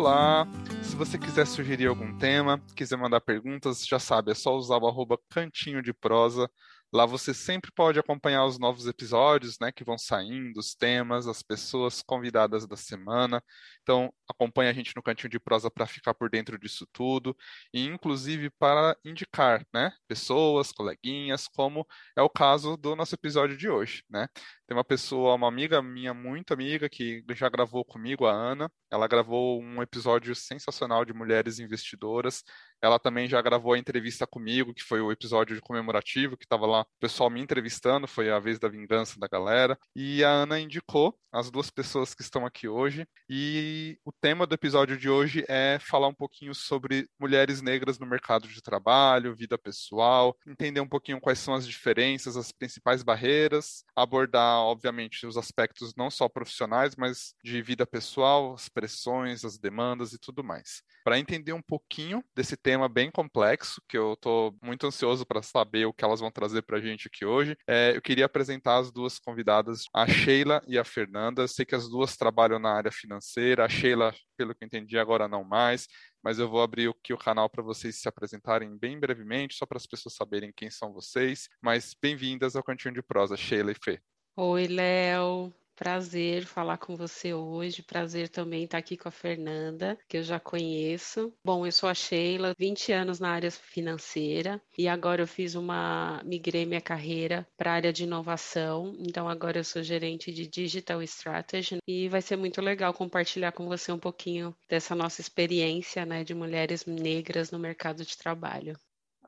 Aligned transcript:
Olá! 0.00 0.48
Se 0.82 0.96
você 0.96 1.18
quiser 1.18 1.46
sugerir 1.46 1.86
algum 1.86 2.16
tema, 2.16 2.58
quiser 2.74 2.96
mandar 2.96 3.20
perguntas, 3.20 3.86
já 3.86 3.98
sabe, 3.98 4.30
é 4.32 4.34
só 4.34 4.56
usar 4.56 4.78
o 4.78 4.88
arroba 4.88 5.18
cantinho 5.28 5.82
de 5.82 5.92
prosa 5.92 6.50
Lá 6.92 7.06
você 7.06 7.32
sempre 7.32 7.70
pode 7.72 7.98
acompanhar 7.98 8.44
os 8.44 8.58
novos 8.58 8.86
episódios, 8.86 9.56
né, 9.60 9.70
que 9.70 9.84
vão 9.84 9.96
saindo, 9.96 10.58
os 10.58 10.74
temas, 10.74 11.26
as 11.26 11.42
pessoas 11.42 12.02
convidadas 12.02 12.66
da 12.66 12.76
semana. 12.76 13.42
Então, 13.82 14.12
acompanhe 14.28 14.70
a 14.70 14.72
gente 14.72 14.92
no 14.96 15.02
Cantinho 15.02 15.30
de 15.30 15.38
Prosa 15.38 15.70
para 15.70 15.86
ficar 15.86 16.14
por 16.14 16.28
dentro 16.30 16.58
disso 16.58 16.86
tudo 16.92 17.36
e 17.72 17.84
inclusive 17.84 18.50
para 18.50 18.96
indicar, 19.04 19.64
né, 19.72 19.92
pessoas, 20.08 20.72
coleguinhas, 20.72 21.46
como 21.48 21.86
é 22.16 22.22
o 22.22 22.28
caso 22.28 22.76
do 22.76 22.96
nosso 22.96 23.14
episódio 23.14 23.56
de 23.56 23.68
hoje, 23.68 24.02
né? 24.08 24.28
Tem 24.66 24.76
uma 24.76 24.84
pessoa, 24.84 25.34
uma 25.34 25.48
amiga 25.48 25.82
minha, 25.82 26.14
muito 26.14 26.52
amiga, 26.54 26.88
que 26.88 27.24
já 27.30 27.48
gravou 27.48 27.84
comigo, 27.84 28.26
a 28.26 28.32
Ana. 28.32 28.70
Ela 28.90 29.08
gravou 29.08 29.60
um 29.60 29.82
episódio 29.82 30.34
sensacional 30.34 31.04
de 31.04 31.12
mulheres 31.12 31.58
investidoras. 31.58 32.44
Ela 32.82 32.98
também 32.98 33.28
já 33.28 33.40
gravou 33.42 33.72
a 33.72 33.78
entrevista 33.78 34.26
comigo, 34.26 34.74
que 34.74 34.82
foi 34.82 35.00
o 35.00 35.12
episódio 35.12 35.60
comemorativo, 35.62 36.36
que 36.36 36.44
estava 36.44 36.66
lá 36.66 36.82
o 36.82 36.86
pessoal 37.00 37.30
me 37.30 37.40
entrevistando, 37.40 38.06
foi 38.06 38.30
a 38.30 38.38
vez 38.38 38.58
da 38.58 38.68
vingança 38.68 39.18
da 39.18 39.28
galera. 39.28 39.78
E 39.94 40.24
a 40.24 40.30
Ana 40.30 40.60
indicou 40.60 41.16
as 41.32 41.50
duas 41.50 41.70
pessoas 41.70 42.14
que 42.14 42.22
estão 42.22 42.44
aqui 42.44 42.68
hoje. 42.68 43.06
E 43.28 43.98
o 44.04 44.12
tema 44.12 44.46
do 44.46 44.54
episódio 44.54 44.96
de 44.96 45.08
hoje 45.08 45.44
é 45.48 45.78
falar 45.80 46.08
um 46.08 46.14
pouquinho 46.14 46.54
sobre 46.54 47.08
mulheres 47.18 47.62
negras 47.62 47.98
no 47.98 48.06
mercado 48.06 48.48
de 48.48 48.60
trabalho, 48.62 49.34
vida 49.34 49.56
pessoal, 49.56 50.36
entender 50.46 50.80
um 50.80 50.88
pouquinho 50.88 51.20
quais 51.20 51.38
são 51.38 51.54
as 51.54 51.66
diferenças, 51.66 52.36
as 52.36 52.50
principais 52.50 53.02
barreiras, 53.02 53.84
abordar 53.94 54.60
obviamente, 54.60 55.26
os 55.26 55.36
aspectos 55.36 55.94
não 55.96 56.10
só 56.10 56.28
profissionais, 56.28 56.96
mas 56.96 57.34
de 57.44 57.62
vida 57.62 57.86
pessoal, 57.86 58.54
as 58.54 58.68
pressões, 58.68 59.44
as 59.44 59.58
demandas 59.58 60.12
e 60.12 60.18
tudo 60.18 60.42
mais. 60.42 60.82
Para 61.04 61.18
entender 61.18 61.52
um 61.52 61.62
pouquinho 61.62 62.22
desse 62.34 62.56
tema 62.56 62.69
bem 62.88 63.10
complexo, 63.10 63.82
que 63.88 63.96
eu 63.96 64.14
estou 64.14 64.56
muito 64.62 64.86
ansioso 64.86 65.24
para 65.24 65.42
saber 65.42 65.86
o 65.86 65.92
que 65.92 66.04
elas 66.04 66.20
vão 66.20 66.30
trazer 66.30 66.62
para 66.62 66.78
a 66.78 66.80
gente 66.80 67.08
aqui 67.08 67.24
hoje, 67.24 67.56
é, 67.66 67.96
eu 67.96 68.02
queria 68.02 68.26
apresentar 68.26 68.78
as 68.78 68.90
duas 68.90 69.18
convidadas, 69.18 69.84
a 69.94 70.06
Sheila 70.06 70.62
e 70.66 70.78
a 70.78 70.84
Fernanda. 70.84 71.46
sei 71.48 71.64
que 71.64 71.74
as 71.74 71.88
duas 71.88 72.16
trabalham 72.16 72.58
na 72.58 72.72
área 72.72 72.92
financeira, 72.92 73.64
a 73.64 73.68
Sheila, 73.68 74.14
pelo 74.36 74.54
que 74.54 74.64
entendi, 74.64 74.98
agora 74.98 75.28
não 75.28 75.44
mais, 75.44 75.86
mas 76.22 76.38
eu 76.38 76.48
vou 76.48 76.62
abrir 76.62 76.88
aqui 76.88 77.12
o 77.12 77.18
canal 77.18 77.48
para 77.48 77.62
vocês 77.62 78.00
se 78.00 78.08
apresentarem 78.08 78.76
bem 78.76 78.98
brevemente, 78.98 79.54
só 79.54 79.66
para 79.66 79.78
as 79.78 79.86
pessoas 79.86 80.14
saberem 80.14 80.52
quem 80.54 80.70
são 80.70 80.92
vocês. 80.92 81.48
Mas 81.62 81.94
bem-vindas 82.00 82.56
ao 82.56 82.62
Cantinho 82.62 82.94
de 82.94 83.02
Prosa, 83.02 83.36
Sheila 83.36 83.72
e 83.72 83.74
Fê. 83.74 84.00
Oi, 84.36 84.66
Léo. 84.66 85.59
Prazer 85.80 86.44
falar 86.44 86.76
com 86.76 86.94
você 86.94 87.32
hoje. 87.32 87.82
Prazer 87.82 88.28
também 88.28 88.64
estar 88.64 88.76
aqui 88.76 88.98
com 88.98 89.08
a 89.08 89.10
Fernanda, 89.10 89.98
que 90.06 90.18
eu 90.18 90.22
já 90.22 90.38
conheço. 90.38 91.32
Bom, 91.42 91.64
eu 91.64 91.72
sou 91.72 91.88
a 91.88 91.94
Sheila, 91.94 92.54
20 92.58 92.92
anos 92.92 93.18
na 93.18 93.30
área 93.30 93.50
financeira 93.50 94.60
e 94.76 94.86
agora 94.86 95.22
eu 95.22 95.26
fiz 95.26 95.54
uma 95.54 96.20
migrei 96.22 96.66
minha 96.66 96.82
carreira 96.82 97.48
para 97.56 97.70
a 97.70 97.74
área 97.76 97.94
de 97.94 98.04
inovação. 98.04 98.94
Então 98.98 99.26
agora 99.26 99.58
eu 99.58 99.64
sou 99.64 99.82
gerente 99.82 100.30
de 100.30 100.46
Digital 100.46 101.02
Strategy 101.02 101.78
e 101.88 102.10
vai 102.10 102.20
ser 102.20 102.36
muito 102.36 102.60
legal 102.60 102.92
compartilhar 102.92 103.52
com 103.52 103.66
você 103.66 103.90
um 103.90 103.98
pouquinho 103.98 104.54
dessa 104.68 104.94
nossa 104.94 105.22
experiência, 105.22 106.04
né, 106.04 106.22
de 106.22 106.34
mulheres 106.34 106.84
negras 106.84 107.50
no 107.50 107.58
mercado 107.58 108.04
de 108.04 108.18
trabalho. 108.18 108.76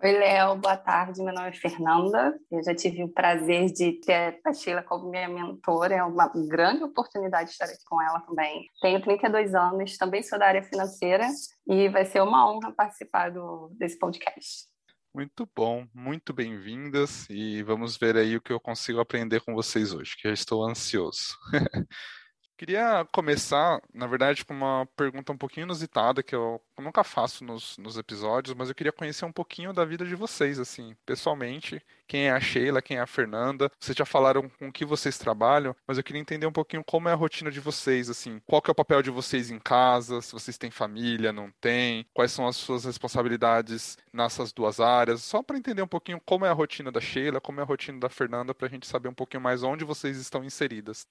Oi, 0.05 0.11
Léo, 0.11 0.57
boa 0.57 0.77
tarde. 0.77 1.23
Meu 1.23 1.33
nome 1.33 1.51
é 1.51 1.53
Fernanda. 1.53 2.37
Eu 2.51 2.61
já 2.65 2.75
tive 2.75 3.05
o 3.05 3.09
prazer 3.09 3.71
de 3.71 4.01
ter 4.01 4.41
a 4.45 4.53
Sheila 4.53 4.83
como 4.83 5.09
minha 5.09 5.29
mentora. 5.29 5.95
É 5.95 6.03
uma 6.03 6.27
grande 6.49 6.83
oportunidade 6.83 7.51
estar 7.51 7.67
aqui 7.67 7.85
com 7.89 8.03
ela 8.03 8.19
também. 8.23 8.67
Tenho 8.81 9.01
32 9.01 9.55
anos, 9.55 9.97
também 9.97 10.21
sou 10.25 10.41
da 10.41 10.47
área 10.47 10.63
financeira 10.65 11.29
e 11.69 11.89
vai 11.89 12.05
ser 12.05 12.21
uma 12.21 12.51
honra 12.51 12.73
participar 12.73 13.31
do, 13.31 13.69
desse 13.79 13.97
podcast. 13.97 14.67
Muito 15.15 15.49
bom, 15.55 15.87
muito 15.95 16.33
bem-vindas 16.33 17.31
e 17.31 17.63
vamos 17.63 17.97
ver 17.97 18.17
aí 18.17 18.35
o 18.35 18.43
que 18.43 18.53
eu 18.53 18.59
consigo 18.59 18.99
aprender 18.99 19.41
com 19.43 19.55
vocês 19.55 19.95
hoje, 19.95 20.17
que 20.21 20.27
eu 20.27 20.33
estou 20.33 20.65
ansioso. 20.65 21.37
Queria 22.63 23.05
começar, 23.11 23.83
na 23.93 24.07
verdade, 24.07 24.45
com 24.45 24.55
uma 24.55 24.87
pergunta 24.97 25.33
um 25.33 25.37
pouquinho 25.37 25.65
inusitada, 25.65 26.23
que 26.23 26.33
eu 26.33 26.63
nunca 26.79 27.03
faço 27.03 27.43
nos, 27.43 27.77
nos 27.77 27.99
episódios, 27.99 28.55
mas 28.55 28.69
eu 28.69 28.75
queria 28.77 28.93
conhecer 28.93 29.25
um 29.25 29.33
pouquinho 29.33 29.73
da 29.73 29.85
vida 29.85 30.05
de 30.05 30.15
vocês, 30.15 30.61
assim, 30.61 30.95
pessoalmente. 31.05 31.85
Quem 32.07 32.29
é 32.29 32.31
a 32.31 32.39
Sheila, 32.39 32.81
quem 32.81 32.99
é 32.99 33.01
a 33.01 33.07
Fernanda. 33.07 33.69
Vocês 33.81 33.99
já 33.99 34.05
falaram 34.05 34.49
com 34.49 34.71
que 34.71 34.85
vocês 34.85 35.19
trabalham, 35.19 35.75
mas 35.85 35.99
eu 35.99 36.05
queria 36.05 36.23
entender 36.23 36.47
um 36.47 36.53
pouquinho 36.53 36.85
como 36.85 37.09
é 37.09 37.13
a 37.13 37.17
rotina 37.17 37.51
de 37.51 37.59
vocês, 37.59 38.09
assim. 38.09 38.41
Qual 38.47 38.63
que 38.63 38.71
é 38.71 38.73
o 38.73 38.77
papel 38.77 39.03
de 39.03 39.11
vocês 39.11 39.51
em 39.51 39.59
casa, 39.59 40.23
se 40.23 40.31
vocês 40.31 40.57
têm 40.57 40.71
família, 40.71 41.33
não 41.33 41.51
têm, 41.61 42.07
quais 42.15 42.31
são 42.31 42.47
as 42.47 42.55
suas 42.55 42.85
responsabilidades 42.85 43.99
nessas 44.13 44.53
duas 44.53 44.79
áreas, 44.79 45.25
só 45.25 45.43
para 45.43 45.59
entender 45.59 45.83
um 45.83 45.89
pouquinho 45.89 46.21
como 46.25 46.47
é 46.47 46.49
a 46.49 46.53
rotina 46.53 46.93
da 46.93 47.01
Sheila, 47.01 47.41
como 47.41 47.59
é 47.59 47.65
a 47.65 47.67
rotina 47.67 47.99
da 47.99 48.09
Fernanda, 48.09 48.55
para 48.55 48.69
a 48.69 48.71
gente 48.71 48.87
saber 48.87 49.09
um 49.09 49.15
pouquinho 49.15 49.43
mais 49.43 49.65
onde 49.65 49.85
vocês 49.85 50.17
estão 50.17 50.45
inseridas. 50.45 51.09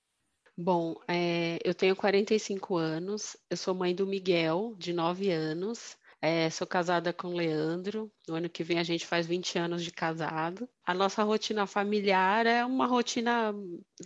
Bom, 0.57 0.95
é, 1.07 1.57
eu 1.63 1.73
tenho 1.73 1.95
45 1.95 2.77
anos, 2.77 3.35
eu 3.49 3.57
sou 3.57 3.73
mãe 3.73 3.95
do 3.95 4.05
Miguel, 4.07 4.75
de 4.77 4.93
9 4.93 5.29
anos, 5.31 5.97
é, 6.21 6.49
sou 6.49 6.67
casada 6.67 7.11
com 7.13 7.29
o 7.29 7.33
Leandro. 7.35 8.11
No 8.27 8.35
ano 8.35 8.49
que 8.49 8.63
vem 8.63 8.77
a 8.79 8.83
gente 8.83 9.05
faz 9.07 9.25
20 9.25 9.57
anos 9.57 9.83
de 9.83 9.91
casado. 9.91 10.69
A 10.91 10.93
nossa 10.93 11.23
rotina 11.23 11.65
familiar 11.65 12.45
é 12.45 12.65
uma 12.65 12.85
rotina, 12.85 13.55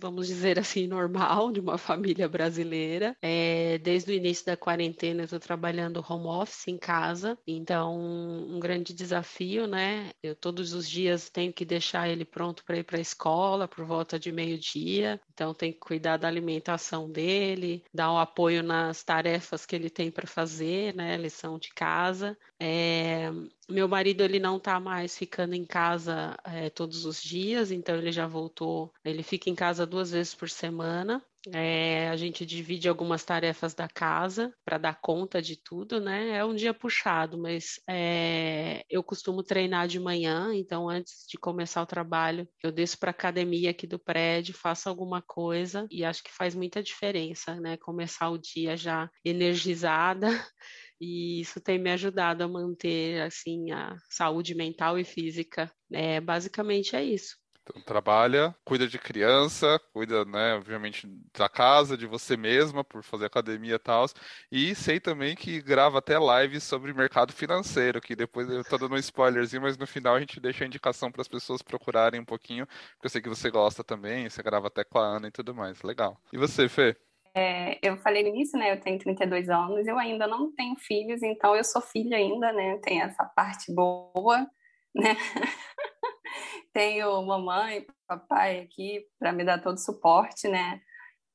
vamos 0.00 0.28
dizer 0.28 0.56
assim, 0.56 0.86
normal 0.86 1.50
de 1.50 1.58
uma 1.58 1.76
família 1.76 2.28
brasileira. 2.28 3.16
É, 3.20 3.76
desde 3.78 4.12
o 4.12 4.14
início 4.14 4.46
da 4.46 4.56
quarentena 4.56 5.22
eu 5.22 5.24
estou 5.24 5.40
trabalhando 5.40 6.04
home 6.08 6.28
office 6.28 6.68
em 6.68 6.78
casa, 6.78 7.36
então 7.44 7.98
um 7.98 8.60
grande 8.60 8.94
desafio, 8.94 9.66
né? 9.66 10.12
Eu 10.22 10.36
todos 10.36 10.72
os 10.74 10.88
dias 10.88 11.28
tenho 11.28 11.52
que 11.52 11.64
deixar 11.64 12.08
ele 12.08 12.24
pronto 12.24 12.64
para 12.64 12.78
ir 12.78 12.84
para 12.84 12.98
a 12.98 13.00
escola 13.00 13.66
por 13.66 13.84
volta 13.84 14.16
de 14.16 14.30
meio-dia, 14.30 15.20
então 15.34 15.52
tenho 15.52 15.72
que 15.72 15.80
cuidar 15.80 16.18
da 16.18 16.28
alimentação 16.28 17.10
dele, 17.10 17.82
dar 17.92 18.12
um 18.12 18.18
apoio 18.18 18.62
nas 18.62 19.02
tarefas 19.02 19.66
que 19.66 19.74
ele 19.74 19.90
tem 19.90 20.08
para 20.08 20.28
fazer, 20.28 20.94
né? 20.94 21.16
Lição 21.16 21.58
de 21.58 21.70
casa. 21.70 22.38
É, 22.62 23.28
meu 23.68 23.88
marido 23.88 24.22
ele 24.22 24.38
não 24.38 24.56
está 24.56 24.78
mais 24.78 25.16
ficando 25.16 25.54
em 25.54 25.64
casa 25.64 26.36
é, 26.44 26.70
todos 26.70 27.04
os 27.04 27.22
dias, 27.22 27.70
então 27.70 27.96
ele 27.96 28.12
já 28.12 28.26
voltou. 28.26 28.92
Ele 29.04 29.22
fica 29.22 29.50
em 29.50 29.54
casa 29.54 29.86
duas 29.86 30.10
vezes 30.10 30.34
por 30.34 30.48
semana. 30.48 31.22
É, 31.52 32.08
a 32.08 32.16
gente 32.16 32.44
divide 32.44 32.88
algumas 32.88 33.24
tarefas 33.24 33.72
da 33.72 33.88
casa 33.88 34.52
para 34.64 34.78
dar 34.78 35.00
conta 35.00 35.40
de 35.40 35.56
tudo, 35.56 36.00
né? 36.00 36.30
É 36.30 36.44
um 36.44 36.54
dia 36.54 36.74
puxado, 36.74 37.38
mas 37.38 37.80
é, 37.88 38.82
eu 38.90 39.02
costumo 39.02 39.42
treinar 39.42 39.86
de 39.86 40.00
manhã, 40.00 40.52
então 40.54 40.88
antes 40.88 41.24
de 41.28 41.38
começar 41.38 41.82
o 41.82 41.86
trabalho, 41.86 42.48
eu 42.62 42.72
desço 42.72 42.98
para 42.98 43.10
a 43.10 43.12
academia 43.12 43.70
aqui 43.70 43.86
do 43.86 43.98
prédio, 43.98 44.54
faço 44.54 44.88
alguma 44.88 45.22
coisa 45.22 45.86
e 45.90 46.04
acho 46.04 46.22
que 46.22 46.32
faz 46.32 46.54
muita 46.54 46.82
diferença, 46.82 47.54
né? 47.60 47.76
Começar 47.76 48.28
o 48.30 48.38
dia 48.38 48.76
já 48.76 49.08
energizada 49.24 50.28
e 51.00 51.40
isso 51.40 51.60
tem 51.60 51.78
me 51.78 51.90
ajudado 51.90 52.44
a 52.44 52.48
manter 52.48 53.20
assim 53.22 53.70
a 53.72 53.96
saúde 54.10 54.54
mental 54.54 54.98
e 54.98 55.04
física. 55.04 55.70
É, 55.92 56.20
basicamente 56.20 56.96
é 56.96 57.04
isso. 57.04 57.36
Então, 57.68 57.82
trabalha, 57.82 58.54
cuida 58.64 58.86
de 58.86 58.96
criança, 58.96 59.80
cuida, 59.92 60.24
né, 60.24 60.54
obviamente, 60.54 61.08
da 61.36 61.48
casa, 61.48 61.96
de 61.96 62.06
você 62.06 62.36
mesma, 62.36 62.84
por 62.84 63.02
fazer 63.02 63.26
academia 63.26 63.74
e 63.74 63.78
tal. 63.78 64.06
E 64.52 64.72
sei 64.76 65.00
também 65.00 65.34
que 65.34 65.60
grava 65.60 65.98
até 65.98 66.16
lives 66.16 66.62
sobre 66.62 66.94
mercado 66.94 67.32
financeiro, 67.32 68.00
que 68.00 68.14
depois 68.14 68.48
eu 68.48 68.64
tô 68.64 68.78
dando 68.78 68.94
um 68.94 68.98
spoilerzinho, 68.98 69.62
mas 69.62 69.76
no 69.76 69.86
final 69.86 70.14
a 70.14 70.20
gente 70.20 70.38
deixa 70.38 70.62
a 70.62 70.66
indicação 70.66 71.10
para 71.10 71.22
as 71.22 71.28
pessoas 71.28 71.60
procurarem 71.60 72.20
um 72.20 72.24
pouquinho, 72.24 72.66
porque 72.66 73.06
eu 73.06 73.10
sei 73.10 73.20
que 73.20 73.28
você 73.28 73.50
gosta 73.50 73.82
também, 73.82 74.28
você 74.30 74.42
grava 74.44 74.68
até 74.68 74.84
com 74.84 74.98
a 74.98 75.16
Ana 75.16 75.26
e 75.26 75.32
tudo 75.32 75.52
mais. 75.52 75.82
Legal. 75.82 76.20
E 76.32 76.38
você, 76.38 76.68
Fê? 76.68 76.96
É, 77.38 77.78
eu 77.86 77.98
falei 77.98 78.22
no 78.22 78.30
início, 78.30 78.58
né? 78.58 78.72
Eu 78.72 78.80
tenho 78.80 78.98
32 78.98 79.50
anos, 79.50 79.86
eu 79.86 79.98
ainda 79.98 80.26
não 80.26 80.50
tenho 80.54 80.74
filhos, 80.76 81.22
então 81.22 81.54
eu 81.54 81.62
sou 81.62 81.82
filha 81.82 82.16
ainda, 82.16 82.50
né? 82.50 82.78
Tem 82.78 83.02
essa 83.02 83.26
parte 83.26 83.70
boa, 83.74 84.50
né? 84.94 85.14
tenho 86.72 87.22
mamãe, 87.26 87.86
papai 88.08 88.60
aqui 88.60 89.04
para 89.18 89.32
me 89.32 89.44
dar 89.44 89.60
todo 89.60 89.74
o 89.76 89.80
suporte, 89.80 90.48
né? 90.48 90.80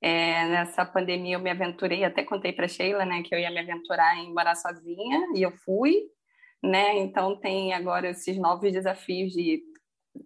É, 0.02 0.48
nessa 0.48 0.84
pandemia 0.84 1.36
eu 1.36 1.40
me 1.40 1.52
aventurei, 1.52 2.04
até 2.04 2.24
contei 2.24 2.52
para 2.52 2.68
Sheila, 2.68 3.06
né, 3.06 3.22
que 3.22 3.36
eu 3.36 3.40
ia 3.40 3.52
me 3.52 3.60
aventurar 3.60 4.18
em 4.18 4.34
morar 4.34 4.56
sozinha 4.56 5.28
e 5.36 5.44
eu 5.44 5.52
fui, 5.52 5.96
né? 6.64 6.98
Então 6.98 7.40
tem 7.40 7.74
agora 7.74 8.10
esses 8.10 8.38
novos 8.38 8.72
desafios 8.72 9.32
de, 9.32 9.62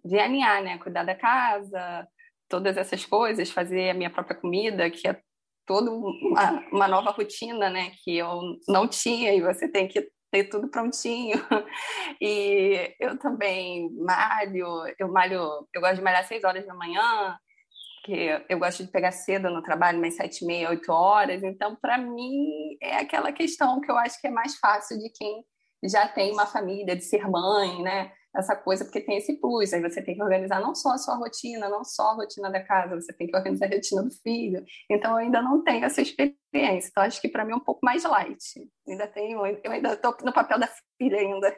de 0.02 0.18
alinhar, 0.18 0.62
né? 0.62 0.78
Cuidar 0.78 1.04
da 1.04 1.14
casa, 1.14 2.08
todas 2.48 2.78
essas 2.78 3.04
coisas, 3.04 3.50
fazer 3.50 3.90
a 3.90 3.94
minha 3.94 4.10
própria 4.10 4.36
comida, 4.36 4.90
que 4.90 5.06
é 5.06 5.20
toda 5.66 5.90
uma, 5.90 6.64
uma 6.72 6.88
nova 6.88 7.10
rotina, 7.10 7.68
né, 7.68 7.92
que 8.02 8.16
eu 8.16 8.56
não 8.68 8.86
tinha 8.86 9.34
e 9.34 9.42
você 9.42 9.68
tem 9.68 9.88
que 9.88 10.08
ter 10.30 10.44
tudo 10.44 10.68
prontinho. 10.68 11.36
E 12.20 12.94
eu 12.98 13.18
também 13.18 13.90
malho, 13.98 14.66
eu 14.98 15.08
malho, 15.08 15.66
eu 15.74 15.80
gosto 15.80 15.96
de 15.96 16.02
malhar 16.02 16.26
seis 16.26 16.44
horas 16.44 16.66
da 16.66 16.72
manhã, 16.72 17.36
porque 18.06 18.44
eu 18.48 18.58
gosto 18.58 18.84
de 18.84 18.90
pegar 18.90 19.10
cedo 19.10 19.50
no 19.50 19.62
trabalho, 19.62 20.00
mais 20.00 20.16
sete 20.16 20.42
e 20.42 20.46
meia, 20.46 20.70
oito 20.70 20.90
horas. 20.90 21.42
Então, 21.42 21.76
para 21.76 21.98
mim, 21.98 22.76
é 22.80 22.98
aquela 22.98 23.32
questão 23.32 23.80
que 23.80 23.90
eu 23.90 23.98
acho 23.98 24.20
que 24.20 24.28
é 24.28 24.30
mais 24.30 24.56
fácil 24.56 24.98
de 24.98 25.10
quem 25.10 25.44
já 25.84 26.08
tem 26.08 26.32
uma 26.32 26.46
família, 26.46 26.96
de 26.96 27.04
ser 27.04 27.28
mãe, 27.28 27.82
né? 27.82 28.12
Essa 28.36 28.54
coisa, 28.54 28.84
porque 28.84 29.00
tem 29.00 29.16
esse 29.16 29.40
plus. 29.40 29.72
Aí 29.72 29.80
você 29.80 30.02
tem 30.02 30.14
que 30.14 30.22
organizar 30.22 30.60
não 30.60 30.74
só 30.74 30.90
a 30.90 30.98
sua 30.98 31.16
rotina, 31.16 31.68
não 31.68 31.84
só 31.84 32.10
a 32.10 32.14
rotina 32.14 32.50
da 32.50 32.62
casa, 32.62 32.94
você 33.00 33.12
tem 33.12 33.26
que 33.26 33.36
organizar 33.36 33.66
a 33.66 33.70
rotina 33.70 34.02
do 34.02 34.10
filho. 34.10 34.64
Então, 34.90 35.12
eu 35.12 35.16
ainda 35.18 35.42
não 35.42 35.62
tenho 35.62 35.84
essa 35.84 36.02
experiência. 36.02 36.88
Então, 36.90 37.02
acho 37.02 37.20
que 37.20 37.28
para 37.28 37.44
mim 37.44 37.52
é 37.52 37.56
um 37.56 37.60
pouco 37.60 37.80
mais 37.82 38.04
light. 38.04 38.70
Ainda 38.86 39.06
tenho, 39.06 39.44
eu 39.46 39.72
ainda 39.72 39.94
estou 39.94 40.16
no 40.22 40.32
papel 40.32 40.58
da 40.58 40.68
filha 40.98 41.18
ainda. 41.18 41.56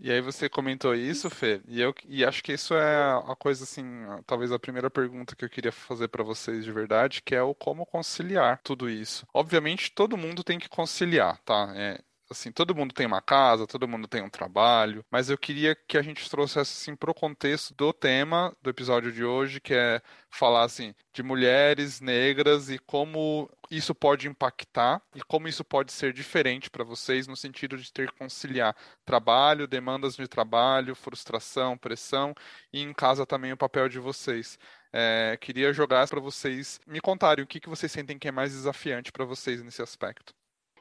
E 0.00 0.10
aí 0.10 0.20
você 0.20 0.48
comentou 0.48 0.96
isso, 0.96 1.30
Fê, 1.30 1.62
e 1.68 1.80
eu 1.80 1.94
e 2.08 2.24
acho 2.24 2.42
que 2.42 2.52
isso 2.52 2.74
é 2.74 3.12
a 3.24 3.36
coisa 3.36 3.62
assim, 3.62 3.84
talvez 4.26 4.50
a 4.50 4.58
primeira 4.58 4.90
pergunta 4.90 5.36
que 5.36 5.44
eu 5.44 5.48
queria 5.48 5.70
fazer 5.70 6.08
para 6.08 6.24
vocês 6.24 6.64
de 6.64 6.72
verdade, 6.72 7.22
que 7.22 7.36
é 7.36 7.42
o 7.42 7.54
como 7.54 7.86
conciliar 7.86 8.60
tudo 8.64 8.90
isso. 8.90 9.24
Obviamente, 9.32 9.92
todo 9.94 10.16
mundo 10.16 10.42
tem 10.42 10.58
que 10.58 10.68
conciliar, 10.68 11.38
tá? 11.44 11.72
É, 11.76 12.00
assim, 12.32 12.50
todo 12.52 12.74
mundo 12.74 12.92
tem 12.92 13.06
uma 13.06 13.22
casa, 13.22 13.66
todo 13.66 13.88
mundo 13.88 14.08
tem 14.08 14.22
um 14.22 14.28
trabalho, 14.30 15.04
mas 15.10 15.30
eu 15.30 15.38
queria 15.38 15.74
que 15.74 15.96
a 15.96 16.02
gente 16.02 16.28
trouxesse 16.28 16.72
assim 16.72 16.96
pro 16.96 17.14
contexto 17.14 17.74
do 17.74 17.92
tema 17.92 18.54
do 18.60 18.70
episódio 18.70 19.12
de 19.12 19.24
hoje, 19.24 19.60
que 19.60 19.74
é 19.74 20.02
falar 20.30 20.64
assim 20.64 20.94
de 21.12 21.22
mulheres 21.22 22.00
negras 22.00 22.70
e 22.70 22.78
como 22.78 23.50
isso 23.70 23.94
pode 23.94 24.28
impactar 24.28 25.00
e 25.14 25.22
como 25.22 25.48
isso 25.48 25.64
pode 25.64 25.92
ser 25.92 26.12
diferente 26.12 26.70
para 26.70 26.84
vocês 26.84 27.26
no 27.26 27.36
sentido 27.36 27.76
de 27.76 27.92
ter 27.92 28.10
que 28.10 28.18
conciliar 28.18 28.74
trabalho, 29.04 29.66
demandas 29.66 30.16
de 30.16 30.26
trabalho, 30.26 30.94
frustração, 30.94 31.76
pressão 31.78 32.34
e 32.72 32.80
em 32.80 32.92
casa 32.92 33.26
também 33.26 33.52
o 33.52 33.56
papel 33.56 33.88
de 33.88 33.98
vocês. 33.98 34.58
É, 34.92 35.38
queria 35.40 35.72
jogar 35.72 36.06
para 36.08 36.20
vocês 36.20 36.80
me 36.86 37.00
contarem 37.00 37.44
o 37.44 37.46
que, 37.46 37.60
que 37.60 37.68
vocês 37.68 37.90
sentem 37.90 38.18
que 38.18 38.28
é 38.28 38.32
mais 38.32 38.52
desafiante 38.52 39.10
para 39.12 39.24
vocês 39.24 39.62
nesse 39.62 39.80
aspecto. 39.82 40.34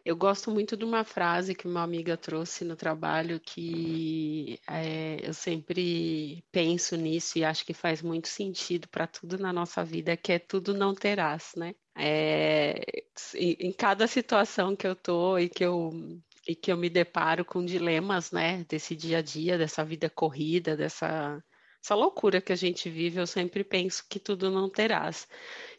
Eu 0.04 0.16
gosto 0.16 0.50
muito 0.52 0.76
de 0.76 0.84
uma 0.84 1.04
frase 1.04 1.54
que 1.54 1.68
uma 1.68 1.84
amiga 1.84 2.18
trouxe 2.18 2.66
no 2.66 2.76
trabalho 2.76 3.40
que 3.40 4.60
é, 4.68 5.18
eu 5.28 5.34
sempre 5.34 6.44
penso 6.52 6.96
nisso 6.96 7.38
e 7.38 7.44
acho 7.46 7.66
que 7.66 7.74
faz 7.74 8.02
muito 8.02 8.28
sentido 8.28 8.88
para 8.90 9.06
tudo 9.08 9.38
na 9.38 9.54
nossa 9.54 9.84
vida, 9.84 10.18
que 10.18 10.34
é 10.34 10.40
tudo 10.40 10.74
não 10.74 10.96
terás, 10.96 11.54
né? 11.56 11.76
É, 11.96 12.82
em 13.36 13.72
cada 13.72 14.08
situação 14.08 14.76
que 14.76 14.88
eu 14.88 14.96
tô 14.96 15.38
e 15.38 15.50
que 15.50 15.64
eu 15.64 15.92
e 16.48 16.56
que 16.56 16.72
eu 16.72 16.78
me 16.78 16.90
deparo 16.90 17.46
com 17.46 17.64
dilemas, 17.64 18.32
né, 18.32 18.64
desse 18.68 18.96
dia 18.96 19.20
a 19.20 19.22
dia, 19.22 19.58
dessa 19.58 19.86
vida 19.86 20.10
corrida, 20.10 20.76
dessa 20.76 21.44
essa 21.84 21.96
loucura 21.96 22.42
que 22.42 22.52
a 22.54 22.56
gente 22.56 22.90
vive, 22.90 23.20
eu 23.20 23.28
sempre 23.28 23.64
penso 23.64 24.06
que 24.10 24.20
tudo 24.20 24.50
não 24.52 24.70
terás. 24.70 25.28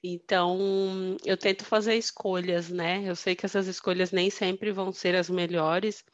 Então, 0.03 1.17
eu 1.25 1.37
tento 1.37 1.65
fazer 1.65 1.95
escolhas, 1.97 2.69
né? 2.71 3.03
Eu 3.09 3.17
sei 3.17 3.37
que 3.37 3.47
essas 3.47 3.67
escolhas 3.69 4.11
nem 4.13 4.31
sempre 4.31 4.73
vão 4.73 4.93
ser 4.93 5.15
as 5.15 5.31
melhores, 5.31 6.05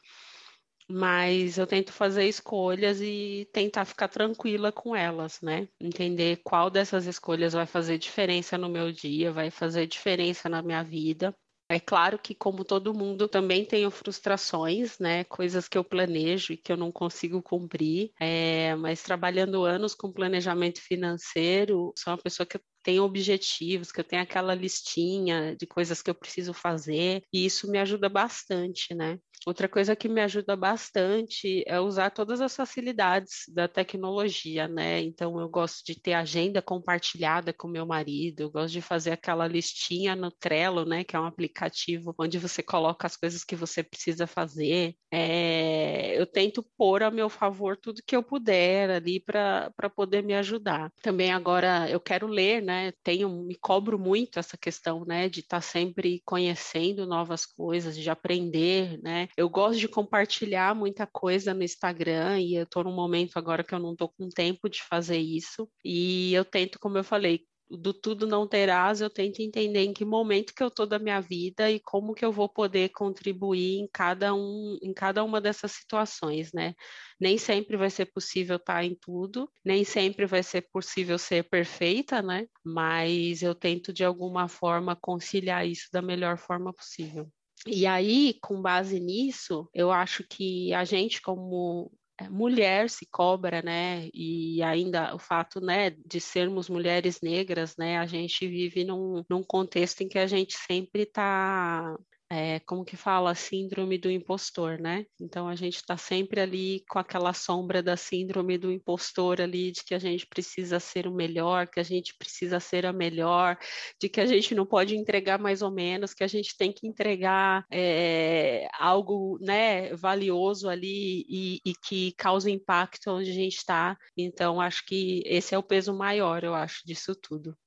mas 0.89 1.57
eu 1.57 1.67
tento 1.67 1.91
fazer 1.93 2.25
escolhas 2.27 2.99
e 3.01 3.47
tentar 3.53 3.85
ficar 3.85 4.07
tranquila 4.07 4.71
com 4.71 4.95
elas, 4.95 5.39
né? 5.41 5.67
Entender 5.79 6.41
qual 6.43 6.69
dessas 6.69 7.05
escolhas 7.05 7.53
vai 7.53 7.65
fazer 7.65 7.97
diferença 7.97 8.57
no 8.57 8.69
meu 8.69 8.91
dia, 8.91 9.31
vai 9.31 9.51
fazer 9.51 9.87
diferença 9.87 10.49
na 10.49 10.61
minha 10.61 10.83
vida. 10.83 11.35
É 11.71 11.79
claro 11.79 12.17
que, 12.17 12.33
como 12.33 12.65
todo 12.65 12.95
mundo, 12.95 13.27
também 13.27 13.63
tenho 13.63 13.91
frustrações, 13.91 14.97
né? 14.97 15.23
Coisas 15.25 15.67
que 15.67 15.77
eu 15.77 15.83
planejo 15.83 16.51
e 16.53 16.57
que 16.57 16.71
eu 16.71 16.77
não 16.77 16.91
consigo 16.91 17.43
cumprir. 17.43 18.11
É, 18.19 18.75
mas 18.75 19.03
trabalhando 19.03 19.63
anos 19.65 19.93
com 19.93 20.11
planejamento 20.11 20.81
financeiro, 20.81 21.93
sou 21.95 22.11
uma 22.11 22.17
pessoa 22.17 22.45
que 22.47 22.59
tenho 22.81 23.03
objetivos, 23.03 23.91
que 23.91 23.99
eu 23.99 24.03
tenho 24.03 24.21
aquela 24.23 24.55
listinha 24.55 25.55
de 25.55 25.67
coisas 25.67 26.01
que 26.01 26.09
eu 26.09 26.15
preciso 26.15 26.53
fazer, 26.53 27.21
e 27.31 27.45
isso 27.45 27.69
me 27.69 27.77
ajuda 27.77 28.09
bastante, 28.09 28.95
né? 28.95 29.19
Outra 29.45 29.69
coisa 29.69 29.95
que 29.95 30.09
me 30.09 30.21
ajuda 30.21 30.55
bastante 30.55 31.63
é 31.65 31.79
usar 31.79 32.09
todas 32.09 32.41
as 32.41 32.55
facilidades 32.55 33.45
da 33.47 33.67
tecnologia, 33.67 34.67
né? 34.67 35.01
Então, 35.01 35.39
eu 35.39 35.47
gosto 35.47 35.85
de 35.85 35.99
ter 35.99 36.13
agenda 36.13 36.61
compartilhada 36.61 37.53
com 37.53 37.67
meu 37.67 37.85
marido, 37.85 38.41
eu 38.41 38.51
gosto 38.51 38.73
de 38.73 38.81
fazer 38.81 39.11
aquela 39.11 39.47
listinha 39.47 40.15
no 40.15 40.29
Trello, 40.29 40.85
né? 40.85 41.03
Que 41.03 41.15
é 41.15 41.19
um 41.19 41.25
aplicativo 41.25 42.13
onde 42.17 42.37
você 42.37 42.61
coloca 42.61 43.07
as 43.07 43.15
coisas 43.15 43.43
que 43.43 43.55
você 43.55 43.81
precisa 43.81 44.27
fazer. 44.27 44.95
É... 45.11 46.19
eu 46.19 46.25
tento 46.25 46.63
pôr 46.77 47.01
a 47.01 47.09
meu 47.09 47.29
favor 47.29 47.77
tudo 47.77 48.03
que 48.05 48.15
eu 48.15 48.21
puder 48.21 48.89
ali 48.91 49.19
para 49.19 49.71
poder 49.95 50.21
me 50.21 50.33
ajudar. 50.35 50.91
Também 51.01 51.31
agora 51.31 51.89
eu 51.89 51.99
quero 51.99 52.27
ler, 52.27 52.61
né? 52.61 52.91
Tenho, 53.03 53.29
me 53.29 53.55
cobro 53.55 53.97
muito 53.97 54.37
essa 54.37 54.57
questão, 54.57 55.05
né? 55.05 55.29
De 55.29 55.39
estar 55.39 55.57
tá 55.57 55.61
sempre 55.61 56.21
conhecendo 56.25 57.07
novas 57.07 57.45
coisas, 57.45 57.97
de 57.97 58.09
aprender, 58.09 58.99
né? 59.01 59.28
Eu 59.37 59.49
gosto 59.49 59.79
de 59.79 59.87
compartilhar 59.87 60.75
muita 60.75 61.07
coisa 61.07 61.53
no 61.53 61.63
Instagram 61.63 62.39
e 62.41 62.55
eu 62.55 62.63
estou 62.63 62.83
num 62.83 62.93
momento 62.93 63.37
agora 63.37 63.63
que 63.63 63.73
eu 63.73 63.79
não 63.79 63.93
estou 63.93 64.09
com 64.09 64.29
tempo 64.29 64.69
de 64.69 64.83
fazer 64.83 65.17
isso. 65.17 65.69
E 65.83 66.33
eu 66.33 66.43
tento, 66.45 66.79
como 66.79 66.97
eu 66.97 67.03
falei, 67.03 67.47
do 67.69 67.93
tudo 67.93 68.25
não 68.25 68.47
terás, 68.47 68.99
eu 68.99 69.09
tento 69.09 69.41
entender 69.41 69.81
em 69.83 69.93
que 69.93 70.03
momento 70.03 70.53
que 70.55 70.63
eu 70.63 70.69
estou 70.69 70.87
da 70.87 70.97
minha 70.97 71.21
vida 71.21 71.69
e 71.69 71.79
como 71.79 72.13
que 72.15 72.25
eu 72.25 72.31
vou 72.31 72.49
poder 72.49 72.89
contribuir 72.89 73.79
em 73.79 73.87
cada 73.91 74.33
um, 74.33 74.77
em 74.81 74.93
cada 74.93 75.23
uma 75.23 75.39
dessas 75.39 75.71
situações, 75.73 76.51
né? 76.51 76.73
Nem 77.19 77.37
sempre 77.37 77.77
vai 77.77 77.89
ser 77.89 78.07
possível 78.07 78.55
estar 78.55 78.83
em 78.83 78.95
tudo, 78.95 79.49
nem 79.63 79.83
sempre 79.83 80.25
vai 80.25 80.41
ser 80.43 80.67
possível 80.71 81.17
ser 81.19 81.47
perfeita, 81.47 82.21
né? 82.21 82.47
Mas 82.65 83.43
eu 83.43 83.53
tento 83.53 83.93
de 83.93 84.03
alguma 84.03 84.47
forma 84.47 84.95
conciliar 84.95 85.67
isso 85.67 85.87
da 85.91 86.01
melhor 86.01 86.37
forma 86.37 86.73
possível. 86.73 87.31
E 87.67 87.85
aí, 87.85 88.35
com 88.41 88.61
base 88.61 88.99
nisso, 88.99 89.69
eu 89.73 89.91
acho 89.91 90.23
que 90.27 90.73
a 90.73 90.83
gente, 90.85 91.21
como 91.21 91.91
é, 92.19 92.29
mulher 92.29 92.89
se 92.89 93.05
cobra, 93.11 93.61
né? 93.61 94.09
E 94.13 94.61
ainda 94.63 95.15
o 95.15 95.19
fato, 95.19 95.61
né, 95.61 95.91
de 96.05 96.19
sermos 96.19 96.69
mulheres 96.69 97.19
negras, 97.21 97.75
né? 97.77 97.97
A 97.97 98.05
gente 98.05 98.47
vive 98.47 98.83
num, 98.83 99.23
num 99.29 99.43
contexto 99.43 100.01
em 100.01 100.09
que 100.09 100.19
a 100.19 100.27
gente 100.27 100.55
sempre 100.57 101.03
está 101.03 101.95
é, 102.31 102.59
como 102.61 102.85
que 102.85 102.95
fala, 102.95 103.33
síndrome 103.33 103.97
do 103.97 104.09
impostor, 104.09 104.79
né? 104.79 105.05
Então 105.19 105.47
a 105.47 105.55
gente 105.55 105.77
está 105.77 105.97
sempre 105.97 106.39
ali 106.39 106.83
com 106.87 106.99
aquela 106.99 107.33
sombra 107.33 107.81
da 107.81 107.97
síndrome 107.97 108.57
do 108.57 108.71
impostor 108.71 109.41
ali, 109.41 109.71
de 109.71 109.83
que 109.83 109.95
a 109.95 109.99
gente 109.99 110.27
precisa 110.27 110.79
ser 110.79 111.07
o 111.07 111.11
melhor, 111.11 111.67
que 111.67 111.79
a 111.79 111.83
gente 111.83 112.15
precisa 112.15 112.59
ser 112.59 112.85
a 112.85 112.93
melhor, 112.93 113.57
de 113.99 114.07
que 114.07 114.21
a 114.21 114.25
gente 114.27 114.53
não 114.53 114.65
pode 114.65 114.95
entregar 114.95 115.39
mais 115.39 115.61
ou 115.63 115.71
menos, 115.71 116.13
que 116.13 116.23
a 116.23 116.27
gente 116.27 116.55
tem 116.55 116.71
que 116.71 116.87
entregar 116.87 117.65
é, 117.71 118.67
algo, 118.77 119.39
né, 119.41 119.95
valioso 119.95 120.69
ali 120.69 121.25
e, 121.27 121.59
e 121.65 121.73
que 121.83 122.13
causa 122.13 122.49
impacto 122.51 123.09
onde 123.11 123.31
a 123.31 123.33
gente 123.33 123.57
está. 123.57 123.97
Então 124.15 124.61
acho 124.61 124.85
que 124.85 125.23
esse 125.25 125.55
é 125.55 125.57
o 125.57 125.63
peso 125.63 125.93
maior, 125.95 126.43
eu 126.43 126.53
acho, 126.53 126.85
disso 126.85 127.15
tudo. 127.15 127.57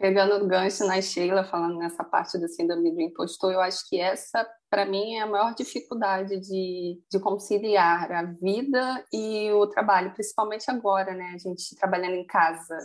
Pegando 0.00 0.42
o 0.42 0.48
gancho 0.48 0.86
na 0.86 0.98
Sheila, 1.02 1.44
falando 1.44 1.76
nessa 1.76 2.02
parte 2.02 2.38
do 2.38 2.48
síndrome 2.48 2.90
do 2.90 3.02
impostor, 3.02 3.52
eu 3.52 3.60
acho 3.60 3.86
que 3.86 4.00
essa, 4.00 4.48
para 4.70 4.86
mim, 4.86 5.16
é 5.16 5.20
a 5.20 5.26
maior 5.26 5.54
dificuldade 5.54 6.40
de, 6.40 6.98
de 7.10 7.20
conciliar 7.20 8.10
a 8.10 8.22
vida 8.22 9.04
e 9.12 9.52
o 9.52 9.66
trabalho, 9.66 10.14
principalmente 10.14 10.70
agora, 10.70 11.12
né? 11.12 11.32
A 11.34 11.38
gente 11.38 11.76
trabalhando 11.76 12.14
em 12.14 12.26
casa. 12.26 12.78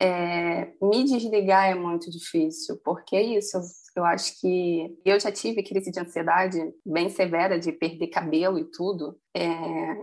É, 0.00 0.72
me 0.80 1.04
desligar 1.04 1.70
é 1.70 1.74
muito 1.74 2.10
difícil, 2.10 2.80
porque 2.84 3.16
é 3.16 3.22
isso, 3.22 3.58
eu 3.96 4.04
acho 4.04 4.40
que 4.40 4.96
eu 5.04 5.18
já 5.18 5.32
tive 5.32 5.62
crise 5.62 5.90
de 5.90 5.98
ansiedade 5.98 6.58
bem 6.86 7.08
severa 7.08 7.58
de 7.58 7.72
perder 7.72 8.06
cabelo 8.08 8.58
e 8.58 8.64
tudo. 8.64 9.18
É, 9.34 9.48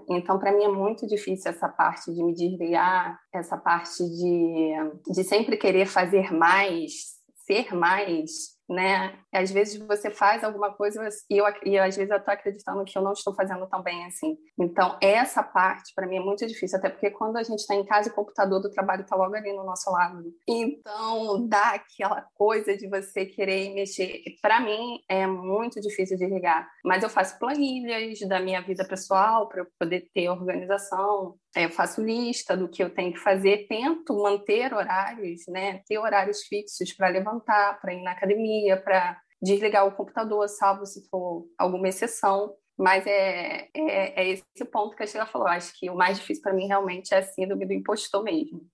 então, 0.10 0.38
para 0.38 0.52
mim 0.52 0.64
é 0.64 0.70
muito 0.70 1.08
difícil 1.08 1.50
essa 1.50 1.70
parte 1.70 2.14
de 2.14 2.24
me 2.24 2.34
desligar, 2.34 3.18
essa 3.34 3.58
parte 3.58 4.04
de, 4.04 4.74
de 5.14 5.24
sempre 5.24 5.56
querer 5.56 5.86
fazer 5.86 6.32
mais, 6.34 7.16
ser 7.46 7.74
mais, 7.74 8.55
né? 8.70 9.18
Às 9.34 9.52
vezes 9.52 9.80
você 9.86 10.10
faz 10.10 10.44
alguma 10.44 10.74
coisa 10.74 11.08
e, 11.30 11.38
eu, 11.38 11.46
e 11.64 11.78
às 11.78 11.96
vezes 11.96 12.12
eu 12.12 12.18
estou 12.18 12.34
acreditando 12.34 12.84
que 12.84 12.98
eu 12.98 13.02
não 13.02 13.14
estou 13.14 13.34
fazendo 13.34 13.68
tão 13.68 13.82
bem 13.82 14.06
assim. 14.06 14.38
Então, 14.60 14.98
essa 15.02 15.44
parte 15.44 15.94
para 15.96 16.08
mim 16.08 16.18
é 16.18 16.20
muito 16.20 16.46
difícil, 16.48 16.78
até 16.78 16.90
porque 16.90 17.12
quando 17.12 17.38
a 17.38 17.44
gente 17.44 17.60
está 17.60 17.76
em 17.76 17.86
casa, 17.86 18.10
o 18.10 18.14
computador 18.14 18.62
do 18.62 18.70
trabalho 18.70 19.02
está 19.02 19.16
logo 19.16 19.36
ali 19.36 19.54
no 19.54 19.64
nosso 19.64 19.92
lado. 19.92 20.24
Então, 20.48 21.48
dá 21.48 21.76
aquela 21.76 22.26
coisa 22.34 22.76
de 22.76 22.88
você 22.90 23.26
querer 23.26 23.74
mexer. 23.74 24.24
Para 24.42 24.60
mim, 24.60 25.00
é 25.10 25.28
muito 25.28 25.80
difícil 25.80 26.18
de 26.18 26.26
ligar. 26.26 26.68
Mas 26.84 27.04
eu 27.04 27.10
faço 27.10 27.38
planilhas 27.40 28.20
da 28.28 28.40
minha 28.40 28.62
vida 28.62 28.86
pessoal 28.88 29.48
para 29.48 29.62
eu 29.62 29.68
poder 29.80 30.10
ter 30.14 30.30
organização. 30.30 31.36
É, 31.56 31.66
eu 31.66 31.70
faço 31.70 32.04
lista 32.04 32.58
do 32.58 32.68
que 32.68 32.84
eu 32.84 32.90
tenho 32.90 33.14
que 33.14 33.20
fazer, 33.20 33.66
tento 33.68 34.14
manter 34.22 34.74
horários, 34.74 35.44
né? 35.48 35.82
Ter 35.88 35.98
horários 35.98 36.44
fixos 36.44 36.92
para 36.92 37.08
levantar, 37.08 37.80
para 37.80 37.94
ir 37.94 38.04
na 38.04 38.12
academia, 38.12 38.76
para 38.76 39.18
desligar 39.42 39.88
o 39.88 39.96
computador, 39.96 40.50
salvo 40.50 40.86
se 40.86 41.08
for 41.10 41.48
alguma 41.58 41.88
exceção. 41.88 42.54
Mas 42.78 43.08
é, 43.08 43.70
é, 43.74 44.22
é 44.22 44.30
esse 44.30 44.66
ponto 44.70 44.98
que 44.98 45.04
a 45.04 45.08
Sheila 45.08 45.26
falou. 45.26 45.48
Acho 45.48 45.72
que 45.80 45.90
o 45.90 45.96
mais 45.96 46.20
difícil 46.20 46.44
para 46.44 46.54
mim 46.54 46.68
realmente 46.68 47.14
é 47.14 47.20
a 47.20 47.24
síndrome 47.24 47.66
do 47.66 47.72
impostor 47.72 48.22
mesmo. 48.22 48.68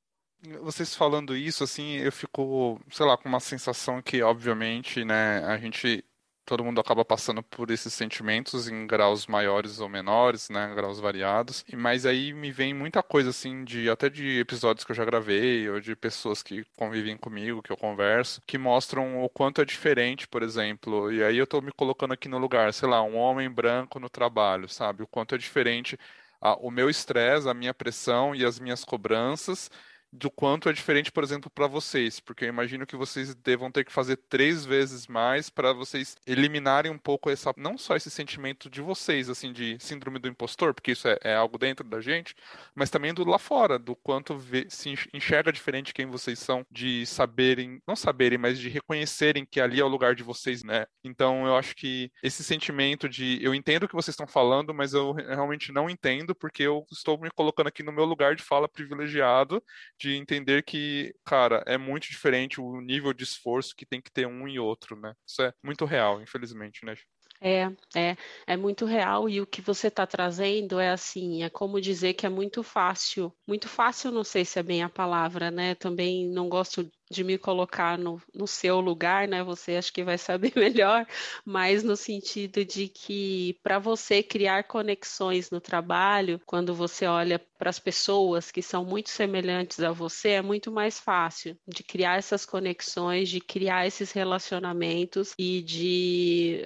vocês 0.61 0.95
falando 0.95 1.35
isso, 1.35 1.63
assim, 1.63 1.97
eu 1.97 2.11
fico, 2.11 2.79
sei 2.89 3.05
lá, 3.05 3.15
com 3.15 3.29
uma 3.29 3.39
sensação 3.39 4.01
que, 4.01 4.23
obviamente, 4.23 5.05
né, 5.05 5.45
a 5.45 5.55
gente 5.59 6.03
todo 6.51 6.65
mundo 6.65 6.81
acaba 6.81 7.05
passando 7.05 7.41
por 7.41 7.71
esses 7.71 7.93
sentimentos 7.93 8.67
em 8.67 8.85
graus 8.85 9.25
maiores 9.25 9.79
ou 9.79 9.87
menores, 9.87 10.49
né, 10.49 10.73
graus 10.75 10.99
variados. 10.99 11.63
Mas 11.73 12.05
aí 12.05 12.33
me 12.33 12.51
vem 12.51 12.73
muita 12.73 13.01
coisa 13.01 13.29
assim 13.29 13.63
de 13.63 13.89
até 13.89 14.09
de 14.09 14.37
episódios 14.37 14.83
que 14.83 14.91
eu 14.91 14.95
já 14.95 15.05
gravei 15.05 15.69
ou 15.69 15.79
de 15.79 15.95
pessoas 15.95 16.43
que 16.43 16.65
convivem 16.75 17.15
comigo, 17.15 17.61
que 17.61 17.71
eu 17.71 17.77
converso, 17.77 18.41
que 18.45 18.57
mostram 18.57 19.23
o 19.23 19.29
quanto 19.29 19.61
é 19.61 19.65
diferente, 19.65 20.27
por 20.27 20.43
exemplo. 20.43 21.09
E 21.09 21.23
aí 21.23 21.37
eu 21.37 21.47
tô 21.47 21.61
me 21.61 21.71
colocando 21.71 22.13
aqui 22.13 22.27
no 22.27 22.37
lugar, 22.37 22.73
sei 22.73 22.89
lá, 22.89 23.01
um 23.01 23.15
homem 23.15 23.49
branco 23.49 23.97
no 23.97 24.09
trabalho, 24.09 24.67
sabe? 24.67 25.03
O 25.03 25.07
quanto 25.07 25.35
é 25.35 25.37
diferente 25.37 25.97
a, 26.41 26.53
o 26.55 26.69
meu 26.69 26.89
estresse, 26.89 27.47
a 27.47 27.53
minha 27.53 27.73
pressão 27.73 28.35
e 28.35 28.43
as 28.43 28.59
minhas 28.59 28.83
cobranças 28.83 29.71
do 30.11 30.29
quanto 30.29 30.67
é 30.67 30.73
diferente, 30.73 31.11
por 31.11 31.23
exemplo, 31.23 31.49
para 31.49 31.67
vocês, 31.67 32.19
porque 32.19 32.45
eu 32.45 32.49
imagino 32.49 32.85
que 32.85 32.97
vocês 32.97 33.33
devam 33.33 33.71
ter 33.71 33.85
que 33.85 33.91
fazer 33.91 34.17
três 34.29 34.65
vezes 34.65 35.07
mais 35.07 35.49
para 35.49 35.71
vocês 35.71 36.17
eliminarem 36.27 36.91
um 36.91 36.97
pouco 36.97 37.29
essa, 37.29 37.53
não 37.55 37.77
só 37.77 37.95
esse 37.95 38.11
sentimento 38.11 38.69
de 38.69 38.81
vocês, 38.81 39.29
assim, 39.29 39.53
de 39.53 39.77
síndrome 39.79 40.19
do 40.19 40.27
impostor, 40.27 40.73
porque 40.73 40.91
isso 40.91 41.07
é, 41.07 41.17
é 41.21 41.35
algo 41.35 41.57
dentro 41.57 41.87
da 41.87 42.01
gente, 42.01 42.35
mas 42.75 42.89
também 42.89 43.13
do 43.13 43.23
lá 43.23 43.39
fora, 43.39 43.79
do 43.79 43.95
quanto 43.95 44.37
vê, 44.37 44.67
se 44.69 44.93
enxerga 45.13 45.51
diferente 45.51 45.93
quem 45.93 46.05
vocês 46.05 46.39
são, 46.39 46.65
de 46.69 47.05
saberem, 47.05 47.81
não 47.87 47.95
saberem, 47.95 48.37
mas 48.37 48.59
de 48.59 48.67
reconhecerem 48.67 49.45
que 49.49 49.61
ali 49.61 49.79
é 49.79 49.83
o 49.83 49.87
lugar 49.87 50.13
de 50.13 50.23
vocês, 50.23 50.63
né? 50.63 50.85
Então 51.03 51.47
eu 51.47 51.55
acho 51.55 51.73
que 51.75 52.11
esse 52.21 52.43
sentimento 52.43 53.07
de 53.07 53.39
eu 53.41 53.55
entendo 53.55 53.83
o 53.83 53.87
que 53.87 53.95
vocês 53.95 54.13
estão 54.13 54.27
falando, 54.27 54.73
mas 54.73 54.93
eu 54.93 55.13
realmente 55.13 55.71
não 55.71 55.89
entendo, 55.89 56.35
porque 56.35 56.63
eu 56.63 56.85
estou 56.91 57.17
me 57.17 57.29
colocando 57.31 57.67
aqui 57.67 57.81
no 57.81 57.91
meu 57.93 58.03
lugar 58.03 58.35
de 58.35 58.43
fala 58.43 58.67
privilegiado 58.67 59.63
de 60.01 60.15
entender 60.15 60.63
que, 60.63 61.13
cara, 61.25 61.63
é 61.67 61.77
muito 61.77 62.09
diferente 62.09 62.59
o 62.59 62.81
nível 62.81 63.13
de 63.13 63.23
esforço 63.23 63.75
que 63.75 63.85
tem 63.85 64.01
que 64.01 64.11
ter 64.11 64.25
um 64.25 64.47
e 64.47 64.59
outro, 64.59 64.99
né? 64.99 65.13
Isso 65.27 65.41
é 65.43 65.53
muito 65.63 65.85
real, 65.85 66.21
infelizmente, 66.21 66.83
né? 66.85 66.95
É, 67.43 67.63
é, 67.95 68.15
é 68.45 68.55
muito 68.57 68.85
real 68.85 69.27
e 69.27 69.41
o 69.41 69.47
que 69.47 69.61
você 69.61 69.87
está 69.87 70.05
trazendo 70.05 70.79
é 70.79 70.89
assim, 70.91 71.41
é 71.43 71.49
como 71.49 71.81
dizer 71.81 72.13
que 72.13 72.25
é 72.25 72.29
muito 72.29 72.61
fácil, 72.61 73.33
muito 73.47 73.67
fácil, 73.67 74.11
não 74.11 74.23
sei 74.23 74.45
se 74.45 74.59
é 74.59 74.63
bem 74.63 74.83
a 74.83 74.89
palavra, 74.89 75.49
né? 75.49 75.73
Também 75.75 76.29
não 76.29 76.47
gosto 76.47 76.87
de 77.11 77.23
me 77.23 77.37
colocar 77.37 77.97
no, 77.97 78.21
no 78.33 78.47
seu 78.47 78.79
lugar, 78.79 79.27
né? 79.27 79.43
Você 79.43 79.75
acho 79.75 79.93
que 79.93 80.03
vai 80.03 80.17
saber 80.17 80.53
melhor, 80.55 81.05
mas 81.45 81.83
no 81.83 81.95
sentido 81.95 82.65
de 82.65 82.87
que 82.87 83.59
para 83.61 83.77
você 83.77 84.23
criar 84.23 84.63
conexões 84.63 85.51
no 85.51 85.59
trabalho, 85.59 86.41
quando 86.45 86.73
você 86.73 87.05
olha 87.05 87.39
para 87.57 87.69
as 87.69 87.77
pessoas 87.79 88.49
que 88.49 88.61
são 88.61 88.83
muito 88.83 89.09
semelhantes 89.09 89.79
a 89.81 89.91
você, 89.91 90.29
é 90.29 90.41
muito 90.41 90.71
mais 90.71 90.99
fácil 90.99 91.55
de 91.67 91.83
criar 91.83 92.17
essas 92.17 92.45
conexões, 92.45 93.29
de 93.29 93.39
criar 93.39 93.85
esses 93.85 94.11
relacionamentos 94.11 95.33
e 95.37 95.61
de, 95.61 96.65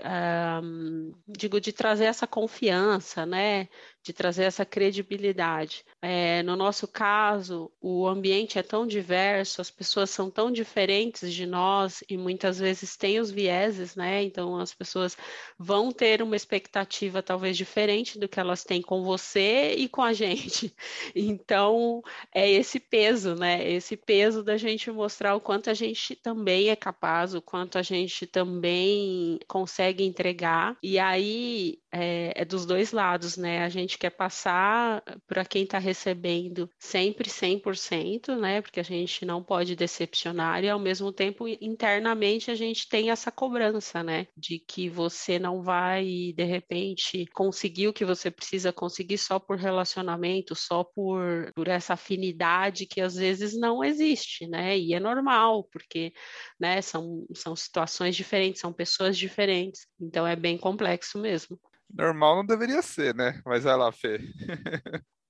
um, 0.63 1.11
digo, 1.27 1.59
de 1.59 1.73
trazer 1.73 2.05
essa 2.05 2.27
confiança, 2.27 3.25
né? 3.25 3.67
De 4.05 4.13
trazer 4.13 4.43
essa 4.43 4.63
credibilidade. 4.63 5.83
É, 5.99 6.43
no 6.43 6.55
nosso 6.55 6.87
caso, 6.87 7.71
o 7.81 8.07
ambiente 8.07 8.59
é 8.59 8.61
tão 8.61 8.85
diverso, 8.85 9.61
as 9.61 9.71
pessoas 9.71 10.11
são 10.11 10.29
tão 10.29 10.51
diferentes 10.51 11.33
de 11.33 11.47
nós 11.47 12.03
e 12.07 12.15
muitas 12.15 12.59
vezes 12.59 12.95
têm 12.95 13.19
os 13.19 13.31
vieses, 13.31 13.95
né? 13.95 14.21
Então 14.21 14.59
as 14.59 14.71
pessoas 14.71 15.17
vão 15.57 15.91
ter 15.91 16.21
uma 16.21 16.35
expectativa 16.35 17.23
talvez 17.23 17.57
diferente 17.57 18.19
do 18.19 18.29
que 18.29 18.39
elas 18.39 18.63
têm 18.63 18.79
com 18.79 19.03
você 19.03 19.73
e 19.73 19.89
com 19.89 20.03
a 20.03 20.13
gente. 20.13 20.71
Então 21.15 22.03
é 22.31 22.47
esse 22.47 22.79
peso, 22.79 23.33
né? 23.33 23.67
Esse 23.67 23.97
peso 23.97 24.43
da 24.43 24.55
gente 24.55 24.91
mostrar 24.91 25.33
o 25.33 25.41
quanto 25.41 25.71
a 25.71 25.73
gente 25.73 26.15
também 26.15 26.69
é 26.69 26.75
capaz, 26.75 27.33
o 27.33 27.41
quanto 27.41 27.79
a 27.79 27.81
gente 27.81 28.27
também 28.27 29.39
consegue 29.47 30.03
entregar. 30.03 30.77
E 30.83 30.99
aí 30.99 31.79
é, 31.91 32.33
é 32.35 32.45
dos 32.45 32.67
dois 32.67 32.91
lados, 32.91 33.37
né? 33.37 33.63
A 33.63 33.69
gente 33.69 33.94
quer 33.97 34.11
passar 34.11 35.03
para 35.27 35.45
quem 35.45 35.63
está 35.63 35.77
recebendo 35.77 36.69
sempre 36.79 37.29
100%, 37.29 38.35
né? 38.35 38.61
Porque 38.61 38.79
a 38.79 38.83
gente 38.83 39.25
não 39.25 39.43
pode 39.43 39.75
decepcionar 39.75 40.63
e 40.63 40.69
ao 40.69 40.79
mesmo 40.79 41.11
tempo 41.11 41.47
internamente 41.47 42.51
a 42.51 42.55
gente 42.55 42.87
tem 42.87 43.09
essa 43.11 43.31
cobrança, 43.31 44.03
né? 44.03 44.27
De 44.35 44.59
que 44.59 44.89
você 44.89 45.39
não 45.39 45.61
vai 45.61 46.33
de 46.35 46.43
repente 46.43 47.25
conseguir 47.33 47.87
o 47.87 47.93
que 47.93 48.05
você 48.05 48.29
precisa 48.31 48.71
conseguir 48.71 49.17
só 49.17 49.39
por 49.39 49.57
relacionamento, 49.57 50.55
só 50.55 50.83
por, 50.83 51.51
por 51.55 51.67
essa 51.67 51.93
afinidade 51.93 52.85
que 52.85 53.01
às 53.01 53.15
vezes 53.15 53.57
não 53.57 53.83
existe, 53.83 54.47
né? 54.47 54.77
E 54.77 54.93
é 54.93 54.99
normal, 54.99 55.63
porque 55.71 56.13
né, 56.59 56.81
são, 56.81 57.25
são 57.33 57.55
situações 57.55 58.15
diferentes, 58.15 58.61
são 58.61 58.73
pessoas 58.73 59.17
diferentes. 59.17 59.87
Então 59.99 60.25
é 60.25 60.35
bem 60.35 60.57
complexo 60.57 61.19
mesmo. 61.19 61.59
Normal 61.95 62.37
não 62.37 62.45
deveria 62.45 62.81
ser, 62.81 63.15
né? 63.15 63.41
Mas 63.45 63.63
vai 63.63 63.77
lá, 63.77 63.91
Fê. 63.91 64.19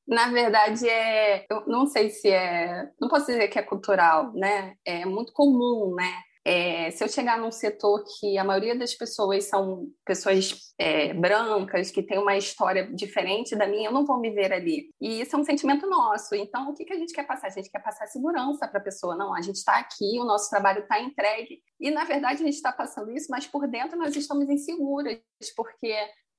Na 0.08 0.30
verdade, 0.30 0.88
é, 0.88 1.46
eu 1.50 1.66
não 1.68 1.88
sei 1.88 2.10
se 2.10 2.30
é, 2.30 2.90
não 3.00 3.08
posso 3.08 3.26
dizer 3.26 3.48
que 3.48 3.58
é 3.58 3.64
cultural, 3.64 4.32
né? 4.34 4.76
É 4.86 5.04
muito 5.06 5.34
comum, 5.34 5.96
né? 5.96 6.14
É, 6.48 6.92
se 6.92 7.04
eu 7.04 7.08
chegar 7.08 7.40
num 7.40 7.52
setor 7.52 8.04
que 8.20 8.38
a 8.38 8.44
maioria 8.44 8.78
das 8.78 8.94
pessoas 8.94 9.46
são 9.46 9.88
pessoas 10.06 10.76
é, 10.78 11.12
brancas, 11.12 11.90
que 11.90 12.04
têm 12.04 12.20
uma 12.20 12.38
história 12.38 12.86
diferente 12.94 13.56
da 13.56 13.66
minha, 13.66 13.90
eu 13.90 13.92
não 13.92 14.06
vou 14.06 14.20
me 14.20 14.30
ver 14.30 14.54
ali. 14.54 14.92
E 15.02 15.22
isso 15.22 15.36
é 15.36 15.40
um 15.40 15.44
sentimento 15.44 15.90
nosso. 15.90 16.36
Então, 16.36 16.70
o 16.70 16.76
que, 16.76 16.86
que 16.86 16.94
a 16.94 17.00
gente 17.00 17.14
quer 17.14 17.26
passar? 17.26 17.48
A 17.48 17.50
gente 17.50 17.72
quer 17.72 17.82
passar 17.82 18.06
segurança 18.06 18.68
para 18.68 18.80
a 18.80 18.84
pessoa. 18.84 19.16
Não, 19.16 19.34
a 19.34 19.42
gente 19.42 19.56
está 19.56 19.80
aqui, 19.80 20.20
o 20.20 20.24
nosso 20.24 20.48
trabalho 20.52 20.84
está 20.84 21.02
entregue. 21.02 21.64
E, 21.80 21.90
na 21.90 22.04
verdade, 22.04 22.44
a 22.44 22.46
gente 22.46 22.58
está 22.58 22.72
passando 22.72 23.12
isso, 23.12 23.26
mas 23.32 23.48
por 23.48 23.68
dentro 23.68 23.98
nós 23.98 24.16
estamos 24.16 24.48
inseguras, 24.48 25.18
porque 25.58 25.96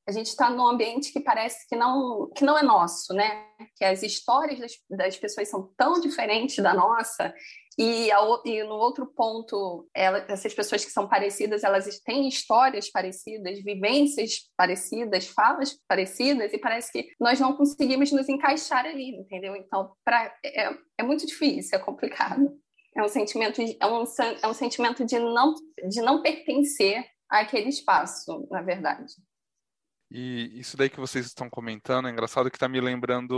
a 0.09 0.13
gente 0.13 0.29
está 0.29 0.49
num 0.49 0.67
ambiente 0.67 1.13
que 1.13 1.21
parece 1.21 1.67
que 1.69 1.75
não, 1.75 2.31
que 2.35 2.45
não 2.45 2.57
é 2.57 2.63
nosso, 2.63 3.13
né? 3.13 3.47
Que 3.77 3.85
as 3.85 4.03
histórias 4.03 4.61
das, 4.61 4.73
das 4.89 5.17
pessoas 5.17 5.49
são 5.49 5.73
tão 5.77 6.01
diferentes 6.01 6.63
da 6.63 6.73
nossa 6.73 7.35
e, 7.79 8.11
a, 8.11 8.19
e, 8.45 8.63
no 8.63 8.75
outro 8.75 9.07
ponto, 9.07 9.87
ela, 9.95 10.25
essas 10.29 10.55
pessoas 10.55 10.83
que 10.85 10.91
são 10.91 11.07
parecidas, 11.07 11.63
elas 11.63 12.01
têm 12.01 12.27
histórias 12.27 12.91
parecidas, 12.91 13.63
vivências 13.63 14.49
parecidas, 14.57 15.29
falas 15.29 15.77
parecidas, 15.87 16.53
e 16.55 16.59
parece 16.59 16.91
que 16.91 17.09
nós 17.21 17.39
não 17.39 17.55
conseguimos 17.55 18.11
nos 18.13 18.29
encaixar 18.29 18.87
ali, 18.87 19.11
entendeu? 19.11 19.55
Então, 19.55 19.93
pra, 20.03 20.35
é, 20.43 20.75
é 20.99 21.03
muito 21.03 21.27
difícil, 21.27 21.79
é 21.79 21.83
complicado. 21.83 22.51
É 22.97 23.03
um 23.03 23.09
sentimento, 23.09 23.61
é 23.61 23.87
um, 23.87 24.05
é 24.43 24.49
um 24.49 24.55
sentimento 24.55 25.05
de 25.05 25.19
não, 25.19 25.55
de 25.87 26.01
não 26.01 26.23
pertencer 26.23 27.05
àquele 27.29 27.69
espaço, 27.69 28.49
na 28.51 28.63
verdade. 28.63 29.13
E 30.11 30.59
isso 30.59 30.77
daí 30.77 30.89
que 30.89 31.01
vocês 31.01 31.27
estão 31.27 31.51
comentando 31.51 32.07
é 32.07 32.11
engraçado 32.13 32.51
que 32.51 32.57
está 32.57 32.69
me 32.69 32.81
lembrando 32.81 33.33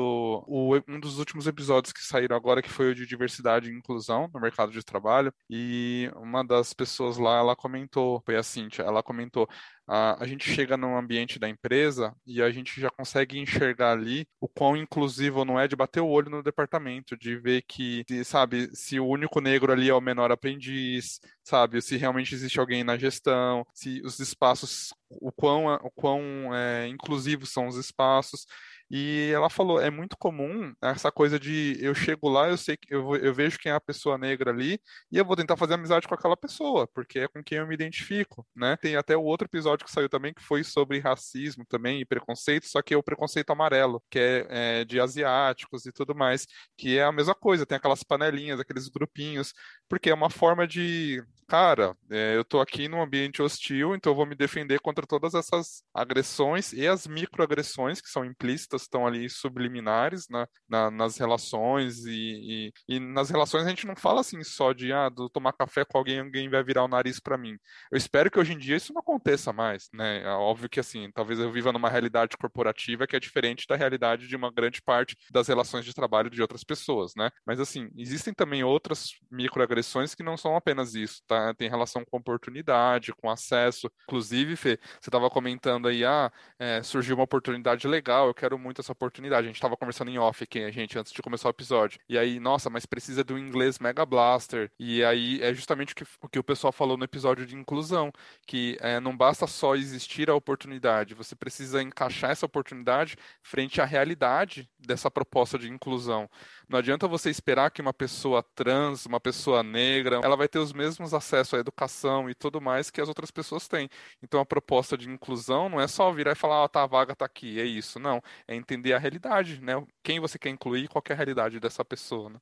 o, 0.47 0.77
um 0.87 1.01
dos 1.01 1.19
últimos 1.19 1.47
episódios 1.47 1.93
que 1.93 2.01
saíram 2.01 2.37
agora, 2.37 2.61
que 2.61 2.69
foi 2.69 2.91
o 2.91 2.95
de 2.95 3.07
diversidade 3.07 3.71
e 3.71 3.75
inclusão 3.75 4.29
no 4.33 4.41
mercado 4.41 4.71
de 4.71 4.83
trabalho. 4.85 5.33
E 5.49 6.11
uma 6.17 6.45
das 6.45 6.75
pessoas 6.75 7.17
lá, 7.17 7.39
ela 7.39 7.57
comentou, 7.57 8.23
foi 8.25 8.37
a 8.37 8.43
Cintia, 8.43 8.85
ela 8.85 9.03
comentou: 9.03 9.49
a, 9.89 10.27
gente 10.27 10.49
chega 10.53 10.77
no 10.77 10.97
ambiente 10.99 11.39
da 11.39 11.49
empresa 11.49 12.15
e 12.27 12.43
a 12.43 12.51
gente 12.51 12.79
já 12.79 12.91
consegue 12.91 13.39
enxergar 13.39 13.93
ali 13.93 14.27
o 14.39 14.47
quão 14.47 14.77
inclusivo 14.77 15.45
não 15.47 15.59
é 15.59 15.67
de 15.67 15.75
bater 15.75 16.01
o 16.01 16.09
olho 16.09 16.29
no 16.31 16.43
departamento, 16.43 17.17
de 17.17 17.37
ver 17.37 17.63
que, 17.67 18.05
sabe, 18.25 18.69
se 18.77 19.01
o 19.01 19.07
único 19.07 19.41
negro 19.41 19.73
ali 19.73 19.89
é 19.89 19.95
o 19.95 20.01
menor 20.01 20.31
aprendiz, 20.31 21.21
sabe, 21.43 21.81
se 21.81 21.97
realmente 21.97 22.35
existe 22.35 22.61
alguém 22.61 22.85
na 22.85 22.99
gestão, 22.99 23.67
se 23.73 24.03
os 24.05 24.19
espaços, 24.19 24.93
o 25.09 25.33
quão, 25.33 25.75
o 25.77 25.91
quão 25.91 26.55
é, 26.55 26.87
inclusivos 26.89 27.51
são 27.51 27.67
os 27.67 27.77
espaços. 27.77 28.47
E 28.91 29.31
ela 29.35 29.51
falou, 29.51 29.81
é 29.81 29.91
muito 29.91 30.17
comum 30.17 30.73
essa 30.83 31.13
coisa 31.13 31.39
de 31.39 31.77
eu 31.81 31.95
chego 31.95 32.29
lá, 32.29 32.49
eu 32.49 32.57
sei 32.57 32.77
que 32.77 32.95
eu, 32.95 33.17
eu 33.17 33.35
vejo 33.35 33.59
quem 33.59 33.71
é 33.71 33.75
a 33.75 33.81
pessoa 33.81 34.17
negra 34.17 34.51
ali 34.51 34.81
e 35.11 35.19
eu 35.19 35.25
vou 35.25 35.37
tentar 35.37 35.57
fazer 35.57 35.75
amizade 35.75 36.09
com 36.09 36.15
aquela 36.15 36.37
pessoa, 36.37 36.87
porque 36.89 37.21
é 37.21 37.29
com 37.29 37.43
quem 37.43 37.59
eu 37.59 37.67
me 37.67 37.75
identifico, 37.75 38.47
né? 38.57 38.77
Tem 38.77 38.97
até 38.97 39.17
o 39.17 39.23
outro 39.23 39.47
episódio 39.47 39.85
que 39.85 39.93
saiu 39.93 40.09
também 40.09 40.33
que 40.33 40.43
foi 40.43 40.65
sobre 40.65 40.99
racismo 41.01 41.65
também 41.67 42.01
e 42.01 42.05
preconceito, 42.05 42.67
só 42.67 42.81
que 42.83 42.95
é 42.95 42.97
o 42.97 43.03
preconceito 43.03 43.51
amarelo, 43.51 44.03
que 44.11 44.19
é, 44.19 44.47
é 44.81 44.85
de 44.85 45.01
asiáticos 45.01 45.85
e 45.87 45.93
tudo 45.93 46.15
mais, 46.15 46.47
que 46.77 46.99
é 46.99 47.05
a 47.05 47.13
mesma 47.13 47.35
coisa, 47.35 47.67
tem 47.67 47.77
aquelas 47.77 48.03
panelinhas, 48.03 48.61
aqueles 48.61 48.89
grupinhos, 48.89 49.53
porque 49.89 50.11
é 50.11 50.15
uma 50.15 50.31
forma 50.31 50.67
de 50.67 51.23
cara, 51.49 51.97
é, 52.11 52.37
eu 52.37 52.45
tô 52.45 52.61
aqui 52.61 52.89
num 52.89 53.01
ambiente 53.01 53.41
hostil, 53.41 53.95
então 53.95 54.13
eu 54.13 54.17
vou 54.17 54.27
me 54.27 54.35
defender 54.37 54.81
contra 54.81 55.07
todas 55.07 55.33
essas 55.35 55.83
agressões 55.95 56.75
e 56.75 56.87
as 56.87 57.07
microagressões 57.07 58.03
que 58.03 58.11
são 58.11 58.23
implícitas, 58.25 58.78
estão 58.83 59.07
ali 59.07 59.29
subliminares 59.29 60.29
na, 60.29 60.47
na, 60.69 60.91
nas 60.91 61.17
relações 61.19 62.05
e, 62.05 62.73
e, 62.89 62.97
e, 62.97 63.01
nas 63.01 63.31
relações 63.31 63.67
a 63.67 63.69
gente 63.69 63.87
não 63.87 63.97
fala 63.97 64.21
assim 64.21 64.43
só 64.43 64.73
de 64.73 64.93
ah, 64.93 65.09
do 65.09 65.29
tomar 65.29 65.53
café 65.53 65.85
com 65.85 65.99
alguém, 65.99 66.21
alguém 66.21 66.49
vai 66.49 66.63
virar 66.63 66.85
o 66.85 66.89
nariz 66.89 67.21
para 67.21 67.39
mim. 67.39 67.57
Eu 67.91 67.99
espero 67.99 68.31
que 68.31 68.39
hoje 68.39 68.55
em 68.55 68.59
dia 68.59 68.77
isso 68.77 68.93
não 68.93 69.01
aconteça 69.01 69.53
mais, 69.53 69.89
né? 69.93 70.23
É 70.23 70.31
óbvio 70.31 70.69
que 70.69 70.81
assim, 70.81 71.11
talvez 71.13 71.39
eu 71.39 71.51
viva 71.51 71.73
numa 71.73 71.89
realidade 71.89 72.37
corporativa 72.37 73.07
que 73.07 73.17
é 73.17 73.21
diferente 73.21 73.67
da 73.69 73.77
realidade 73.77 74.29
de 74.29 74.37
uma 74.37 74.51
grande 74.51 74.83
parte 74.83 75.17
das 75.31 75.49
relações 75.49 75.85
de 75.85 75.95
trabalho 75.95 76.31
de 76.31 76.41
outras 76.43 76.65
pessoas, 76.65 77.13
né? 77.17 77.31
Mas 77.47 77.61
assim, 77.61 77.89
existem 77.97 78.33
também 78.35 78.63
outras 78.65 79.11
microagressões 79.31 80.15
que 80.15 80.23
não 80.23 80.37
são 80.37 80.57
apenas 80.57 80.95
isso, 80.95 81.23
tá? 81.27 81.55
Tem 81.55 81.69
relação 81.69 82.05
com 82.05 82.19
oportunidade, 82.19 83.13
com 83.15 83.31
acesso. 83.31 83.91
Inclusive, 84.05 84.57
Fê, 84.57 84.79
você 85.01 85.09
estava 85.09 85.31
comentando 85.31 85.89
aí, 85.89 86.05
ah, 86.05 86.31
é, 86.59 86.83
surgiu 86.83 87.17
uma 87.17 87.25
oportunidade 87.25 87.87
legal, 87.87 88.29
eu 88.29 88.35
quero 88.35 88.59
muito 88.59 88.68
essa 88.77 88.93
oportunidade. 88.93 89.47
A 89.47 89.49
gente 89.49 89.57
estava 89.57 89.77
conversando 89.77 90.11
em 90.11 90.19
off 90.19 90.45
aqui, 90.45 90.63
a 90.65 90.71
gente, 90.71 90.99
antes 90.99 91.13
de 91.13 91.23
começar 91.23 91.49
o 91.49 91.51
episódio. 91.51 91.99
E 92.09 92.19
aí, 92.19 92.39
nossa, 92.39 92.69
mas 92.69 92.85
precisa 92.87 93.25
do 93.25 93.39
inglês 93.39 93.79
Mega 93.79 94.05
Blaster. 94.05 94.71
E 94.79 95.03
aí 95.05 95.41
é 95.43 95.55
justamente 95.55 95.93
o 95.93 95.97
que 95.97 96.05
o, 96.21 96.29
que 96.29 96.39
o 96.39 96.45
pessoal 96.45 96.73
falou 96.73 96.97
no 96.97 97.05
episódio 97.05 97.47
de 97.47 97.55
inclusão, 97.55 98.13
que 98.47 98.77
é, 98.81 99.01
não 99.01 99.17
basta 99.17 99.47
só 99.47 99.75
existir 99.75 100.29
a 100.31 100.35
oportunidade, 100.35 101.15
você 101.15 101.35
precisa 101.35 101.83
encaixar 101.83 102.31
essa 102.31 102.47
oportunidade 102.47 103.17
frente 103.43 103.81
à 103.81 103.85
realidade 103.85 104.69
dessa 104.79 105.11
proposta 105.11 105.59
de 105.59 105.71
inclusão. 105.71 106.29
Não 106.69 106.79
adianta 106.79 107.09
você 107.09 107.31
esperar 107.31 107.71
que 107.71 107.81
uma 107.81 107.95
pessoa 107.95 108.43
trans, 108.55 109.07
uma 109.07 109.21
pessoa 109.21 109.63
negra, 109.63 110.21
ela 110.23 110.37
vai 110.37 110.49
ter 110.49 110.59
os 110.59 110.73
mesmos 110.73 111.15
acessos 111.15 111.55
à 111.55 111.59
educação 111.59 112.29
e 112.29 112.35
tudo 112.35 112.61
mais 112.61 112.91
que 112.91 113.01
as 113.01 113.09
outras 113.09 113.31
pessoas 113.31 113.67
têm. 113.69 113.89
Então 114.23 114.41
a 114.41 114.47
proposta 114.47 114.97
de 114.97 115.09
inclusão 115.09 115.69
não 115.69 115.81
é 115.81 115.87
só 115.87 116.13
virar 116.13 116.33
e 116.33 116.35
falar, 116.35 116.65
ah, 116.65 116.69
tá, 116.69 116.83
a 116.83 116.87
vaga 116.87 117.15
tá 117.15 117.25
aqui, 117.25 117.61
é 117.61 117.65
isso. 117.65 117.99
Não, 117.99 118.23
é 118.47 118.55
entender 118.59 118.93
a 118.95 118.99
realidade, 118.99 119.61
né? 119.63 119.75
Quem 120.05 120.21
você 120.21 120.39
quer 120.39 120.51
incluir, 120.51 120.89
qual 120.89 121.03
é 121.09 121.13
a 121.13 121.17
realidade 121.17 121.61
dessa 121.61 121.85
pessoa, 121.85 122.31
né? 122.31 122.39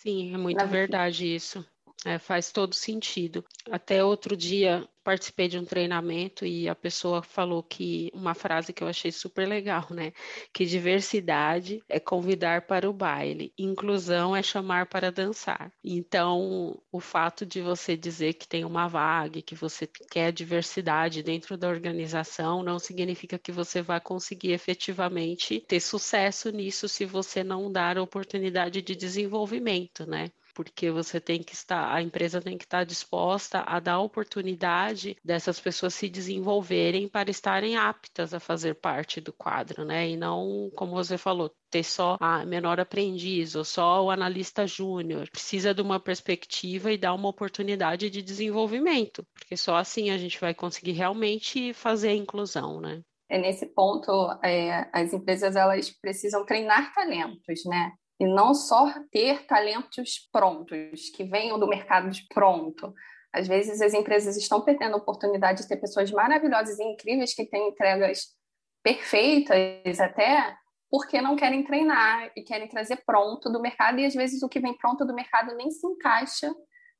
Sim, 0.00 0.34
é 0.34 0.38
muito 0.38 0.66
verdade 0.66 1.26
isso. 1.26 1.64
É, 2.04 2.16
faz 2.18 2.52
todo 2.52 2.74
sentido. 2.74 3.44
Até 3.70 4.04
outro 4.04 4.36
dia 4.36 4.88
participei 5.02 5.48
de 5.48 5.58
um 5.58 5.64
treinamento 5.64 6.44
e 6.46 6.68
a 6.68 6.74
pessoa 6.74 7.22
falou 7.22 7.62
que 7.62 8.10
uma 8.14 8.34
frase 8.34 8.72
que 8.72 8.84
eu 8.84 8.88
achei 8.88 9.10
super 9.10 9.48
legal, 9.48 9.86
né? 9.90 10.12
Que 10.52 10.64
diversidade 10.64 11.82
é 11.88 11.98
convidar 11.98 12.66
para 12.66 12.88
o 12.88 12.92
baile, 12.92 13.52
inclusão 13.58 14.36
é 14.36 14.42
chamar 14.42 14.86
para 14.86 15.10
dançar. 15.10 15.72
Então, 15.82 16.80
o 16.92 17.00
fato 17.00 17.44
de 17.46 17.60
você 17.60 17.96
dizer 17.96 18.34
que 18.34 18.46
tem 18.46 18.64
uma 18.64 18.86
vaga, 18.86 19.42
que 19.42 19.54
você 19.54 19.86
quer 20.10 20.30
diversidade 20.30 21.22
dentro 21.22 21.56
da 21.56 21.68
organização, 21.68 22.62
não 22.62 22.78
significa 22.78 23.38
que 23.38 23.50
você 23.50 23.82
vai 23.82 24.00
conseguir 24.00 24.52
efetivamente 24.52 25.64
ter 25.66 25.80
sucesso 25.80 26.50
nisso 26.50 26.86
se 26.86 27.04
você 27.04 27.42
não 27.42 27.72
dar 27.72 27.98
oportunidade 27.98 28.82
de 28.82 28.94
desenvolvimento, 28.94 30.06
né? 30.06 30.30
Porque 30.58 30.90
você 30.90 31.20
tem 31.20 31.40
que 31.40 31.54
estar, 31.54 31.94
a 31.94 32.02
empresa 32.02 32.42
tem 32.42 32.58
que 32.58 32.64
estar 32.64 32.82
disposta 32.82 33.62
a 33.64 33.78
dar 33.78 34.00
oportunidade 34.00 35.16
dessas 35.24 35.60
pessoas 35.60 35.94
se 35.94 36.08
desenvolverem 36.08 37.06
para 37.06 37.30
estarem 37.30 37.76
aptas 37.76 38.34
a 38.34 38.40
fazer 38.40 38.74
parte 38.74 39.20
do 39.20 39.32
quadro, 39.32 39.84
né? 39.84 40.10
E 40.10 40.16
não, 40.16 40.68
como 40.74 40.96
você 40.96 41.16
falou, 41.16 41.54
ter 41.70 41.84
só 41.84 42.16
a 42.18 42.44
menor 42.44 42.80
aprendiz 42.80 43.54
ou 43.54 43.64
só 43.64 44.04
o 44.04 44.10
analista 44.10 44.66
júnior. 44.66 45.30
Precisa 45.30 45.72
de 45.72 45.80
uma 45.80 46.00
perspectiva 46.00 46.90
e 46.90 46.98
dar 46.98 47.14
uma 47.14 47.28
oportunidade 47.28 48.10
de 48.10 48.20
desenvolvimento, 48.20 49.24
porque 49.32 49.56
só 49.56 49.76
assim 49.76 50.10
a 50.10 50.18
gente 50.18 50.40
vai 50.40 50.54
conseguir 50.54 50.90
realmente 50.90 51.72
fazer 51.72 52.08
a 52.08 52.16
inclusão, 52.16 52.80
né? 52.80 53.00
É 53.30 53.38
nesse 53.38 53.66
ponto, 53.66 54.10
é, 54.42 54.90
as 54.92 55.12
empresas 55.12 55.54
elas 55.54 55.88
precisam 55.88 56.44
treinar 56.44 56.92
talentos, 56.92 57.64
né? 57.64 57.92
E 58.20 58.26
não 58.26 58.52
só 58.52 58.92
ter 59.10 59.46
talentos 59.46 60.28
prontos, 60.32 61.10
que 61.10 61.24
venham 61.24 61.58
do 61.58 61.68
mercado 61.68 62.10
de 62.10 62.26
pronto. 62.28 62.92
Às 63.32 63.46
vezes 63.46 63.80
as 63.80 63.94
empresas 63.94 64.36
estão 64.36 64.60
perdendo 64.60 64.94
a 64.94 64.98
oportunidade 64.98 65.62
de 65.62 65.68
ter 65.68 65.76
pessoas 65.76 66.10
maravilhosas 66.10 66.78
e 66.78 66.82
incríveis 66.82 67.34
que 67.34 67.46
têm 67.46 67.68
entregas 67.68 68.36
perfeitas 68.82 70.00
até 70.00 70.56
porque 70.90 71.20
não 71.20 71.36
querem 71.36 71.62
treinar 71.62 72.30
e 72.34 72.42
querem 72.42 72.66
trazer 72.66 73.02
pronto 73.04 73.50
do 73.50 73.60
mercado 73.60 74.00
e 74.00 74.06
às 74.06 74.14
vezes 74.14 74.42
o 74.42 74.48
que 74.48 74.60
vem 74.60 74.76
pronto 74.76 75.04
do 75.04 75.14
mercado 75.14 75.54
nem 75.54 75.70
se 75.70 75.86
encaixa 75.86 76.50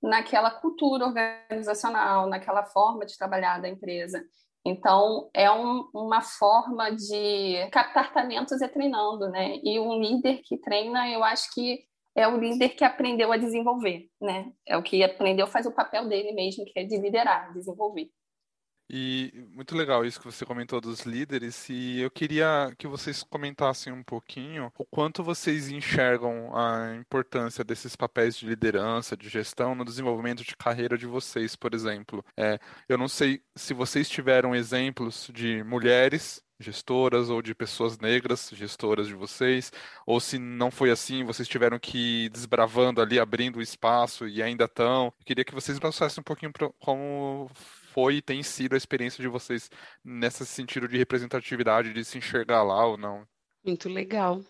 naquela 0.02 0.50
cultura 0.50 1.06
organizacional, 1.06 2.28
naquela 2.28 2.64
forma 2.64 3.06
de 3.06 3.16
trabalhar 3.16 3.60
da 3.60 3.68
empresa. 3.68 4.22
Então, 4.68 5.30
é 5.32 5.50
um, 5.50 5.88
uma 5.94 6.20
forma 6.20 6.90
de 6.90 7.68
captar 7.72 8.12
talentos 8.12 8.60
é 8.60 8.68
treinando, 8.68 9.28
né? 9.30 9.56
E 9.64 9.80
um 9.80 10.00
líder 10.00 10.40
que 10.44 10.58
treina, 10.58 11.08
eu 11.08 11.24
acho 11.24 11.52
que 11.54 11.80
é 12.14 12.26
o 12.28 12.36
líder 12.36 12.70
que 12.70 12.84
aprendeu 12.84 13.32
a 13.32 13.36
desenvolver, 13.36 14.08
né? 14.20 14.52
É 14.66 14.76
o 14.76 14.82
que 14.82 15.02
aprendeu 15.02 15.46
faz 15.46 15.66
o 15.66 15.74
papel 15.74 16.08
dele 16.08 16.32
mesmo, 16.32 16.64
que 16.64 16.78
é 16.78 16.84
de 16.84 16.98
liderar, 16.98 17.52
desenvolver. 17.54 18.10
E 18.90 19.32
muito 19.54 19.76
legal 19.76 20.04
isso 20.04 20.18
que 20.18 20.26
você 20.26 20.46
comentou 20.46 20.80
dos 20.80 21.02
líderes, 21.02 21.68
e 21.68 22.00
eu 22.00 22.10
queria 22.10 22.72
que 22.78 22.86
vocês 22.86 23.22
comentassem 23.22 23.92
um 23.92 24.02
pouquinho 24.02 24.72
o 24.78 24.84
quanto 24.84 25.22
vocês 25.22 25.68
enxergam 25.68 26.56
a 26.56 26.96
importância 26.96 27.62
desses 27.62 27.94
papéis 27.94 28.36
de 28.36 28.46
liderança, 28.46 29.16
de 29.16 29.28
gestão 29.28 29.74
no 29.74 29.84
desenvolvimento 29.84 30.42
de 30.42 30.56
carreira 30.56 30.96
de 30.96 31.06
vocês, 31.06 31.54
por 31.54 31.74
exemplo. 31.74 32.24
É, 32.36 32.58
eu 32.88 32.96
não 32.96 33.08
sei 33.08 33.42
se 33.54 33.74
vocês 33.74 34.08
tiveram 34.08 34.54
exemplos 34.54 35.30
de 35.34 35.62
mulheres 35.64 36.42
gestoras 36.60 37.30
ou 37.30 37.40
de 37.40 37.54
pessoas 37.54 37.98
negras 37.98 38.50
gestoras 38.52 39.06
de 39.06 39.14
vocês, 39.14 39.72
ou 40.04 40.18
se 40.18 40.38
não 40.38 40.70
foi 40.70 40.90
assim, 40.90 41.24
vocês 41.24 41.46
tiveram 41.46 41.78
que 41.78 42.24
ir 42.24 42.28
desbravando 42.30 43.00
ali, 43.00 43.18
abrindo 43.18 43.58
o 43.58 43.62
espaço 43.62 44.26
e 44.26 44.42
ainda 44.42 44.64
estão. 44.64 45.12
Queria 45.24 45.44
que 45.44 45.54
vocês 45.54 45.78
passassem 45.78 46.20
um 46.20 46.24
pouquinho 46.24 46.52
como 46.80 47.50
foi 47.98 48.18
e 48.18 48.22
tem 48.22 48.44
sido 48.44 48.74
a 48.74 48.76
experiência 48.76 49.20
de 49.20 49.26
vocês 49.26 49.68
nesse 50.04 50.46
sentido 50.46 50.86
de 50.86 50.96
representatividade, 50.96 51.92
de 51.92 52.04
se 52.04 52.16
enxergar 52.16 52.62
lá 52.62 52.86
ou 52.86 52.96
não? 52.96 53.26
Muito 53.64 53.88
legal. 53.88 54.40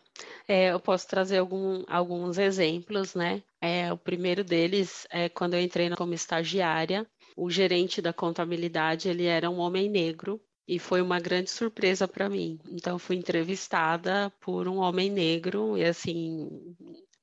É, 0.47 0.71
eu 0.73 0.79
posso 0.79 1.09
trazer 1.09 1.39
algum, 1.39 1.83
alguns 1.89 2.37
exemplos, 2.37 3.15
né? 3.15 3.43
É, 3.59 3.91
o 3.91 3.97
primeiro 3.97 4.45
deles 4.45 5.07
é 5.11 5.31
quando 5.31 5.55
eu 5.55 5.63
entrei 5.63 5.89
como 5.97 6.13
estagiária, 6.13 7.07
o 7.35 7.49
gerente 7.49 8.03
da 8.03 8.13
contabilidade 8.13 9.09
ele 9.09 9.25
era 9.25 9.49
um 9.49 9.61
homem 9.61 9.89
negro 9.89 10.39
e 10.67 10.79
foi 10.79 11.01
uma 11.01 11.19
grande 11.19 11.49
surpresa 11.49 12.07
para 12.07 12.29
mim. 12.29 12.61
Então 12.71 12.99
fui 12.99 13.17
entrevistada 13.17 14.31
por 14.43 14.69
um 14.69 14.77
homem 14.77 15.11
negro 15.11 15.75
e 15.79 15.85
assim 15.87 16.51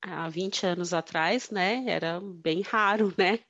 há 0.06 0.28
20 0.28 0.64
anos 0.66 0.94
atrás, 0.94 1.50
né? 1.50 1.84
Era 1.86 2.20
bem 2.20 2.62
raro, 2.62 3.12
né? 3.18 3.40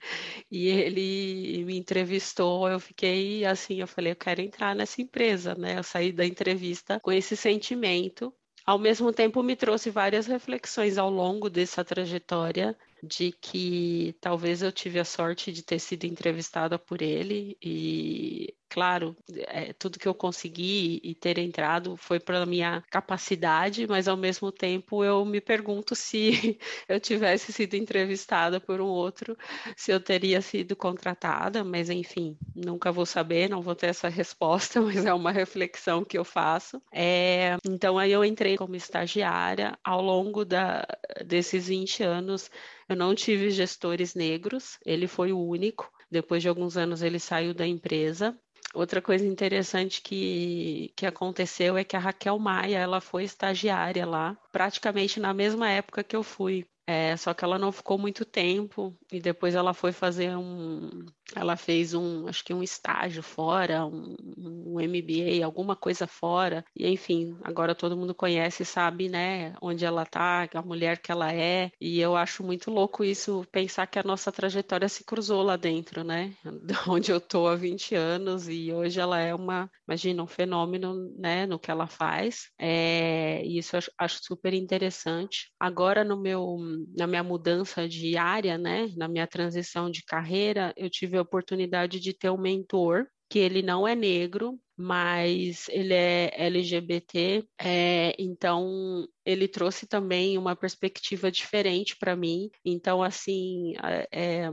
E 0.50 0.68
ele 0.68 1.64
me 1.64 1.76
entrevistou, 1.76 2.68
eu 2.68 2.80
fiquei 2.80 3.44
assim, 3.44 3.80
eu 3.80 3.86
falei, 3.86 4.12
eu 4.12 4.16
quero 4.16 4.40
entrar 4.40 4.74
nessa 4.74 5.00
empresa, 5.00 5.54
né? 5.54 5.78
Eu 5.78 5.82
saí 5.82 6.12
da 6.12 6.24
entrevista 6.24 6.98
com 7.00 7.12
esse 7.12 7.36
sentimento. 7.36 8.32
Ao 8.64 8.78
mesmo 8.78 9.12
tempo, 9.12 9.42
me 9.42 9.54
trouxe 9.54 9.90
várias 9.90 10.26
reflexões 10.26 10.98
ao 10.98 11.08
longo 11.08 11.48
dessa 11.48 11.84
trajetória 11.84 12.76
de 13.02 13.30
que 13.30 14.16
talvez 14.20 14.62
eu 14.62 14.72
tive 14.72 14.98
a 14.98 15.04
sorte 15.04 15.52
de 15.52 15.62
ter 15.62 15.78
sido 15.78 16.04
entrevistada 16.04 16.78
por 16.78 17.00
ele 17.00 17.56
e 17.62 18.54
claro, 18.68 19.16
é, 19.48 19.72
tudo 19.72 19.98
que 19.98 20.08
eu 20.08 20.14
consegui 20.14 21.00
e 21.02 21.14
ter 21.14 21.38
entrado 21.38 21.96
foi 21.96 22.20
pela 22.20 22.46
minha 22.46 22.82
capacidade, 22.90 23.86
mas 23.86 24.08
ao 24.08 24.16
mesmo 24.16 24.52
tempo 24.52 25.04
eu 25.04 25.24
me 25.24 25.40
pergunto 25.40 25.94
se 25.94 26.58
eu 26.88 27.00
tivesse 27.00 27.52
sido 27.52 27.74
entrevistada 27.74 28.60
por 28.60 28.80
um 28.80 28.86
outro, 28.86 29.36
se 29.76 29.90
eu 29.92 30.00
teria 30.00 30.40
sido 30.40 30.76
contratada, 30.76 31.64
mas 31.64 31.90
enfim, 31.90 32.36
nunca 32.54 32.92
vou 32.92 33.06
saber, 33.06 33.48
não 33.48 33.62
vou 33.62 33.74
ter 33.74 33.88
essa 33.88 34.08
resposta, 34.10 34.80
mas 34.80 35.04
é 35.04 35.12
uma 35.14 35.32
reflexão 35.32 36.04
que 36.04 36.18
eu 36.18 36.24
faço. 36.24 36.80
É, 36.92 37.56
então 37.64 37.98
aí 37.98 38.12
eu 38.12 38.24
entrei 38.24 38.56
como 38.56 38.76
estagiária 38.76 39.78
ao 39.84 40.00
longo 40.00 40.44
da, 40.44 40.86
desses 41.24 41.68
20 41.68 42.02
anos. 42.02 42.50
Eu 42.88 42.96
não 42.96 43.14
tive 43.14 43.50
gestores 43.50 44.14
negros, 44.14 44.78
ele 44.84 45.06
foi 45.06 45.32
o 45.32 45.40
único. 45.40 45.90
Depois 46.10 46.42
de 46.42 46.48
alguns 46.48 46.76
anos, 46.76 47.02
ele 47.02 47.18
saiu 47.18 47.52
da 47.52 47.66
empresa. 47.66 48.38
Outra 48.76 49.00
coisa 49.00 49.24
interessante 49.26 50.02
que, 50.02 50.92
que 50.94 51.06
aconteceu 51.06 51.78
é 51.78 51.84
que 51.84 51.96
a 51.96 51.98
Raquel 51.98 52.38
Maia 52.38 52.76
ela 52.78 53.00
foi 53.00 53.24
estagiária 53.24 54.04
lá, 54.04 54.36
praticamente 54.52 55.18
na 55.18 55.32
mesma 55.32 55.66
época 55.70 56.04
que 56.04 56.14
eu 56.14 56.22
fui. 56.22 56.66
É, 56.86 57.16
só 57.16 57.32
que 57.32 57.42
ela 57.42 57.58
não 57.58 57.72
ficou 57.72 57.96
muito 57.98 58.24
tempo 58.24 58.94
e 59.10 59.18
depois 59.18 59.54
ela 59.54 59.72
foi 59.72 59.92
fazer 59.92 60.36
um, 60.36 61.06
ela 61.34 61.56
fez 61.56 61.94
um, 61.94 62.26
acho 62.28 62.44
que 62.44 62.54
um 62.54 62.62
estágio 62.62 63.22
fora, 63.22 63.84
um, 63.86 64.14
um 64.36 64.80
MBA, 64.80 65.44
alguma 65.44 65.74
coisa 65.74 66.06
fora, 66.06 66.64
e 66.74 66.86
enfim, 66.88 67.36
agora 67.42 67.74
todo 67.74 67.96
mundo 67.96 68.14
conhece 68.14 68.64
sabe, 68.64 69.08
né, 69.08 69.54
onde 69.60 69.84
ela 69.84 70.04
tá, 70.06 70.48
a 70.54 70.62
mulher 70.62 70.98
que 71.00 71.10
ela 71.10 71.32
é, 71.32 71.70
e 71.80 72.00
eu 72.00 72.16
acho 72.16 72.42
muito 72.44 72.70
louco 72.70 73.04
isso, 73.04 73.44
pensar 73.50 73.86
que 73.86 73.98
a 73.98 74.02
nossa 74.02 74.30
trajetória 74.30 74.88
se 74.88 75.04
cruzou 75.04 75.42
lá 75.42 75.56
dentro, 75.56 76.04
né, 76.04 76.34
onde 76.88 77.10
eu 77.10 77.20
tô 77.20 77.46
há 77.46 77.56
20 77.56 77.94
anos, 77.94 78.48
e 78.48 78.72
hoje 78.72 79.00
ela 79.00 79.18
é 79.18 79.34
uma, 79.34 79.70
imagina, 79.88 80.22
um 80.22 80.26
fenômeno, 80.26 80.94
né, 81.18 81.46
no 81.46 81.58
que 81.58 81.70
ela 81.70 81.86
faz, 81.86 82.50
é, 82.58 83.42
e 83.44 83.58
isso 83.58 83.74
eu 83.74 83.78
acho, 83.78 83.90
acho 83.98 84.18
super 84.22 84.54
interessante. 84.54 85.50
Agora, 85.58 86.04
no 86.04 86.16
meu, 86.20 86.56
na 86.96 87.06
minha 87.06 87.22
mudança 87.22 87.88
de 87.88 88.16
área, 88.16 88.56
né, 88.58 88.88
na 88.96 89.08
minha 89.08 89.26
transição 89.26 89.90
de 89.90 90.02
carreira, 90.04 90.72
eu 90.76 90.88
tive 90.90 91.15
tive 91.16 91.18
a 91.18 91.22
oportunidade 91.22 91.98
de 91.98 92.12
ter 92.12 92.30
um 92.30 92.38
mentor 92.38 93.06
que 93.28 93.38
ele 93.38 93.60
não 93.60 93.88
é 93.88 93.94
negro, 93.96 94.56
mas 94.76 95.66
ele 95.70 95.92
é 95.92 96.30
LGBT, 96.46 97.44
é, 97.58 98.14
então 98.18 99.04
ele 99.24 99.48
trouxe 99.48 99.84
também 99.84 100.38
uma 100.38 100.54
perspectiva 100.54 101.28
diferente 101.28 101.96
para 101.98 102.14
mim. 102.14 102.48
Então, 102.64 103.02
assim, 103.02 103.72
é, 104.12 104.48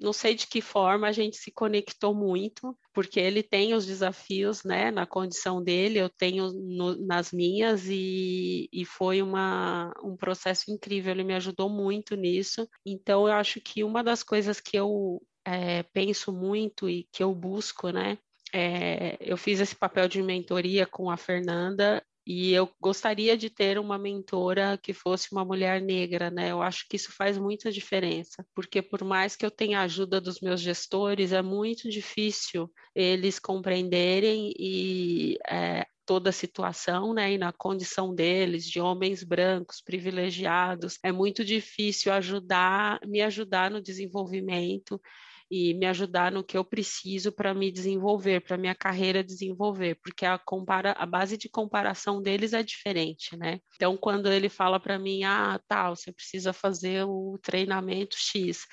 não 0.00 0.12
sei 0.12 0.34
de 0.34 0.48
que 0.48 0.60
forma 0.60 1.06
a 1.06 1.12
gente 1.12 1.36
se 1.36 1.52
conectou 1.52 2.12
muito, 2.12 2.76
porque 2.92 3.20
ele 3.20 3.44
tem 3.44 3.72
os 3.74 3.86
desafios, 3.86 4.64
né, 4.64 4.90
na 4.90 5.06
condição 5.06 5.62
dele, 5.62 6.00
eu 6.00 6.08
tenho 6.08 6.50
no, 6.52 6.96
nas 7.06 7.30
minhas, 7.30 7.86
e, 7.88 8.68
e 8.72 8.84
foi 8.84 9.22
uma, 9.22 9.92
um 10.02 10.16
processo 10.16 10.72
incrível, 10.72 11.12
ele 11.12 11.22
me 11.22 11.34
ajudou 11.34 11.68
muito 11.68 12.16
nisso. 12.16 12.66
Então, 12.84 13.28
eu 13.28 13.34
acho 13.34 13.60
que 13.60 13.84
uma 13.84 14.02
das 14.02 14.24
coisas 14.24 14.58
que 14.58 14.76
eu 14.76 15.22
é, 15.50 15.82
penso 15.82 16.32
muito 16.32 16.88
e 16.88 17.08
que 17.12 17.22
eu 17.22 17.34
busco, 17.34 17.90
né? 17.90 18.16
É, 18.52 19.16
eu 19.20 19.36
fiz 19.36 19.58
esse 19.60 19.74
papel 19.74 20.06
de 20.08 20.22
mentoria 20.22 20.86
com 20.86 21.10
a 21.10 21.16
Fernanda 21.16 22.02
e 22.24 22.52
eu 22.52 22.70
gostaria 22.80 23.36
de 23.36 23.50
ter 23.50 23.76
uma 23.78 23.98
mentora 23.98 24.78
que 24.80 24.92
fosse 24.92 25.32
uma 25.32 25.44
mulher 25.44 25.80
negra, 25.80 26.30
né? 26.30 26.52
Eu 26.52 26.62
acho 26.62 26.86
que 26.88 26.94
isso 26.94 27.10
faz 27.12 27.36
muita 27.36 27.72
diferença, 27.72 28.46
porque 28.54 28.80
por 28.80 29.02
mais 29.02 29.34
que 29.34 29.44
eu 29.44 29.50
tenha 29.50 29.80
a 29.80 29.82
ajuda 29.82 30.20
dos 30.20 30.40
meus 30.40 30.60
gestores, 30.60 31.32
é 31.32 31.42
muito 31.42 31.90
difícil 31.90 32.70
eles 32.94 33.40
compreenderem 33.40 34.52
e 34.56 35.36
é, 35.50 35.84
toda 36.10 36.30
a 36.30 36.32
situação, 36.32 37.14
né, 37.14 37.34
e 37.34 37.38
na 37.38 37.52
condição 37.52 38.12
deles, 38.12 38.64
de 38.64 38.80
homens 38.80 39.22
brancos 39.22 39.80
privilegiados, 39.80 40.98
é 41.04 41.12
muito 41.12 41.44
difícil 41.44 42.12
ajudar, 42.12 42.98
me 43.06 43.22
ajudar 43.22 43.70
no 43.70 43.80
desenvolvimento 43.80 45.00
e 45.48 45.72
me 45.74 45.86
ajudar 45.86 46.32
no 46.32 46.42
que 46.42 46.58
eu 46.58 46.64
preciso 46.64 47.30
para 47.30 47.54
me 47.54 47.70
desenvolver, 47.70 48.40
para 48.40 48.56
minha 48.56 48.74
carreira 48.74 49.22
desenvolver, 49.22 50.00
porque 50.02 50.26
a, 50.26 50.36
compara, 50.36 50.96
a 50.98 51.06
base 51.06 51.36
de 51.36 51.48
comparação 51.48 52.20
deles 52.20 52.52
é 52.54 52.62
diferente, 52.64 53.36
né? 53.36 53.60
Então, 53.76 53.96
quando 53.96 54.32
ele 54.32 54.48
fala 54.48 54.80
para 54.80 54.98
mim, 54.98 55.22
ah, 55.22 55.60
tá, 55.68 55.90
você 55.90 56.12
precisa 56.12 56.52
fazer 56.52 57.04
o 57.04 57.38
treinamento 57.40 58.16
X, 58.18 58.66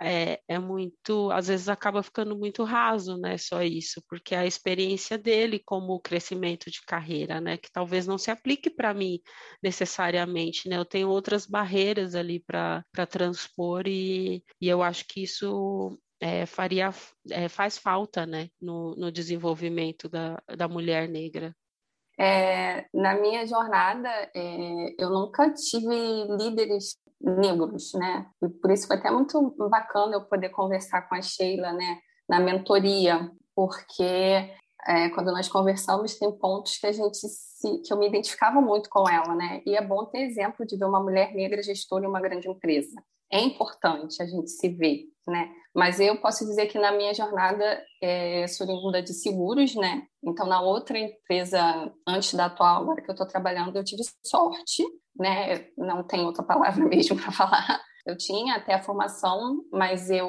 é, 0.00 0.40
é 0.48 0.58
muito, 0.58 1.30
às 1.30 1.48
vezes 1.48 1.68
acaba 1.68 2.02
ficando 2.02 2.36
muito 2.36 2.64
raso, 2.64 3.16
né? 3.18 3.36
Só 3.36 3.62
isso, 3.62 4.02
porque 4.08 4.34
a 4.34 4.46
experiência 4.46 5.18
dele 5.18 5.58
como 5.58 6.00
crescimento 6.00 6.70
de 6.70 6.80
carreira, 6.82 7.40
né? 7.40 7.56
Que 7.56 7.70
talvez 7.70 8.06
não 8.06 8.16
se 8.16 8.30
aplique 8.30 8.70
para 8.70 8.94
mim 8.94 9.20
necessariamente, 9.62 10.68
né? 10.68 10.76
Eu 10.76 10.84
tenho 10.84 11.08
outras 11.08 11.46
barreiras 11.46 12.14
ali 12.14 12.40
para 12.40 12.84
transpor 13.08 13.86
e, 13.86 14.42
e 14.60 14.68
eu 14.68 14.82
acho 14.82 15.06
que 15.06 15.22
isso 15.22 15.98
é, 16.20 16.46
faria, 16.46 16.90
é, 17.30 17.48
faz 17.48 17.78
falta 17.78 18.26
né, 18.26 18.48
no, 18.60 18.94
no 18.96 19.10
desenvolvimento 19.10 20.08
da, 20.08 20.40
da 20.56 20.68
mulher 20.68 21.08
negra? 21.08 21.54
É, 22.18 22.86
na 22.92 23.18
minha 23.18 23.46
jornada, 23.46 24.08
é, 24.34 25.02
eu 25.02 25.08
nunca 25.08 25.50
tive 25.54 26.26
líderes 26.38 26.98
negros, 27.20 27.92
né? 27.94 28.26
E 28.42 28.48
por 28.48 28.70
isso 28.70 28.86
foi 28.86 28.96
até 28.96 29.10
muito 29.10 29.54
bacana 29.70 30.14
eu 30.14 30.24
poder 30.24 30.48
conversar 30.50 31.02
com 31.02 31.14
a 31.14 31.22
Sheila, 31.22 31.72
né? 31.72 31.98
Na 32.28 32.40
mentoria, 32.40 33.30
porque 33.54 34.50
é, 34.86 35.10
quando 35.10 35.32
nós 35.32 35.48
conversamos 35.48 36.14
tem 36.18 36.30
pontos 36.32 36.78
que 36.78 36.86
a 36.86 36.92
gente 36.92 37.18
se, 37.18 37.78
que 37.82 37.92
eu 37.92 37.98
me 37.98 38.08
identificava 38.08 38.60
muito 38.60 38.88
com 38.88 39.08
ela, 39.08 39.34
né? 39.34 39.62
E 39.66 39.76
é 39.76 39.82
bom 39.82 40.06
ter 40.06 40.20
exemplo 40.20 40.66
de 40.66 40.76
ver 40.76 40.86
uma 40.86 41.02
mulher 41.02 41.34
negra 41.34 41.62
gestora 41.62 42.04
em 42.04 42.08
uma 42.08 42.20
grande 42.20 42.48
empresa. 42.48 43.02
É 43.30 43.40
importante 43.40 44.22
a 44.22 44.26
gente 44.26 44.50
se 44.50 44.68
ver, 44.68 45.04
né? 45.28 45.52
Mas 45.74 46.00
eu 46.00 46.20
posso 46.20 46.44
dizer 46.44 46.66
que 46.66 46.78
na 46.78 46.90
minha 46.92 47.14
jornada 47.14 47.82
é, 48.02 48.46
sou 48.48 48.66
oriunda 48.66 49.02
de 49.02 49.12
seguros, 49.14 49.74
né? 49.74 50.02
Então, 50.22 50.46
na 50.46 50.60
outra 50.60 50.98
empresa, 50.98 51.92
antes 52.06 52.34
da 52.34 52.46
atual, 52.46 52.82
agora 52.82 53.02
que 53.02 53.10
eu 53.10 53.12
estou 53.14 53.26
trabalhando, 53.26 53.76
eu 53.76 53.84
tive 53.84 54.02
sorte, 54.24 54.82
né? 55.16 55.68
Não 55.78 56.02
tem 56.02 56.24
outra 56.24 56.42
palavra 56.42 56.84
mesmo 56.88 57.16
para 57.16 57.30
falar. 57.30 57.80
Eu 58.06 58.16
tinha 58.16 58.56
até 58.56 58.74
a 58.74 58.82
formação, 58.82 59.62
mas 59.70 60.10
eu 60.10 60.28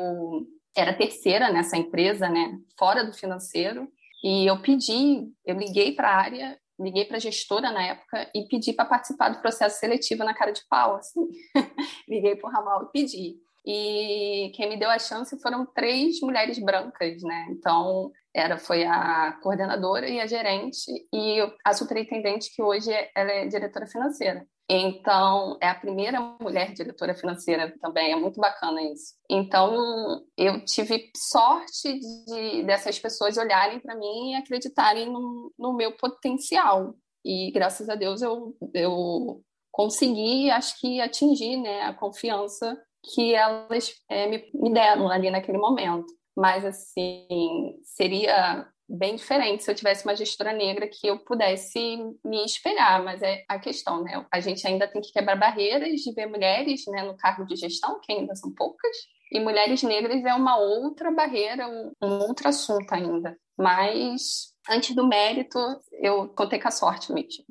era 0.75 0.93
terceira 0.93 1.51
nessa 1.51 1.75
empresa, 1.75 2.29
né? 2.29 2.57
Fora 2.77 3.03
do 3.03 3.13
financeiro. 3.13 3.87
E 4.23 4.45
eu 4.45 4.61
pedi, 4.61 5.27
eu 5.43 5.57
liguei 5.57 5.95
para 5.95 6.09
a 6.09 6.15
área, 6.15 6.59
liguei 6.79 7.05
para 7.05 7.17
a 7.17 7.19
gestora 7.19 7.71
na 7.71 7.83
época 7.83 8.29
e 8.35 8.47
pedi 8.47 8.73
para 8.73 8.85
participar 8.85 9.29
do 9.29 9.41
processo 9.41 9.79
seletivo 9.79 10.23
na 10.23 10.33
cara 10.33 10.51
de 10.51 10.61
pau, 10.69 10.95
assim. 10.95 11.21
liguei 12.07 12.35
para 12.35 12.49
o 12.49 12.53
ramal 12.53 12.83
e 12.83 12.91
pedi. 12.91 13.35
E 13.65 14.51
quem 14.55 14.69
me 14.69 14.77
deu 14.77 14.89
a 14.89 14.97
chance 14.97 15.39
foram 15.41 15.65
três 15.65 16.19
mulheres 16.21 16.57
brancas, 16.57 17.21
né? 17.21 17.47
Então, 17.51 18.11
era 18.33 18.57
foi 18.57 18.83
a 18.83 19.33
coordenadora 19.43 20.09
e 20.09 20.19
a 20.19 20.25
gerente 20.25 20.89
e 21.13 21.37
a 21.63 21.73
superintendente 21.73 22.53
que 22.55 22.61
hoje 22.61 22.89
ela 23.15 23.31
é 23.31 23.47
diretora 23.47 23.85
financeira. 23.85 24.45
Então, 24.73 25.57
é 25.61 25.67
a 25.67 25.75
primeira 25.75 26.21
mulher 26.39 26.71
diretora 26.71 27.13
financeira 27.13 27.75
também, 27.81 28.13
é 28.13 28.15
muito 28.15 28.39
bacana 28.39 28.81
isso. 28.81 29.15
Então, 29.29 30.23
eu 30.37 30.63
tive 30.63 31.11
sorte 31.13 31.99
de 31.99 32.63
dessas 32.63 32.97
pessoas 32.97 33.37
olharem 33.37 33.81
para 33.81 33.97
mim 33.97 34.31
e 34.31 34.35
acreditarem 34.35 35.11
no, 35.11 35.53
no, 35.59 35.73
meu 35.73 35.91
potencial. 35.97 36.95
E 37.23 37.51
graças 37.51 37.89
a 37.89 37.95
Deus 37.95 38.21
eu, 38.21 38.55
eu 38.73 39.43
consegui, 39.71 40.49
acho 40.49 40.79
que 40.79 41.01
atingir 41.01 41.57
né, 41.57 41.81
a 41.81 41.93
confiança 41.93 42.81
que 43.03 43.33
elas 43.33 43.93
é, 44.09 44.27
me, 44.27 44.49
me 44.53 44.73
deram 44.73 45.09
ali 45.09 45.29
naquele 45.29 45.57
momento. 45.57 46.07
Mas, 46.35 46.65
assim, 46.65 47.79
seria 47.83 48.67
bem 48.87 49.15
diferente 49.15 49.63
se 49.63 49.71
eu 49.71 49.75
tivesse 49.75 50.05
uma 50.05 50.15
gestora 50.15 50.51
negra 50.51 50.87
que 50.87 51.07
eu 51.07 51.19
pudesse 51.19 51.97
me 52.25 52.43
espelhar, 52.45 53.03
mas 53.03 53.21
é 53.21 53.43
a 53.47 53.57
questão, 53.57 54.03
né? 54.03 54.25
A 54.31 54.39
gente 54.39 54.65
ainda 54.67 54.87
tem 54.87 55.01
que 55.01 55.13
quebrar 55.13 55.35
barreiras 55.35 56.01
de 56.01 56.13
ver 56.13 56.27
mulheres 56.27 56.83
né, 56.87 57.03
no 57.03 57.15
cargo 57.15 57.45
de 57.45 57.55
gestão, 57.55 57.99
que 58.01 58.11
ainda 58.11 58.35
são 58.35 58.53
poucas, 58.53 58.95
e 59.31 59.39
mulheres 59.39 59.81
negras 59.81 60.23
é 60.25 60.33
uma 60.33 60.57
outra 60.57 61.09
barreira, 61.09 61.67
um, 61.67 61.91
um 62.01 62.19
outro 62.19 62.49
assunto 62.49 62.91
ainda. 62.91 63.37
Mas, 63.57 64.53
antes 64.69 64.93
do 64.93 65.07
mérito, 65.07 65.57
eu 65.93 66.27
contei 66.29 66.59
com 66.59 66.67
a 66.67 66.71
sorte 66.71 67.13
mesmo. 67.13 67.45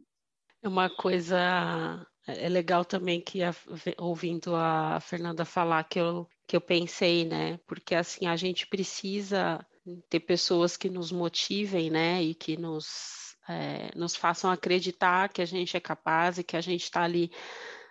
É 0.62 0.68
uma 0.68 0.90
coisa 0.90 2.06
é 2.26 2.48
legal 2.48 2.84
também 2.84 3.20
que, 3.20 3.40
ouvindo 3.98 4.54
a 4.54 5.00
Fernanda 5.00 5.44
falar, 5.44 5.84
que 5.84 5.98
eu, 5.98 6.28
que 6.46 6.56
eu 6.56 6.60
pensei, 6.60 7.24
né? 7.24 7.58
Porque, 7.66 7.94
assim, 7.94 8.26
a 8.26 8.36
gente 8.36 8.66
precisa 8.66 9.64
ter 10.08 10.20
pessoas 10.20 10.76
que 10.76 10.88
nos 10.88 11.10
motivem, 11.10 11.90
né? 11.90 12.22
E 12.22 12.34
que 12.34 12.56
nos, 12.56 13.36
é, 13.48 13.90
nos 13.96 14.14
façam 14.14 14.50
acreditar 14.50 15.28
que 15.28 15.42
a 15.42 15.46
gente 15.46 15.76
é 15.76 15.80
capaz 15.80 16.38
e 16.38 16.44
que 16.44 16.56
a 16.56 16.60
gente 16.60 16.84
está 16.84 17.02
ali 17.02 17.30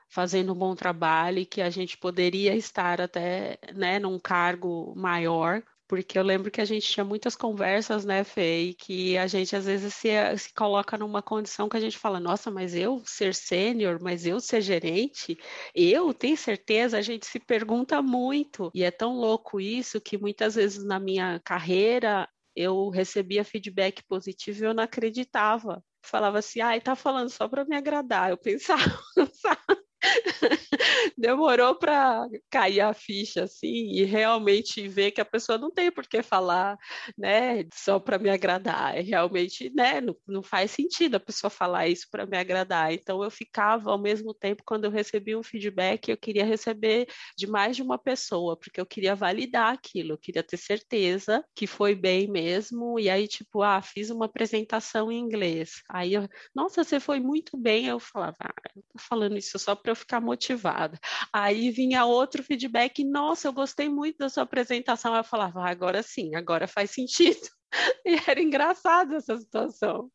fazendo 0.09 0.53
um 0.53 0.57
bom 0.57 0.75
trabalho 0.75 1.39
e 1.39 1.45
que 1.45 1.61
a 1.61 1.69
gente 1.69 1.97
poderia 1.97 2.55
estar 2.55 2.99
até 2.99 3.59
né, 3.73 3.99
num 3.99 4.19
cargo 4.19 4.93
maior, 4.95 5.61
porque 5.89 6.19
eu 6.19 6.23
lembro 6.23 6.51
que 6.51 6.61
a 6.61 6.65
gente 6.65 6.87
tinha 6.87 7.03
muitas 7.03 7.35
conversas, 7.35 8.05
né, 8.05 8.23
Fê, 8.23 8.61
e 8.61 8.73
que 8.75 9.17
a 9.17 9.25
gente 9.25 9.55
às 9.55 9.65
vezes 9.65 9.91
se, 9.95 10.09
se 10.37 10.53
coloca 10.53 10.95
numa 10.95 11.19
condição 11.19 11.67
que 11.67 11.75
a 11.75 11.79
gente 11.79 11.97
fala, 11.97 12.19
nossa, 12.19 12.51
mas 12.51 12.75
eu 12.75 13.01
ser 13.07 13.33
sênior, 13.33 13.97
mas 13.99 14.23
eu 14.23 14.39
ser 14.39 14.61
gerente, 14.61 15.35
eu 15.73 16.13
tenho 16.13 16.37
certeza, 16.37 16.95
a 16.99 17.01
gente 17.01 17.25
se 17.25 17.39
pergunta 17.39 18.03
muito, 18.03 18.69
e 18.71 18.83
é 18.83 18.91
tão 18.91 19.15
louco 19.15 19.59
isso 19.59 19.99
que 19.99 20.15
muitas 20.15 20.53
vezes 20.53 20.83
na 20.85 20.99
minha 20.99 21.39
carreira 21.43 22.29
eu 22.55 22.89
recebia 22.89 23.43
feedback 23.43 24.03
positivo 24.03 24.63
e 24.63 24.67
eu 24.67 24.73
não 24.75 24.83
acreditava. 24.83 25.83
Falava 26.03 26.37
assim, 26.37 26.61
ai, 26.61 26.79
tá 26.79 26.95
falando 26.95 27.29
só 27.29 27.47
para 27.47 27.65
me 27.65 27.75
agradar. 27.75 28.29
Eu 28.29 28.37
pensava, 28.37 28.83
sabe? 29.33 29.88
demorou 31.17 31.75
para 31.75 32.27
cair 32.49 32.81
a 32.81 32.93
ficha 32.93 33.43
assim 33.43 33.91
e 33.91 34.03
realmente 34.03 34.87
ver 34.87 35.11
que 35.11 35.21
a 35.21 35.25
pessoa 35.25 35.57
não 35.57 35.71
tem 35.71 35.91
por 35.91 36.07
que 36.07 36.21
falar, 36.21 36.77
né, 37.17 37.65
só 37.73 37.99
para 37.99 38.17
me 38.17 38.29
agradar. 38.29 38.97
É 38.97 39.01
realmente, 39.01 39.71
né, 39.75 40.01
não, 40.01 40.15
não 40.27 40.43
faz 40.43 40.71
sentido 40.71 41.15
a 41.15 41.19
pessoa 41.19 41.49
falar 41.49 41.87
isso 41.87 42.07
para 42.09 42.25
me 42.25 42.37
agradar. 42.37 42.93
Então 42.93 43.23
eu 43.23 43.31
ficava 43.31 43.91
ao 43.91 43.97
mesmo 43.97 44.33
tempo 44.33 44.63
quando 44.65 44.85
eu 44.85 44.91
recebia 44.91 45.37
um 45.37 45.43
feedback, 45.43 46.09
eu 46.09 46.17
queria 46.17 46.45
receber 46.45 47.07
de 47.37 47.47
mais 47.47 47.75
de 47.75 47.81
uma 47.83 47.97
pessoa, 47.97 48.57
porque 48.57 48.79
eu 48.79 48.85
queria 48.85 49.15
validar 49.15 49.73
aquilo, 49.73 50.13
eu 50.13 50.17
queria 50.17 50.43
ter 50.43 50.57
certeza 50.57 51.43
que 51.55 51.67
foi 51.67 51.95
bem 51.95 52.27
mesmo. 52.29 52.99
E 52.99 53.09
aí 53.09 53.27
tipo, 53.27 53.61
ah, 53.61 53.81
fiz 53.81 54.09
uma 54.09 54.25
apresentação 54.25 55.11
em 55.11 55.19
inglês. 55.19 55.81
Aí 55.89 56.13
eu, 56.13 56.27
nossa, 56.53 56.83
você 56.83 56.99
foi 56.99 57.19
muito 57.19 57.57
bem. 57.57 57.87
Eu 57.87 57.99
falava, 57.99 58.37
ah, 58.41 58.53
eu 58.75 58.83
tô 58.93 58.99
falando 58.99 59.37
isso 59.37 59.57
só 59.59 59.75
para 59.75 59.88
eu 59.89 59.95
ficar 59.95 60.19
motivada. 60.19 60.99
Aí 61.33 61.71
vinha 61.71 62.05
outro 62.05 62.43
feedback, 62.43 63.03
nossa, 63.03 63.47
eu 63.47 63.53
gostei 63.53 63.89
muito 63.89 64.17
da 64.17 64.29
sua 64.29 64.43
apresentação. 64.43 65.15
Eu 65.15 65.23
falava, 65.23 65.61
ah, 65.61 65.69
agora 65.69 66.03
sim, 66.03 66.35
agora 66.35 66.67
faz 66.67 66.91
sentido. 66.91 67.39
E 68.03 68.19
era 68.27 68.41
engraçado 68.41 69.13
essa 69.13 69.37
situação. 69.37 70.09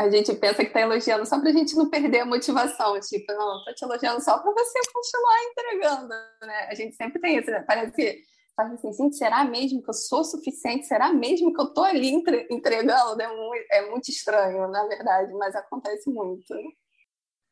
A 0.00 0.08
gente 0.10 0.34
pensa 0.34 0.56
que 0.56 0.68
está 0.68 0.80
elogiando 0.80 1.24
só 1.26 1.38
para 1.40 1.50
a 1.50 1.52
gente 1.52 1.74
não 1.76 1.88
perder 1.88 2.20
a 2.20 2.26
motivação. 2.26 2.98
Tipo, 3.00 3.32
não, 3.32 3.58
estou 3.58 3.74
te 3.74 3.84
elogiando 3.84 4.24
só 4.24 4.38
para 4.38 4.52
você 4.52 4.78
continuar 4.92 5.44
entregando, 5.44 6.08
né? 6.42 6.66
A 6.68 6.74
gente 6.74 6.96
sempre 6.96 7.20
tem 7.20 7.38
isso, 7.38 7.50
né? 7.50 7.64
Parece 7.66 7.92
que 7.92 8.22
faz 8.56 8.72
assim, 8.72 8.92
gente, 8.92 9.16
será 9.16 9.44
mesmo 9.44 9.82
que 9.82 9.90
eu 9.90 9.94
sou 9.94 10.24
suficiente? 10.24 10.86
Será 10.86 11.12
mesmo 11.12 11.52
que 11.52 11.60
eu 11.60 11.66
estou 11.66 11.84
ali 11.84 12.08
entregando? 12.50 13.20
É 13.20 13.28
muito, 13.28 13.66
é 13.70 13.90
muito 13.90 14.08
estranho, 14.08 14.68
na 14.68 14.86
verdade, 14.86 15.32
mas 15.34 15.54
acontece 15.54 16.10
muito. 16.10 16.54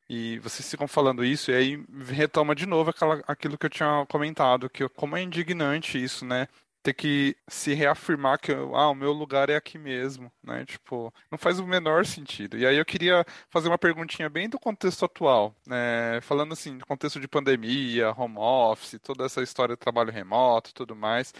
E 0.08 0.38
vocês 0.40 0.70
ficam 0.70 0.86
falando 0.86 1.24
isso, 1.24 1.50
e 1.50 1.54
aí 1.54 1.84
retoma 2.06 2.54
de 2.54 2.66
novo 2.66 2.90
aquela, 2.90 3.22
aquilo 3.26 3.56
que 3.56 3.66
eu 3.66 3.70
tinha 3.70 4.04
comentado, 4.08 4.68
que 4.68 4.86
como 4.90 5.16
é 5.16 5.22
indignante 5.22 6.02
isso, 6.02 6.24
né? 6.26 6.46
Ter 6.82 6.92
que 6.92 7.34
se 7.48 7.72
reafirmar 7.72 8.38
que 8.38 8.52
ah, 8.52 8.90
o 8.90 8.94
meu 8.94 9.12
lugar 9.12 9.48
é 9.48 9.56
aqui 9.56 9.78
mesmo, 9.78 10.30
né? 10.42 10.64
Tipo, 10.66 11.12
não 11.30 11.38
faz 11.38 11.58
o 11.58 11.66
menor 11.66 12.04
sentido. 12.04 12.58
E 12.58 12.66
aí 12.66 12.76
eu 12.76 12.84
queria 12.84 13.24
fazer 13.48 13.68
uma 13.68 13.78
perguntinha 13.78 14.28
bem 14.28 14.48
do 14.48 14.58
contexto 14.58 15.04
atual, 15.06 15.54
né? 15.66 16.20
Falando 16.20 16.52
assim, 16.52 16.78
contexto 16.80 17.18
de 17.18 17.26
pandemia, 17.28 18.12
home 18.12 18.36
office, 18.38 19.00
toda 19.02 19.24
essa 19.24 19.42
história 19.42 19.74
de 19.74 19.80
trabalho 19.80 20.12
remoto 20.12 20.74
tudo 20.74 20.94
mais. 20.94 21.32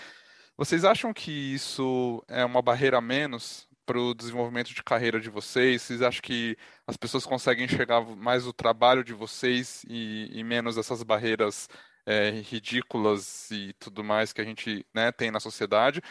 Vocês 0.57 0.85
acham 0.85 1.13
que 1.13 1.31
isso 1.31 2.25
é 2.29 2.45
uma 2.45 2.63
barreira 2.63 2.99
a 2.99 3.01
menos 3.03 3.69
para 3.85 3.99
o 3.99 4.15
desenvolvimento 4.15 4.75
de 4.75 4.83
carreira 4.83 5.21
de 5.21 5.31
vocês? 5.31 5.83
Vocês 5.83 6.03
acham 6.03 6.23
que 6.23 6.57
as 6.87 6.97
pessoas 6.97 7.27
conseguem 7.27 7.65
enxergar 7.65 8.01
mais 8.17 8.47
o 8.47 8.53
trabalho 8.53 9.05
de 9.05 9.13
vocês 9.13 9.85
e, 9.89 10.31
e 10.33 10.45
menos 10.45 10.77
essas 10.79 11.03
barreiras 11.03 11.69
é, 12.07 12.31
ridículas 12.31 13.51
e 13.51 13.73
tudo 13.79 14.05
mais 14.05 14.33
que 14.33 14.41
a 14.41 14.45
gente 14.45 14.87
né, 14.95 15.13
tem 15.13 15.31
na 15.31 15.41
sociedade? 15.41 16.03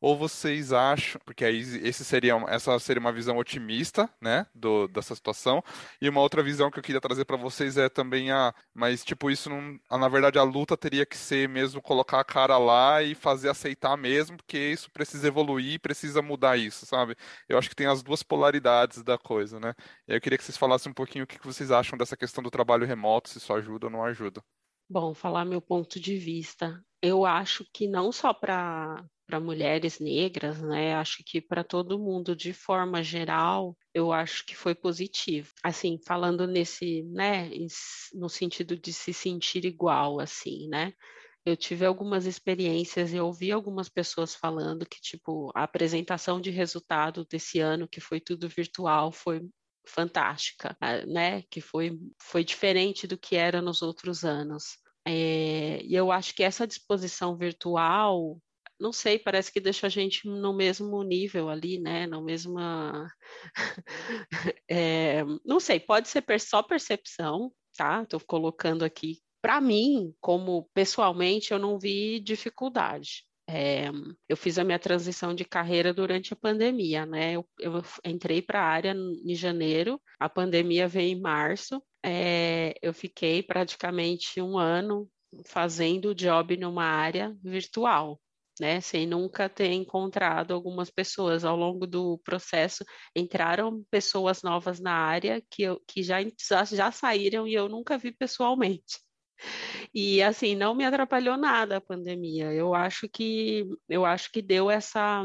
Ou 0.00 0.16
vocês 0.16 0.72
acham, 0.72 1.20
porque 1.24 1.44
aí 1.44 1.60
esse 1.82 2.04
seria, 2.04 2.34
essa 2.48 2.78
seria 2.78 3.00
uma 3.00 3.12
visão 3.12 3.36
otimista, 3.36 4.08
né, 4.20 4.46
do, 4.54 4.88
dessa 4.88 5.14
situação, 5.14 5.62
e 6.00 6.08
uma 6.08 6.20
outra 6.20 6.42
visão 6.42 6.70
que 6.70 6.78
eu 6.78 6.82
queria 6.82 7.00
trazer 7.00 7.24
para 7.24 7.36
vocês 7.36 7.76
é 7.76 7.88
também 7.88 8.30
a, 8.30 8.54
mas 8.74 9.04
tipo 9.04 9.30
isso 9.30 9.50
não, 9.50 9.78
na 9.98 10.08
verdade 10.08 10.38
a 10.38 10.42
luta 10.42 10.76
teria 10.76 11.04
que 11.04 11.16
ser 11.16 11.48
mesmo 11.48 11.82
colocar 11.82 12.20
a 12.20 12.24
cara 12.24 12.56
lá 12.58 13.02
e 13.02 13.14
fazer 13.14 13.48
aceitar 13.50 13.96
mesmo, 13.96 14.36
porque 14.36 14.58
isso 14.58 14.90
precisa 14.90 15.28
evoluir, 15.28 15.80
precisa 15.80 16.22
mudar 16.22 16.56
isso, 16.56 16.86
sabe? 16.86 17.14
Eu 17.48 17.58
acho 17.58 17.68
que 17.68 17.76
tem 17.76 17.86
as 17.86 18.02
duas 18.02 18.22
polaridades 18.22 19.02
da 19.02 19.18
coisa, 19.18 19.60
né? 19.60 19.74
E 20.08 20.14
eu 20.14 20.20
queria 20.20 20.38
que 20.38 20.44
vocês 20.44 20.56
falassem 20.56 20.90
um 20.90 20.94
pouquinho 20.94 21.24
o 21.24 21.26
que 21.26 21.38
vocês 21.46 21.70
acham 21.70 21.98
dessa 21.98 22.16
questão 22.16 22.42
do 22.42 22.50
trabalho 22.50 22.86
remoto, 22.86 23.28
se 23.28 23.38
isso 23.38 23.52
ajuda 23.52 23.86
ou 23.86 23.92
não 23.92 24.04
ajuda. 24.04 24.42
Bom, 24.88 25.14
falar 25.14 25.44
meu 25.44 25.60
ponto 25.60 26.00
de 26.00 26.16
vista. 26.16 26.82
Eu 27.02 27.24
acho 27.24 27.64
que 27.72 27.86
não 27.88 28.12
só 28.12 28.32
para 28.34 29.02
mulheres 29.40 29.98
negras, 29.98 30.60
né? 30.60 30.94
Acho 30.94 31.22
que 31.24 31.40
para 31.40 31.64
todo 31.64 31.98
mundo, 31.98 32.36
de 32.36 32.52
forma 32.52 33.02
geral, 33.02 33.76
eu 33.94 34.12
acho 34.12 34.44
que 34.44 34.54
foi 34.54 34.74
positivo. 34.74 35.50
Assim, 35.62 35.98
falando 36.06 36.46
nesse, 36.46 37.02
né, 37.04 37.48
no 38.12 38.28
sentido 38.28 38.76
de 38.76 38.92
se 38.92 39.12
sentir 39.14 39.64
igual, 39.64 40.20
assim, 40.20 40.68
né? 40.68 40.92
Eu 41.44 41.56
tive 41.56 41.86
algumas 41.86 42.26
experiências 42.26 43.14
e 43.14 43.20
ouvi 43.20 43.50
algumas 43.50 43.88
pessoas 43.88 44.34
falando 44.34 44.86
que, 44.86 45.00
tipo, 45.00 45.50
a 45.54 45.64
apresentação 45.64 46.38
de 46.40 46.50
resultado 46.50 47.24
desse 47.24 47.60
ano, 47.60 47.88
que 47.88 48.00
foi 48.00 48.20
tudo 48.20 48.46
virtual, 48.48 49.10
foi 49.10 49.40
fantástica, 49.86 50.76
né? 51.06 51.42
Que 51.50 51.62
foi, 51.62 51.98
foi 52.20 52.44
diferente 52.44 53.06
do 53.06 53.16
que 53.18 53.36
era 53.36 53.62
nos 53.62 53.80
outros 53.80 54.22
anos. 54.22 54.76
É, 55.06 55.82
e 55.82 55.94
eu 55.94 56.12
acho 56.12 56.34
que 56.34 56.42
essa 56.42 56.66
disposição 56.66 57.36
virtual, 57.36 58.38
não 58.78 58.92
sei, 58.92 59.18
parece 59.18 59.52
que 59.52 59.60
deixa 59.60 59.86
a 59.86 59.90
gente 59.90 60.26
no 60.26 60.54
mesmo 60.54 61.02
nível 61.02 61.48
ali, 61.48 61.78
né? 61.78 62.06
No 62.06 62.22
mesmo. 62.22 62.58
é, 64.68 65.22
não 65.44 65.60
sei, 65.60 65.78
pode 65.78 66.08
ser 66.08 66.24
só 66.40 66.62
percepção, 66.62 67.52
tá? 67.76 68.02
Estou 68.02 68.20
colocando 68.20 68.84
aqui. 68.84 69.20
Para 69.42 69.60
mim, 69.60 70.14
como 70.20 70.68
pessoalmente, 70.74 71.52
eu 71.52 71.58
não 71.58 71.78
vi 71.78 72.20
dificuldade. 72.20 73.24
É, 73.48 73.90
eu 74.28 74.36
fiz 74.36 74.58
a 74.58 74.64
minha 74.64 74.78
transição 74.78 75.34
de 75.34 75.44
carreira 75.44 75.92
durante 75.92 76.32
a 76.32 76.36
pandemia, 76.36 77.04
né? 77.04 77.32
Eu, 77.32 77.48
eu 77.58 77.82
entrei 78.04 78.40
para 78.40 78.60
a 78.60 78.64
área 78.64 78.94
em 78.94 79.34
janeiro, 79.34 80.00
a 80.20 80.28
pandemia 80.28 80.86
veio 80.86 81.16
em 81.16 81.20
março, 81.20 81.82
é, 82.04 82.74
eu 82.82 82.92
fiquei 82.94 83.42
praticamente 83.42 84.40
um 84.40 84.58
ano 84.58 85.08
fazendo 85.46 86.14
job 86.14 86.56
numa 86.56 86.84
área 86.84 87.36
virtual, 87.42 88.20
né? 88.60 88.80
Sem 88.80 89.06
nunca 89.06 89.48
ter 89.48 89.72
encontrado 89.72 90.52
algumas 90.52 90.90
pessoas 90.90 91.44
ao 91.44 91.56
longo 91.56 91.86
do 91.86 92.18
processo. 92.18 92.84
Entraram 93.14 93.84
pessoas 93.90 94.42
novas 94.42 94.80
na 94.80 94.92
área 94.92 95.42
que, 95.50 95.62
eu, 95.62 95.80
que 95.86 96.02
já, 96.02 96.18
já 96.70 96.92
saíram 96.92 97.46
e 97.46 97.54
eu 97.54 97.68
nunca 97.68 97.98
vi 97.98 98.12
pessoalmente. 98.12 98.98
E 99.94 100.22
assim, 100.22 100.54
não 100.54 100.74
me 100.74 100.84
atrapalhou 100.84 101.36
nada 101.36 101.78
a 101.78 101.80
pandemia. 101.80 102.52
Eu 102.52 102.74
acho 102.74 103.08
que 103.08 103.66
eu 103.88 104.04
acho 104.04 104.30
que 104.30 104.42
deu 104.42 104.70
essa 104.70 105.24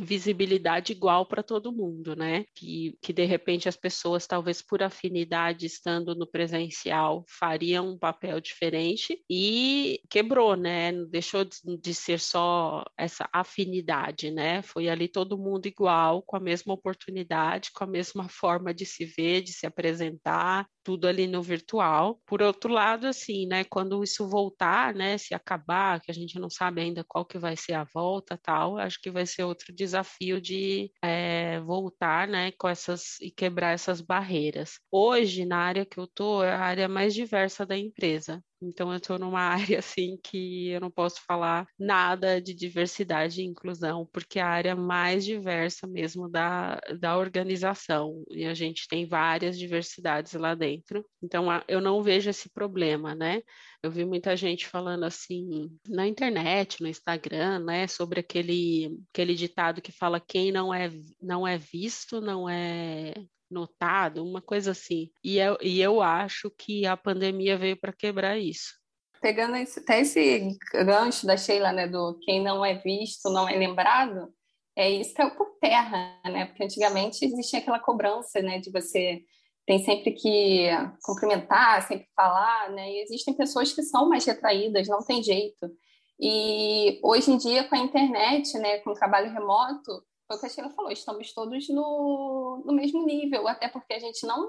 visibilidade 0.00 0.92
igual 0.92 1.26
para 1.26 1.42
todo 1.42 1.72
mundo, 1.72 2.16
né? 2.16 2.44
Que, 2.54 2.96
que 3.02 3.12
de 3.12 3.24
repente 3.24 3.68
as 3.68 3.76
pessoas, 3.76 4.26
talvez 4.26 4.62
por 4.62 4.82
afinidade, 4.82 5.66
estando 5.66 6.14
no 6.14 6.26
presencial, 6.26 7.24
fariam 7.28 7.90
um 7.90 7.98
papel 7.98 8.40
diferente 8.40 9.22
e 9.28 10.00
quebrou, 10.10 10.56
né? 10.56 10.92
Deixou 11.06 11.44
de, 11.44 11.58
de 11.80 11.94
ser 11.94 12.20
só 12.20 12.84
essa 12.96 13.28
afinidade, 13.32 14.30
né? 14.30 14.62
Foi 14.62 14.88
ali 14.88 15.08
todo 15.08 15.38
mundo 15.38 15.66
igual, 15.66 16.22
com 16.22 16.36
a 16.36 16.40
mesma 16.40 16.74
oportunidade, 16.74 17.70
com 17.72 17.84
a 17.84 17.86
mesma 17.86 18.28
forma 18.28 18.72
de 18.72 18.86
se 18.86 19.04
ver, 19.04 19.42
de 19.42 19.52
se 19.52 19.66
apresentar, 19.66 20.66
tudo 20.90 21.06
ali 21.06 21.26
no 21.28 21.40
virtual. 21.42 22.20
Por 22.26 22.42
outro 22.42 22.72
lado, 22.72 23.06
assim, 23.06 23.46
né, 23.46 23.62
quando 23.64 24.02
isso 24.02 24.28
voltar, 24.28 24.92
né, 24.92 25.16
se 25.18 25.32
acabar, 25.34 26.00
que 26.00 26.10
a 26.10 26.14
gente 26.14 26.36
não 26.40 26.50
sabe 26.50 26.80
ainda 26.80 27.04
qual 27.06 27.24
que 27.24 27.38
vai 27.38 27.56
ser 27.56 27.74
a 27.74 27.84
volta, 27.84 28.36
tal, 28.36 28.76
acho 28.76 29.00
que 29.00 29.08
vai 29.10 29.24
ser 29.24 29.44
outro 29.44 29.72
desafio 29.72 30.40
de 30.40 30.90
é, 31.02 31.60
voltar, 31.60 32.26
né, 32.26 32.50
com 32.58 32.68
essas 32.68 33.20
e 33.20 33.30
quebrar 33.30 33.72
essas 33.72 34.00
barreiras. 34.00 34.80
Hoje, 34.90 35.44
na 35.44 35.58
área 35.58 35.86
que 35.86 35.98
eu 35.98 36.08
tô, 36.08 36.42
é 36.42 36.52
a 36.52 36.60
área 36.60 36.88
mais 36.88 37.14
diversa 37.14 37.64
da 37.64 37.78
empresa. 37.78 38.42
Então, 38.62 38.90
eu 38.90 38.98
estou 38.98 39.18
numa 39.18 39.40
área 39.74 39.78
assim 39.78 40.18
que 40.22 40.68
eu 40.68 40.80
não 40.80 40.90
posso 40.90 41.22
falar 41.26 41.66
nada 41.78 42.40
de 42.40 42.54
diversidade 42.54 43.40
e 43.40 43.44
inclusão, 43.44 44.08
porque 44.12 44.38
é 44.38 44.42
a 44.42 44.48
área 44.48 44.76
mais 44.76 45.24
diversa 45.24 45.86
mesmo 45.86 46.28
da, 46.28 46.80
da 46.98 47.16
organização. 47.16 48.22
E 48.30 48.44
a 48.44 48.54
gente 48.54 48.86
tem 48.88 49.06
várias 49.06 49.58
diversidades 49.58 50.32
lá 50.34 50.54
dentro. 50.54 51.04
Então, 51.22 51.46
eu 51.68 51.80
não 51.80 52.02
vejo 52.02 52.30
esse 52.30 52.50
problema, 52.50 53.14
né? 53.14 53.42
Eu 53.82 53.90
vi 53.90 54.04
muita 54.04 54.36
gente 54.36 54.66
falando 54.66 55.04
assim 55.04 55.70
na 55.88 56.06
internet, 56.06 56.82
no 56.82 56.88
Instagram, 56.88 57.60
né, 57.60 57.86
sobre 57.86 58.20
aquele, 58.20 58.94
aquele 59.12 59.34
ditado 59.34 59.80
que 59.80 59.90
fala 59.90 60.20
quem 60.20 60.52
não 60.52 60.72
é, 60.72 60.90
não 61.20 61.48
é 61.48 61.56
visto 61.56 62.20
não 62.20 62.48
é 62.48 63.14
notado, 63.50 64.24
uma 64.24 64.40
coisa 64.40 64.70
assim. 64.70 65.10
E 65.22 65.38
eu, 65.38 65.58
e 65.60 65.80
eu 65.80 66.00
acho 66.00 66.50
que 66.50 66.86
a 66.86 66.96
pandemia 66.96 67.56
veio 67.56 67.78
para 67.78 67.92
quebrar 67.92 68.38
isso. 68.38 68.78
Pegando 69.20 69.56
esse, 69.56 69.80
até 69.80 70.00
esse 70.00 70.58
gancho 70.72 71.26
da 71.26 71.36
Sheila, 71.36 71.72
né, 71.72 71.86
do 71.86 72.18
quem 72.22 72.42
não 72.42 72.64
é 72.64 72.74
visto, 72.74 73.28
não 73.30 73.48
é 73.48 73.54
lembrado, 73.56 74.32
é 74.76 74.88
isso 74.88 75.14
que 75.14 75.20
é 75.20 75.28
por 75.30 75.58
terra, 75.60 76.18
né? 76.24 76.46
Porque 76.46 76.64
antigamente 76.64 77.24
existia 77.24 77.58
aquela 77.58 77.78
cobrança, 77.78 78.40
né, 78.40 78.58
de 78.60 78.70
você 78.70 79.22
tem 79.66 79.84
sempre 79.84 80.12
que 80.12 80.68
cumprimentar, 81.02 81.86
sempre 81.86 82.08
falar, 82.16 82.70
né? 82.70 82.90
E 82.90 83.02
existem 83.02 83.34
pessoas 83.34 83.72
que 83.72 83.82
são 83.82 84.08
mais 84.08 84.24
retraídas, 84.24 84.88
não 84.88 85.04
tem 85.04 85.22
jeito. 85.22 85.70
E 86.18 86.98
hoje 87.02 87.30
em 87.30 87.36
dia, 87.36 87.64
com 87.64 87.74
a 87.74 87.78
internet, 87.78 88.52
né, 88.58 88.78
com 88.78 88.90
o 88.90 88.94
trabalho 88.94 89.32
remoto, 89.32 90.02
foi 90.30 90.36
o 90.36 90.40
que 90.40 90.46
a 90.46 90.48
Sheila 90.48 90.70
falou, 90.70 90.92
estamos 90.92 91.32
todos 91.32 91.68
no, 91.68 92.62
no 92.64 92.72
mesmo 92.72 93.04
nível, 93.04 93.48
até 93.48 93.68
porque 93.68 93.94
a 93.94 93.98
gente 93.98 94.24
não, 94.24 94.48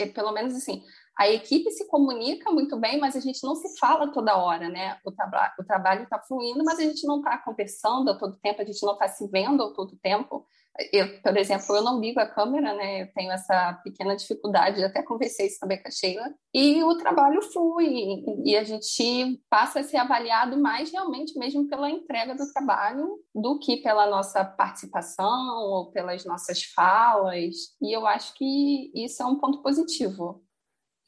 é, 0.00 0.06
pelo 0.06 0.32
menos 0.32 0.54
assim, 0.54 0.82
a 1.18 1.28
equipe 1.28 1.70
se 1.70 1.86
comunica 1.88 2.50
muito 2.50 2.78
bem, 2.78 2.98
mas 2.98 3.14
a 3.14 3.20
gente 3.20 3.44
não 3.44 3.54
se 3.54 3.78
fala 3.78 4.10
toda 4.10 4.38
hora, 4.38 4.70
né? 4.70 4.98
O, 5.04 5.12
traba 5.12 5.52
o 5.58 5.64
trabalho 5.64 6.04
está 6.04 6.18
fluindo, 6.18 6.64
mas 6.64 6.78
a 6.78 6.82
gente 6.82 7.06
não 7.06 7.18
está 7.18 7.36
conversando 7.38 8.10
a 8.10 8.16
todo 8.16 8.38
tempo, 8.38 8.62
a 8.62 8.64
gente 8.64 8.82
não 8.82 8.94
está 8.94 9.06
se 9.08 9.26
vendo 9.28 9.62
a 9.62 9.72
todo 9.74 9.98
tempo. 9.98 10.46
Eu, 10.92 11.20
por 11.22 11.36
exemplo, 11.36 11.74
eu 11.74 11.82
não 11.82 12.00
ligo 12.00 12.20
a 12.20 12.26
câmera, 12.26 12.72
né? 12.74 13.02
Eu 13.02 13.12
tenho 13.12 13.32
essa 13.32 13.72
pequena 13.82 14.14
dificuldade, 14.14 14.82
até 14.82 15.02
conversei 15.02 15.46
isso 15.46 15.58
também 15.58 15.82
com 15.82 15.88
a 15.88 15.90
Sheila. 15.90 16.32
E 16.54 16.82
o 16.84 16.96
trabalho 16.96 17.42
flui, 17.42 18.22
e 18.44 18.56
a 18.56 18.62
gente 18.62 19.40
passa 19.50 19.80
a 19.80 19.82
ser 19.82 19.96
avaliado 19.96 20.56
mais 20.56 20.92
realmente 20.92 21.36
mesmo 21.36 21.68
pela 21.68 21.90
entrega 21.90 22.34
do 22.34 22.52
trabalho 22.52 23.18
do 23.34 23.58
que 23.58 23.78
pela 23.78 24.08
nossa 24.08 24.44
participação 24.44 25.64
ou 25.64 25.90
pelas 25.90 26.24
nossas 26.24 26.62
falas. 26.62 27.54
E 27.82 27.94
eu 27.94 28.06
acho 28.06 28.34
que 28.34 28.92
isso 28.94 29.22
é 29.22 29.26
um 29.26 29.38
ponto 29.38 29.60
positivo. 29.62 30.44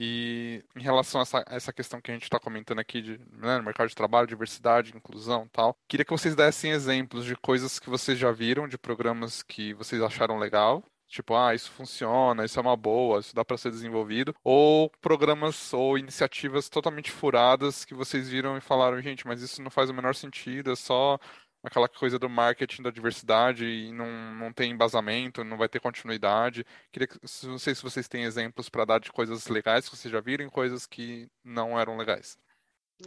E 0.02 0.64
em 0.74 0.82
relação 0.82 1.20
a 1.20 1.22
essa, 1.22 1.44
a 1.46 1.54
essa 1.54 1.72
questão 1.74 2.00
que 2.00 2.10
a 2.10 2.14
gente 2.14 2.22
está 2.22 2.40
comentando 2.40 2.78
aqui 2.78 3.02
de 3.02 3.20
né, 3.32 3.60
mercado 3.60 3.86
de 3.86 3.94
trabalho, 3.94 4.26
diversidade, 4.26 4.96
inclusão 4.96 5.46
tal, 5.52 5.76
queria 5.86 6.06
que 6.06 6.10
vocês 6.10 6.34
dessem 6.34 6.70
exemplos 6.70 7.26
de 7.26 7.36
coisas 7.36 7.78
que 7.78 7.90
vocês 7.90 8.18
já 8.18 8.32
viram, 8.32 8.66
de 8.66 8.78
programas 8.78 9.42
que 9.42 9.74
vocês 9.74 10.00
acharam 10.00 10.38
legal, 10.38 10.82
tipo, 11.06 11.34
ah, 11.34 11.54
isso 11.54 11.70
funciona, 11.72 12.46
isso 12.46 12.58
é 12.58 12.62
uma 12.62 12.76
boa, 12.76 13.20
isso 13.20 13.34
dá 13.34 13.44
para 13.44 13.58
ser 13.58 13.70
desenvolvido, 13.70 14.34
ou 14.42 14.90
programas 15.02 15.74
ou 15.74 15.98
iniciativas 15.98 16.70
totalmente 16.70 17.10
furadas 17.10 17.84
que 17.84 17.92
vocês 17.92 18.26
viram 18.26 18.56
e 18.56 18.60
falaram, 18.62 19.02
gente, 19.02 19.26
mas 19.26 19.42
isso 19.42 19.60
não 19.60 19.70
faz 19.70 19.90
o 19.90 19.94
menor 19.94 20.14
sentido, 20.14 20.72
é 20.72 20.76
só 20.76 21.18
aquela 21.62 21.88
coisa 21.88 22.18
do 22.18 22.28
marketing 22.28 22.82
da 22.82 22.90
diversidade 22.90 23.64
e 23.64 23.92
não, 23.92 24.34
não 24.34 24.52
tem 24.52 24.70
embasamento, 24.70 25.44
não 25.44 25.56
vai 25.56 25.68
ter 25.68 25.80
continuidade. 25.80 26.64
Queria 26.90 27.06
que, 27.06 27.18
não 27.44 27.58
sei 27.58 27.74
se 27.74 27.82
vocês 27.82 28.08
têm 28.08 28.24
exemplos 28.24 28.68
para 28.68 28.84
dar 28.84 29.00
de 29.00 29.12
coisas 29.12 29.46
legais 29.46 29.88
que 29.88 29.96
vocês 29.96 30.10
já 30.10 30.20
viram 30.20 30.46
e 30.46 30.50
coisas 30.50 30.86
que 30.86 31.28
não 31.44 31.78
eram 31.78 31.96
legais. 31.96 32.38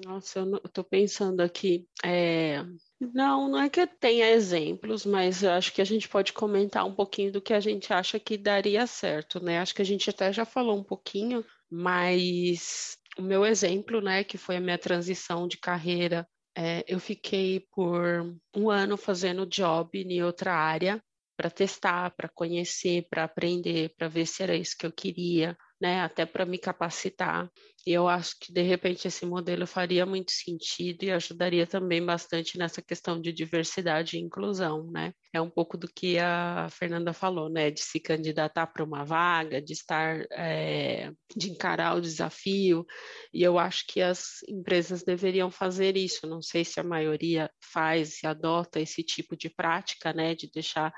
Nossa, 0.05 0.39
eu 0.39 0.55
estou 0.65 0.83
pensando 0.83 1.41
aqui. 1.41 1.87
É... 2.03 2.63
Não, 2.99 3.47
não 3.47 3.59
é 3.59 3.69
que 3.69 3.81
eu 3.81 3.87
tenha 3.87 4.31
exemplos, 4.31 5.05
mas 5.05 5.43
acho 5.43 5.71
que 5.71 5.81
a 5.81 5.85
gente 5.85 6.09
pode 6.09 6.33
comentar 6.33 6.85
um 6.85 6.95
pouquinho 6.95 7.31
do 7.31 7.41
que 7.41 7.53
a 7.53 7.59
gente 7.59 7.93
acha 7.93 8.19
que 8.19 8.37
daria 8.37 8.87
certo, 8.87 9.43
né? 9.43 9.59
Acho 9.59 9.75
que 9.75 9.81
a 9.81 9.85
gente 9.85 10.09
até 10.09 10.33
já 10.33 10.45
falou 10.45 10.79
um 10.79 10.83
pouquinho, 10.83 11.45
mas 11.69 12.97
o 13.17 13.21
meu 13.21 13.45
exemplo, 13.45 14.01
né, 14.01 14.23
que 14.23 14.37
foi 14.37 14.57
a 14.57 14.61
minha 14.61 14.77
transição 14.77 15.47
de 15.47 15.57
carreira 15.57 16.27
é, 16.55 16.83
eu 16.87 16.99
fiquei 16.99 17.65
por 17.71 18.37
um 18.55 18.69
ano 18.69 18.97
fazendo 18.97 19.45
job 19.45 19.99
em 19.99 20.23
outra 20.23 20.53
área 20.53 21.03
para 21.35 21.49
testar, 21.49 22.11
para 22.11 22.29
conhecer, 22.29 23.07
para 23.09 23.23
aprender, 23.23 23.93
para 23.97 24.07
ver 24.07 24.25
se 24.25 24.43
era 24.43 24.55
isso 24.55 24.77
que 24.77 24.85
eu 24.85 24.91
queria 24.91 25.57
né, 25.81 26.01
até 26.01 26.25
para 26.25 26.45
me 26.45 26.57
capacitar. 26.57 27.49
E 27.85 27.91
eu 27.91 28.07
acho 28.07 28.35
que 28.39 28.53
de 28.53 28.61
repente 28.61 29.07
esse 29.07 29.25
modelo 29.25 29.67
faria 29.67 30.05
muito 30.05 30.31
sentido 30.31 31.03
e 31.03 31.11
ajudaria 31.11 31.67
também 31.67 32.03
bastante 32.03 32.57
nessa 32.57 32.81
questão 32.81 33.19
de 33.19 33.33
diversidade 33.33 34.15
e 34.15 34.21
inclusão, 34.21 34.89
né? 34.89 35.11
É 35.33 35.41
um 35.41 35.49
pouco 35.49 35.77
do 35.77 35.87
que 35.93 36.17
a 36.17 36.69
Fernanda 36.71 37.11
falou, 37.11 37.49
né, 37.49 37.69
de 37.69 37.81
se 37.81 37.99
candidatar 37.99 38.67
para 38.67 38.85
uma 38.85 39.03
vaga, 39.03 39.61
de 39.61 39.73
estar, 39.73 40.25
é, 40.31 41.11
de 41.35 41.51
encarar 41.51 41.97
o 41.97 42.01
desafio. 42.01 42.85
E 43.33 43.43
eu 43.43 43.59
acho 43.59 43.85
que 43.87 44.01
as 44.01 44.41
empresas 44.47 45.03
deveriam 45.03 45.51
fazer 45.51 45.97
isso. 45.97 46.25
Não 46.25 46.41
sei 46.41 46.63
se 46.63 46.79
a 46.79 46.83
maioria 46.83 47.51
faz, 47.61 48.19
se 48.19 48.25
adota 48.25 48.79
esse 48.79 49.03
tipo 49.03 49.35
de 49.35 49.49
prática, 49.49 50.13
né, 50.13 50.33
de 50.33 50.49
deixar 50.49 50.93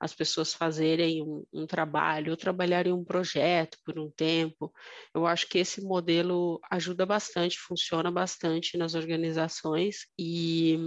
as 0.00 0.14
pessoas 0.14 0.52
fazerem 0.54 1.22
um, 1.22 1.44
um 1.52 1.66
trabalho 1.66 2.30
ou 2.30 2.36
trabalharem 2.36 2.92
um 2.92 3.04
projeto 3.04 3.78
por 3.84 3.98
um 3.98 4.10
tempo. 4.10 4.72
Eu 5.14 5.26
acho 5.26 5.48
que 5.48 5.58
esse 5.58 5.82
modelo 5.82 6.60
ajuda 6.70 7.06
bastante, 7.06 7.58
funciona 7.58 8.10
bastante 8.10 8.76
nas 8.76 8.94
organizações 8.94 10.06
e 10.18 10.78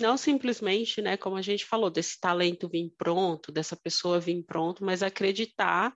não 0.00 0.16
simplesmente, 0.16 1.00
né, 1.00 1.16
como 1.16 1.36
a 1.36 1.42
gente 1.42 1.64
falou, 1.64 1.90
desse 1.90 2.20
talento 2.20 2.68
vir 2.68 2.92
pronto, 2.96 3.52
dessa 3.52 3.76
pessoa 3.76 4.20
vir 4.20 4.42
pronto, 4.44 4.84
mas 4.84 5.02
acreditar 5.02 5.94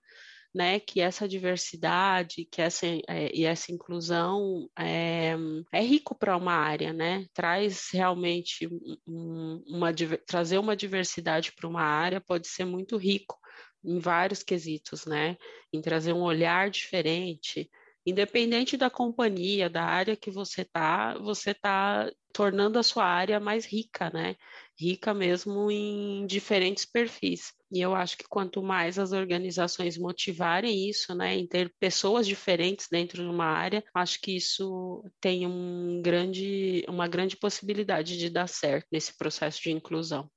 né, 0.53 0.79
que 0.79 0.99
essa 0.99 1.27
diversidade, 1.27 2.47
que 2.51 2.61
essa 2.61 2.85
é, 2.87 3.31
e 3.33 3.45
essa 3.45 3.71
inclusão 3.71 4.67
é, 4.77 5.35
é 5.71 5.81
rico 5.81 6.15
para 6.15 6.35
uma 6.35 6.53
área, 6.53 6.91
né? 6.91 7.25
Traz 7.33 7.89
realmente 7.93 8.67
um, 9.07 9.63
uma 9.67 9.93
trazer 10.25 10.57
uma 10.57 10.75
diversidade 10.75 11.51
para 11.53 11.67
uma 11.67 11.83
área 11.83 12.19
pode 12.19 12.47
ser 12.47 12.65
muito 12.65 12.97
rico 12.97 13.37
em 13.83 13.99
vários 13.99 14.43
quesitos, 14.43 15.05
né? 15.05 15.37
Em 15.71 15.81
trazer 15.81 16.13
um 16.13 16.21
olhar 16.21 16.69
diferente, 16.69 17.69
independente 18.05 18.75
da 18.75 18.89
companhia, 18.89 19.69
da 19.69 19.83
área 19.83 20.15
que 20.15 20.31
você 20.31 20.63
está, 20.63 21.17
você 21.19 21.51
está 21.51 22.11
tornando 22.33 22.79
a 22.79 22.83
sua 22.83 23.05
área 23.05 23.39
mais 23.39 23.65
rica, 23.65 24.09
né? 24.09 24.35
Rica 24.79 25.13
mesmo 25.13 25.69
em 25.69 26.25
diferentes 26.25 26.85
perfis. 26.85 27.51
E 27.71 27.81
eu 27.81 27.93
acho 27.93 28.17
que 28.17 28.23
quanto 28.27 28.63
mais 28.63 28.97
as 28.97 29.11
organizações 29.11 29.97
motivarem 29.97 30.89
isso, 30.89 31.13
né, 31.13 31.35
em 31.35 31.45
ter 31.45 31.71
pessoas 31.79 32.25
diferentes 32.25 32.87
dentro 32.89 33.21
de 33.21 33.29
uma 33.29 33.45
área, 33.45 33.83
acho 33.93 34.19
que 34.21 34.35
isso 34.35 35.03
tem 35.21 35.45
um 35.45 36.01
grande, 36.01 36.83
uma 36.87 37.07
grande 37.07 37.37
possibilidade 37.37 38.17
de 38.17 38.29
dar 38.29 38.47
certo 38.47 38.87
nesse 38.91 39.15
processo 39.17 39.61
de 39.61 39.71
inclusão. 39.71 40.29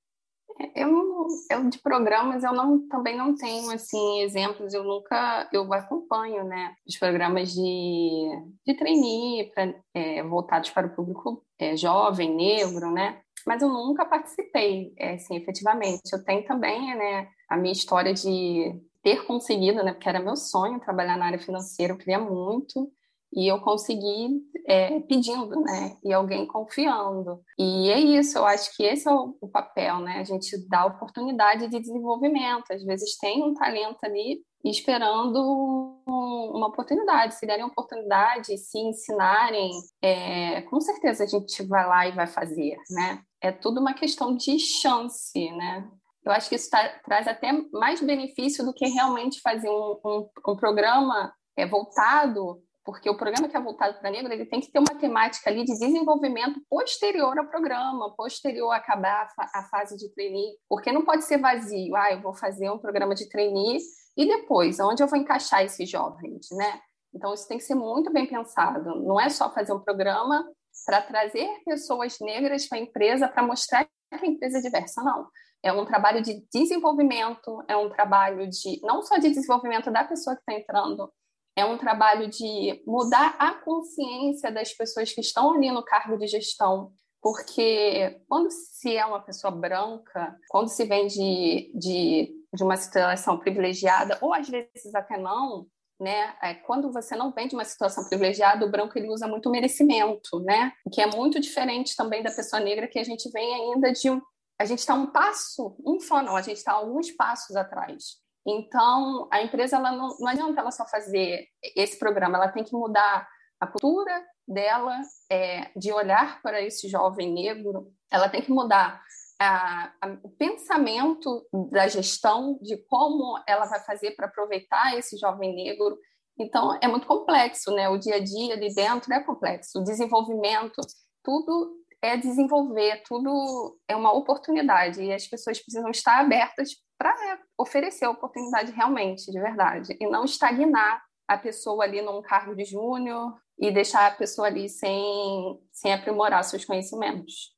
Eu, 0.75 1.27
eu 1.51 1.71
de 1.71 1.79
programas 1.79 2.45
eu 2.45 2.53
não 2.53 2.87
também 2.87 3.17
não 3.17 3.35
tenho 3.35 3.71
assim 3.71 4.21
exemplos. 4.21 4.75
Eu 4.75 4.85
nunca 4.85 5.49
eu 5.53 5.73
acompanho, 5.73 6.45
né, 6.45 6.75
os 6.87 6.99
programas 6.99 7.53
de 7.53 8.43
de 8.67 8.75
trainee 8.77 9.51
para 9.55 9.75
é, 9.95 10.23
voltados 10.23 10.71
para 10.71 10.87
o 10.87 10.95
público 10.95 11.45
é, 11.59 11.77
jovem, 11.77 12.35
negro, 12.35 12.91
né? 12.91 13.23
Mas 13.47 13.63
eu 13.63 13.69
nunca 13.69 14.05
participei, 14.05 14.93
é, 14.99 15.15
assim, 15.15 15.37
efetivamente. 15.37 16.13
Eu 16.13 16.25
tenho 16.25 16.45
também, 16.45 16.97
né, 16.97 17.29
a 17.49 17.57
minha 17.57 17.73
história 17.73 18.13
de 18.13 18.81
ter 19.03 19.25
conseguido, 19.27 19.83
né, 19.83 19.93
porque 19.93 20.09
era 20.09 20.21
meu 20.21 20.37
sonho 20.37 20.81
trabalhar 20.81 21.17
na 21.17 21.27
área 21.27 21.39
financeira, 21.39 21.93
eu 21.93 21.99
queria 21.99 22.19
muito 22.19 22.91
e 23.35 23.51
eu 23.51 23.61
consegui 23.61 24.43
é, 24.67 25.01
pedindo, 25.01 25.59
né? 25.63 25.97
E 26.05 26.13
alguém 26.13 26.47
confiando. 26.47 27.41
E 27.59 27.89
é 27.91 27.99
isso, 27.99 28.37
eu 28.37 28.45
acho 28.45 28.77
que 28.77 28.85
esse 28.85 29.09
é 29.09 29.13
o, 29.13 29.35
o, 29.41 29.49
papel, 29.49 30.01
né? 30.01 30.19
A 30.19 30.25
gente 30.25 30.57
dá 30.69 30.85
oportunidade 30.85 31.69
de 31.69 31.81
desenvolvimento. 31.81 32.71
Às 32.71 32.85
vezes 32.85 33.17
tem 33.17 33.43
um 33.43 33.55
talento 33.55 33.99
ali 34.05 34.43
esperando 34.65 36.03
uma 36.07 36.69
oportunidade. 36.69 37.35
Se 37.35 37.47
derem 37.47 37.65
oportunidade, 37.65 38.57
se 38.59 38.79
ensinarem, 38.79 39.71
é, 40.03 40.61
com 40.63 40.79
certeza 40.81 41.25
a 41.25 41.27
gente 41.27 41.63
vai 41.67 41.87
lá 41.87 42.07
e 42.07 42.13
vai 42.13 42.27
fazer, 42.27 42.77
né? 42.91 43.23
É 43.43 43.51
tudo 43.51 43.81
uma 43.81 43.95
questão 43.95 44.37
de 44.37 44.59
chance, 44.59 45.51
né? 45.53 45.91
Eu 46.25 46.33
acho 46.33 46.49
que 46.49 46.55
isso 46.55 46.71
tá, 46.71 46.89
traz 47.05 47.27
até 47.27 47.53
mais 47.73 48.01
benefício 48.01 48.65
do 48.65 48.73
que 48.73 48.87
realmente 48.87 49.41
fazer 49.41 49.69
um, 49.69 49.99
um, 50.05 50.29
um 50.49 50.57
programa 50.57 51.35
é, 51.57 51.67
voltado 51.67 52.63
porque 52.85 53.09
o 53.09 53.17
programa 53.17 53.49
que 53.49 53.57
é 53.57 53.61
voltado 53.61 53.99
para 53.99 54.11
negro 54.11 54.33
ele 54.33 54.47
tem 54.47 54.61
que 54.61 54.71
ter 54.71 54.79
uma 54.79 54.99
temática 54.99 55.49
ali 55.49 55.65
de 55.65 55.73
desenvolvimento 55.79 56.61
posterior 56.69 57.39
ao 57.39 57.47
programa, 57.47 58.15
posterior 58.17 58.71
a 58.73 58.77
acabar 58.77 59.25
a, 59.25 59.29
fa 59.29 59.51
a 59.55 59.63
fase 59.69 59.97
de 59.97 60.13
trainee, 60.13 60.57
porque 60.69 60.91
não 60.91 61.05
pode 61.05 61.25
ser 61.25 61.39
vazio. 61.39 61.95
Ah, 61.95 62.13
eu 62.13 62.21
vou 62.21 62.35
fazer 62.35 62.71
um 62.71 62.79
programa 62.79 63.15
de 63.15 63.29
trainee 63.29 63.79
e 64.17 64.27
depois, 64.27 64.81
onde 64.81 65.03
eu 65.03 65.07
vou 65.07 65.19
encaixar 65.19 65.65
esses 65.65 65.89
jovens, 65.89 66.49
né? 66.53 66.81
Então 67.15 67.33
isso 67.33 67.47
tem 67.47 67.59
que 67.59 67.65
ser 67.65 67.75
muito 67.75 68.13
bem 68.13 68.27
pensado. 68.27 69.01
Não 69.03 69.21
é 69.21 69.29
só 69.29 69.53
fazer 69.53 69.73
um 69.73 69.81
programa 69.81 70.45
para 70.85 71.03
trazer 71.03 71.49
pessoas 71.65 72.17
negras 72.21 72.67
para 72.67 72.79
a 72.79 72.81
empresa 72.81 73.29
para 73.29 73.43
mostrar 73.43 73.85
que 73.85 73.91
a 74.13 74.27
empresa 74.27 74.59
é 74.59 74.61
diversa, 74.61 75.03
não. 75.03 75.29
É 75.63 75.73
um 75.73 75.85
trabalho 75.85 76.23
de 76.23 76.45
desenvolvimento, 76.53 77.63
é 77.69 77.77
um 77.77 77.89
trabalho 77.89 78.49
de 78.49 78.81
não 78.83 79.03
só 79.03 79.17
de 79.19 79.29
desenvolvimento 79.31 79.91
da 79.91 80.05
pessoa 80.05 80.35
que 80.35 80.43
está 80.43 80.55
entrando 80.61 81.13
é 81.57 81.65
um 81.65 81.77
trabalho 81.77 82.29
de 82.29 82.83
mudar 82.87 83.37
a 83.39 83.55
consciência 83.55 84.51
das 84.51 84.73
pessoas 84.73 85.13
que 85.13 85.21
estão 85.21 85.53
ali 85.53 85.71
no 85.71 85.85
cargo 85.85 86.17
de 86.17 86.27
gestão, 86.27 86.93
porque 87.21 88.21
quando 88.29 88.51
se 88.51 88.97
é 88.97 89.05
uma 89.05 89.21
pessoa 89.21 89.51
branca, 89.51 90.37
quando 90.49 90.69
se 90.69 90.85
vem 90.85 91.07
de, 91.07 91.71
de, 91.75 92.35
de 92.53 92.65
uma 92.65 92.77
situação 92.77 93.39
privilegiada, 93.39 94.19
ou 94.21 94.33
às 94.33 94.49
vezes 94.49 94.95
até 94.95 95.19
não, 95.19 95.67
né? 96.03 96.35
É, 96.43 96.55
quando 96.55 96.93
você 96.93 97.15
não 97.15 97.31
vem 97.31 97.47
de 97.47 97.55
uma 97.55 97.65
situação 97.65 98.05
privilegiada, 98.09 98.67
o 98.67 98.71
branco 98.71 98.99
ele 98.99 99.09
usa 99.09 99.29
muito 99.29 99.49
merecimento, 99.49 100.41
né? 100.41 100.73
Que 100.93 101.01
é 101.01 101.07
muito 101.07 101.41
diferente 101.41 101.95
também 101.95 102.23
da 102.23 102.31
pessoa 102.33 102.61
negra 102.61 102.89
que 102.89 102.99
a 102.99 103.05
gente 103.05 103.31
vem 103.31 103.55
ainda 103.55 103.93
de 103.93 104.11
um, 104.11 104.21
a 104.61 104.65
gente 104.65 104.81
está 104.81 104.95
um 104.95 105.07
passo, 105.07 105.77
um 105.87 106.01
só 106.01 106.21
não, 106.21 106.37
a 106.37 106.43
gente 106.43 106.57
está 106.57 106.73
alguns 106.73 107.13
passos 107.13 107.55
atrás. 107.55 108.21
Então, 108.45 109.29
a 109.31 109.41
empresa 109.41 109.77
ela 109.77 109.93
não, 109.93 110.17
não 110.19 110.27
adianta 110.27 110.61
ela 110.61 110.73
só 110.73 110.85
fazer 110.87 111.47
esse 111.77 111.97
programa, 111.99 112.37
ela 112.37 112.49
tem 112.49 112.65
que 112.65 112.73
mudar 112.73 113.29
a 113.61 113.67
cultura 113.69 114.25
dela 114.47 115.01
é, 115.31 115.71
de 115.77 115.93
olhar 115.93 116.43
para 116.43 116.61
esse 116.61 116.89
jovem 116.89 117.33
negro, 117.33 117.93
ela 118.11 118.29
tem 118.29 118.43
que 118.43 118.51
mudar 118.51 119.01
a, 119.43 119.93
a, 120.01 120.17
o 120.23 120.31
pensamento 120.31 121.47
da 121.71 121.89
gestão 121.89 122.59
de 122.63 122.77
como 122.89 123.39
ela 123.47 123.67
vai 123.67 123.81
fazer 123.85 124.13
para 124.13 124.27
aproveitar 124.27 124.97
esse 124.97 125.17
jovem 125.19 125.55
negro. 125.55 125.99
Então, 126.39 126.79
é 126.81 126.89
muito 126.89 127.07
complexo, 127.07 127.73
né? 127.73 127.89
O 127.89 127.99
dia 127.99 128.17
a 128.17 128.25
dia 128.25 128.55
ali 128.55 128.75
dentro 128.75 129.13
é 129.13 129.23
complexo. 129.23 129.81
O 129.81 129.85
desenvolvimento, 129.85 130.81
tudo 131.23 131.77
é 132.03 132.17
desenvolver, 132.17 133.03
tudo 133.07 133.79
é 133.87 133.95
uma 133.95 134.13
oportunidade 134.13 135.03
e 135.03 135.13
as 135.13 135.27
pessoas 135.27 135.61
precisam 135.63 135.91
estar 135.91 136.19
abertas 136.19 136.71
para 136.99 137.15
oferecer 137.57 138.07
a 138.07 138.11
oportunidade 138.11 138.73
realmente, 138.73 139.31
de 139.31 139.41
verdade, 139.41 139.97
e 140.01 140.07
não 140.09 140.25
estagnar 140.25 141.01
a 141.29 141.39
pessoa 141.39 141.85
ali 141.85 142.03
num 142.03 142.21
cargo 142.23 142.55
de 142.57 142.65
júnior 142.65 143.35
e 143.59 143.71
deixar 143.71 144.07
a 144.07 144.15
pessoa 144.15 144.49
ali 144.49 144.69
sem, 144.69 145.61
sem 145.73 145.93
aprimorar 145.93 146.43
seus 146.45 146.65
conhecimentos. 146.65 147.53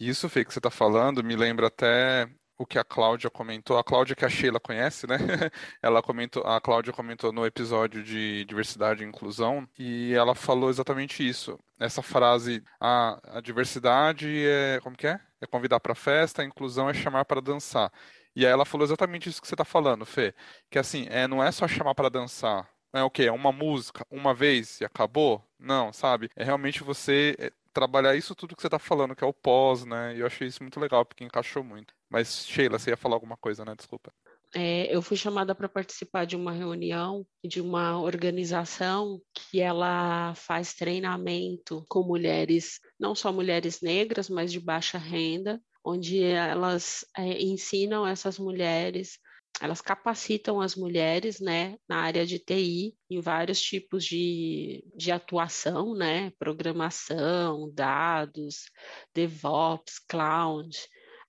Isso, 0.00 0.28
Fê, 0.28 0.44
que 0.44 0.52
você 0.52 0.58
está 0.58 0.70
falando, 0.70 1.22
me 1.22 1.36
lembra 1.36 1.68
até 1.68 2.28
o 2.56 2.66
que 2.66 2.78
a 2.78 2.84
Cláudia 2.84 3.30
comentou, 3.30 3.78
a 3.78 3.84
Cláudia 3.84 4.14
que 4.14 4.24
a 4.24 4.28
Sheila 4.28 4.60
conhece, 4.60 5.06
né? 5.06 5.16
Ela 5.82 6.02
comentou, 6.02 6.42
a 6.44 6.60
Cláudia 6.60 6.92
comentou 6.92 7.32
no 7.32 7.44
episódio 7.46 8.02
de 8.02 8.44
diversidade 8.44 9.02
e 9.02 9.06
inclusão 9.06 9.68
e 9.78 10.12
ela 10.14 10.34
falou 10.34 10.70
exatamente 10.70 11.26
isso. 11.26 11.58
Essa 11.78 12.02
frase, 12.02 12.62
a, 12.80 13.38
a 13.38 13.40
diversidade 13.40 14.28
é, 14.46 14.80
como 14.82 14.96
que 14.96 15.06
é? 15.06 15.20
É 15.40 15.46
convidar 15.46 15.80
para 15.80 15.94
festa, 15.94 16.42
a 16.42 16.44
inclusão 16.44 16.88
é 16.88 16.94
chamar 16.94 17.24
para 17.24 17.40
dançar. 17.40 17.92
E 18.36 18.44
aí 18.46 18.52
ela 18.52 18.64
falou 18.64 18.84
exatamente 18.84 19.28
isso 19.28 19.40
que 19.40 19.46
você 19.48 19.54
está 19.54 19.64
falando, 19.64 20.04
Fê, 20.06 20.34
que 20.70 20.78
assim, 20.78 21.06
é, 21.10 21.26
não 21.28 21.42
é 21.42 21.50
só 21.52 21.68
chamar 21.68 21.94
para 21.94 22.08
dançar, 22.08 22.68
é 22.92 23.02
o 23.02 23.10
quê? 23.10 23.24
É 23.24 23.32
uma 23.32 23.52
música, 23.52 24.06
uma 24.10 24.32
vez 24.32 24.80
e 24.80 24.84
acabou? 24.84 25.44
Não, 25.58 25.92
sabe? 25.92 26.30
É 26.36 26.44
realmente 26.44 26.82
você 26.84 27.34
é, 27.38 27.52
trabalhar 27.74 28.14
isso 28.14 28.34
tudo 28.34 28.54
que 28.54 28.62
você 28.62 28.68
está 28.68 28.78
falando, 28.78 29.14
que 29.14 29.24
é 29.24 29.26
o 29.26 29.32
pós, 29.32 29.84
né? 29.84 30.16
E 30.16 30.20
eu 30.20 30.26
achei 30.26 30.46
isso 30.46 30.62
muito 30.62 30.78
legal, 30.80 31.04
porque 31.04 31.24
encaixou 31.24 31.64
muito. 31.64 31.92
Mas, 32.08 32.46
Sheila, 32.46 32.78
você 32.78 32.90
ia 32.90 32.96
falar 32.96 33.16
alguma 33.16 33.36
coisa, 33.36 33.64
né? 33.64 33.74
Desculpa. 33.76 34.12
É, 34.54 34.94
eu 34.94 35.02
fui 35.02 35.16
chamada 35.16 35.52
para 35.52 35.68
participar 35.68 36.24
de 36.24 36.36
uma 36.36 36.52
reunião 36.52 37.26
de 37.44 37.60
uma 37.60 38.00
organização 38.00 39.20
que 39.34 39.60
ela 39.60 40.32
faz 40.36 40.74
treinamento 40.74 41.84
com 41.88 42.04
mulheres, 42.04 42.78
não 42.98 43.16
só 43.16 43.32
mulheres 43.32 43.80
negras, 43.80 44.30
mas 44.30 44.52
de 44.52 44.60
baixa 44.60 44.96
renda, 44.96 45.60
onde 45.84 46.22
elas 46.22 47.04
é, 47.18 47.42
ensinam 47.42 48.06
essas 48.06 48.38
mulheres 48.38 49.18
elas 49.60 49.80
capacitam 49.80 50.60
as 50.60 50.74
mulheres, 50.74 51.40
né, 51.40 51.76
na 51.88 51.98
área 51.98 52.26
de 52.26 52.38
TI, 52.38 52.94
em 53.08 53.20
vários 53.20 53.60
tipos 53.60 54.04
de, 54.04 54.84
de 54.96 55.12
atuação, 55.12 55.94
né, 55.94 56.32
programação, 56.38 57.70
dados, 57.72 58.70
DevOps, 59.14 60.00
cloud, 60.08 60.76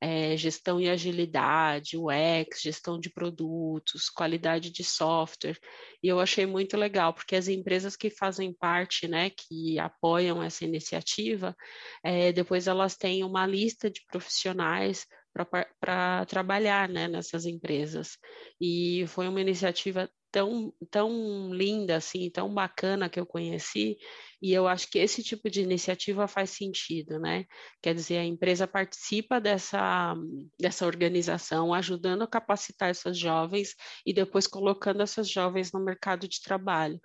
é, 0.02 0.36
gestão 0.36 0.80
e 0.82 0.90
agilidade, 0.90 1.98
UX, 1.98 2.62
gestão 2.62 3.00
de 3.00 3.10
produtos, 3.10 4.10
qualidade 4.10 4.72
de 4.72 4.84
software. 4.84 5.58
E 6.04 6.08
eu 6.08 6.20
achei 6.20 6.46
muito 6.46 6.76
legal, 6.76 7.14
porque 7.14 7.36
as 7.36 7.48
empresas 7.48 7.96
que 7.96 8.10
fazem 8.10 8.54
parte, 8.54 9.08
né, 9.08 9.30
que 9.30 9.80
apoiam 9.80 10.44
essa 10.44 10.66
iniciativa, 10.66 11.56
é, 12.04 12.32
depois 12.32 12.68
elas 12.68 12.96
têm 12.96 13.24
uma 13.24 13.46
lista 13.46 13.90
de 13.90 14.02
profissionais 14.08 15.06
para 15.36 16.26
trabalhar 16.28 16.88
né, 16.88 17.08
nessas 17.08 17.46
empresas. 17.46 18.18
E 18.62 19.06
foi 19.08 19.28
uma 19.28 19.42
iniciativa 19.42 20.10
tão, 20.32 20.74
tão 20.92 21.54
linda, 21.54 21.98
assim, 21.98 22.30
tão 22.30 22.54
bacana 22.54 23.10
que 23.10 23.20
eu 23.20 23.26
conheci, 23.26 23.98
e 24.46 24.54
eu 24.54 24.68
acho 24.68 24.92
que 24.92 25.00
esse 25.00 25.24
tipo 25.24 25.50
de 25.50 25.64
iniciativa 25.64 26.28
faz 26.28 26.52
sentido, 26.52 27.18
né? 27.18 27.46
Quer 27.82 27.96
dizer, 27.96 28.20
a 28.20 28.24
empresa 28.24 28.68
participa 28.68 29.42
dessa, 29.42 30.16
dessa 30.60 30.86
organização, 30.86 31.74
ajudando 31.74 32.22
a 32.22 32.28
capacitar 32.28 32.92
essas 32.92 33.18
jovens 33.18 33.74
e 34.06 34.14
depois 34.14 34.46
colocando 34.46 35.02
essas 35.02 35.28
jovens 35.28 35.72
no 35.72 35.84
mercado 35.84 36.28
de 36.28 36.40
trabalho. 36.44 37.02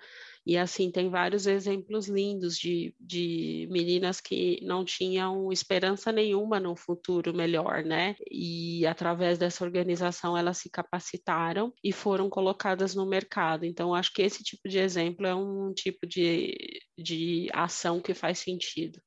E 0.46 0.56
assim, 0.56 0.90
tem 0.90 1.10
vários 1.10 1.46
exemplos 1.46 2.08
lindos 2.08 2.58
de, 2.58 2.94
de 2.98 3.68
meninas 3.70 4.20
que 4.20 4.58
não 4.62 4.84
tinham 4.84 5.52
esperança 5.52 6.10
nenhuma 6.10 6.58
no 6.58 6.74
futuro 6.74 7.34
melhor, 7.34 7.84
né? 7.84 8.16
E 8.30 8.86
através 8.86 9.38
dessa 9.38 9.64
organização 9.64 10.36
elas 10.36 10.58
se 10.58 10.70
capacitaram 10.70 11.72
e 11.84 11.92
foram 11.92 12.30
colocadas 12.30 12.94
no 12.94 13.06
mercado. 13.06 13.64
Então, 13.66 13.94
acho 13.94 14.12
que 14.12 14.22
esse 14.22 14.42
tipo 14.42 14.68
de 14.68 14.78
exemplo 14.78 15.26
é 15.26 15.34
um 15.34 15.72
tipo 15.74 16.06
de, 16.06 16.80
de 16.98 17.29
ação 17.52 18.00
que 18.00 18.14
faz 18.14 18.38
sentido. 18.38 19.00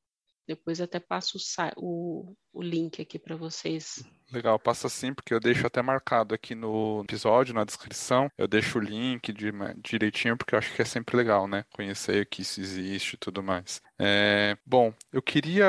Depois 0.45 0.81
até 0.81 0.99
passo 0.99 1.37
o, 1.77 2.35
o 2.51 2.61
link 2.61 3.01
aqui 3.01 3.17
para 3.17 3.35
vocês. 3.35 4.03
Legal, 4.31 4.59
passa 4.59 4.89
sim, 4.89 5.13
porque 5.13 5.33
eu 5.33 5.39
deixo 5.39 5.65
até 5.65 5.81
marcado 5.81 6.35
aqui 6.35 6.53
no 6.53 7.01
episódio, 7.03 7.53
na 7.53 7.63
descrição. 7.63 8.29
Eu 8.37 8.47
deixo 8.47 8.77
o 8.77 8.81
link 8.81 9.31
de, 9.31 9.51
direitinho, 9.77 10.35
porque 10.35 10.53
eu 10.53 10.59
acho 10.59 10.73
que 10.75 10.81
é 10.81 10.85
sempre 10.85 11.15
legal, 11.15 11.47
né? 11.47 11.63
Conhecer 11.71 12.25
que 12.25 12.41
isso 12.41 12.59
existe 12.59 13.13
e 13.13 13.17
tudo 13.17 13.41
mais. 13.41 13.81
É, 13.97 14.57
bom, 14.65 14.93
eu 15.13 15.21
queria, 15.21 15.65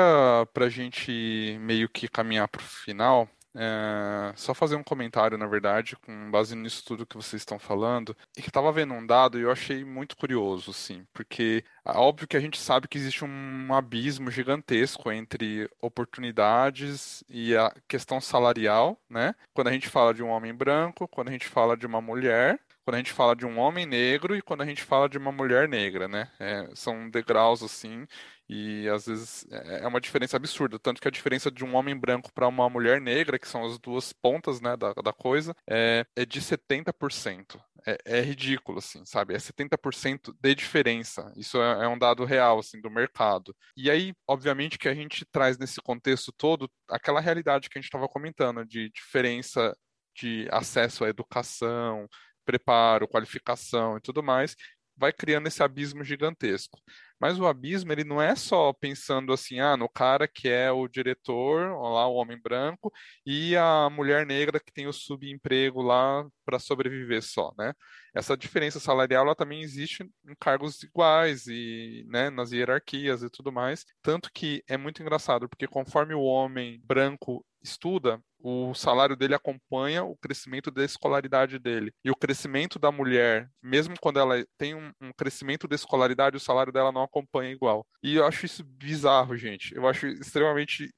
para 0.53 0.65
a 0.65 0.69
gente 0.69 1.57
meio 1.61 1.87
que 1.87 2.09
caminhar 2.09 2.49
para 2.49 2.61
o 2.61 2.65
final, 2.65 3.29
é, 3.55 4.33
só 4.35 4.53
fazer 4.53 4.75
um 4.75 4.83
comentário, 4.83 5.37
na 5.37 5.47
verdade, 5.47 5.95
com 5.95 6.29
base 6.29 6.55
nisso 6.55 6.83
tudo 6.85 7.05
que 7.05 7.15
vocês 7.15 7.41
estão 7.41 7.57
falando, 7.57 8.15
e 8.37 8.41
que 8.41 8.49
estava 8.49 8.71
vendo 8.71 8.93
um 8.93 9.05
dado 9.05 9.39
e 9.39 9.43
eu 9.43 9.51
achei 9.51 9.83
muito 9.85 10.17
curioso, 10.17 10.73
sim, 10.73 11.05
porque 11.13 11.63
é 11.85 11.91
óbvio 11.91 12.27
que 12.27 12.37
a 12.37 12.39
gente 12.39 12.59
sabe 12.59 12.87
que 12.87 12.97
existe 12.97 13.23
um 13.23 13.73
abismo 13.73 14.29
gigantesco 14.29 15.11
entre 15.11 15.69
oportunidades 15.81 17.23
e 17.29 17.55
a 17.55 17.73
questão 17.87 18.19
salarial, 18.19 18.99
né? 19.09 19.33
Quando 19.53 19.67
a 19.67 19.71
gente 19.71 19.87
fala 19.87 20.13
de 20.13 20.21
um 20.21 20.29
homem 20.29 20.53
branco, 20.53 21.07
quando 21.07 21.29
a 21.29 21.31
gente 21.31 21.47
fala 21.47 21.77
de 21.77 21.85
uma 21.85 22.01
mulher, 22.01 22.59
quando 22.83 22.95
a 22.95 22.97
gente 22.99 23.13
fala 23.13 23.35
de 23.35 23.45
um 23.45 23.57
homem 23.57 23.85
negro 23.85 24.35
e 24.35 24.41
quando 24.41 24.61
a 24.61 24.65
gente 24.65 24.83
fala 24.83 25.09
de 25.09 25.17
uma 25.17 25.31
mulher 25.31 25.67
negra, 25.67 26.07
né? 26.07 26.29
É, 26.39 26.69
são 26.75 27.09
degraus 27.09 27.63
assim 27.63 28.05
e 28.47 28.87
às 28.89 29.05
vezes 29.05 29.45
é, 29.51 29.83
é 29.83 29.87
uma 29.87 30.01
diferença 30.01 30.37
absurda, 30.37 30.79
tanto 30.79 31.01
que 31.01 31.07
a 31.07 31.11
diferença 31.11 31.49
de 31.49 31.63
um 31.63 31.75
homem 31.75 31.97
branco 31.97 32.31
para 32.33 32.47
uma 32.47 32.69
mulher 32.69 33.01
negra, 33.01 33.39
que 33.39 33.47
são 33.47 33.65
as 33.65 33.79
duas 33.79 34.13
pontas 34.13 34.61
né, 34.61 34.77
da, 34.77 34.93
da 34.93 35.13
coisa, 35.13 35.55
é, 35.69 36.05
é 36.15 36.25
de 36.25 36.41
70%. 36.41 37.59
É, 37.87 37.97
é 38.17 38.21
ridículo, 38.21 38.79
assim, 38.79 39.05
sabe? 39.05 39.35
É 39.35 39.37
70% 39.37 40.35
de 40.41 40.55
diferença. 40.55 41.31
Isso 41.37 41.61
é, 41.61 41.85
é 41.85 41.87
um 41.87 41.97
dado 41.97 42.25
real, 42.25 42.57
assim, 42.57 42.81
do 42.81 42.89
mercado. 42.89 43.55
E 43.77 43.91
aí, 43.91 44.11
obviamente, 44.27 44.79
que 44.79 44.89
a 44.89 44.93
gente 44.95 45.23
traz 45.25 45.59
nesse 45.59 45.79
contexto 45.81 46.31
todo 46.31 46.67
aquela 46.89 47.21
realidade 47.21 47.69
que 47.69 47.77
a 47.77 47.81
gente 47.81 47.87
estava 47.87 48.07
comentando, 48.07 48.65
de 48.65 48.89
diferença 48.89 49.75
de 50.15 50.47
acesso 50.51 51.05
à 51.05 51.09
educação, 51.09 52.07
preparo, 52.45 53.07
qualificação 53.07 53.97
e 53.97 54.01
tudo 54.01 54.23
mais, 54.23 54.55
vai 54.97 55.11
criando 55.13 55.47
esse 55.47 55.61
abismo 55.63 56.03
gigantesco. 56.03 56.79
Mas 57.19 57.39
o 57.39 57.45
abismo, 57.47 57.91
ele 57.91 58.03
não 58.03 58.21
é 58.21 58.35
só 58.35 58.73
pensando 58.73 59.31
assim, 59.31 59.59
ah, 59.59 59.77
no 59.77 59.87
cara 59.87 60.27
que 60.27 60.49
é 60.49 60.71
o 60.71 60.87
diretor, 60.87 61.71
lá 61.81 62.07
o 62.07 62.15
homem 62.15 62.39
branco, 62.39 62.91
e 63.25 63.55
a 63.55 63.89
mulher 63.89 64.25
negra 64.25 64.59
que 64.59 64.71
tem 64.71 64.85
o 64.87 64.93
subemprego 64.93 65.81
lá 65.81 66.25
para 66.45 66.59
sobreviver 66.59 67.21
só, 67.23 67.53
né? 67.57 67.73
Essa 68.13 68.35
diferença 68.37 68.79
salarial, 68.79 69.25
ela 69.25 69.35
também 69.35 69.61
existe 69.61 70.03
em 70.03 70.35
cargos 70.39 70.81
iguais 70.83 71.47
e, 71.47 72.05
né, 72.07 72.29
nas 72.29 72.51
hierarquias 72.51 73.23
e 73.23 73.29
tudo 73.29 73.51
mais. 73.51 73.85
Tanto 74.01 74.29
que 74.33 74.63
é 74.67 74.77
muito 74.77 75.01
engraçado, 75.01 75.49
porque 75.49 75.67
conforme 75.67 76.13
o 76.13 76.21
homem 76.21 76.81
branco 76.83 77.45
estuda, 77.65 78.21
o 78.47 78.75
salário 78.75 79.15
dele 79.15 79.33
acompanha 79.33 80.03
o 80.03 80.15
crescimento 80.15 80.69
da 80.69 80.85
escolaridade 80.85 81.57
dele. 81.57 81.91
E 82.03 82.11
o 82.11 82.15
crescimento 82.15 82.77
da 82.77 82.91
mulher, 82.91 83.49
mesmo 83.61 83.95
quando 83.99 84.19
ela 84.19 84.45
tem 84.55 84.75
um, 84.75 84.91
um, 85.01 85.11
crescimento 85.11 85.67
da 85.67 85.73
escolaridade, 85.73 86.37
o 86.37 86.39
salário 86.39 86.71
dela 86.71 86.91
não 86.91 87.01
acompanha 87.01 87.51
igual. 87.51 87.83
E 88.03 88.15
eu 88.15 88.23
acho 88.23 88.45
isso 88.45 88.63
bizarro, 88.63 89.35
gente. 89.35 89.73
Eu 89.75 89.87
acho 89.87 90.05
extremamente 90.05 90.93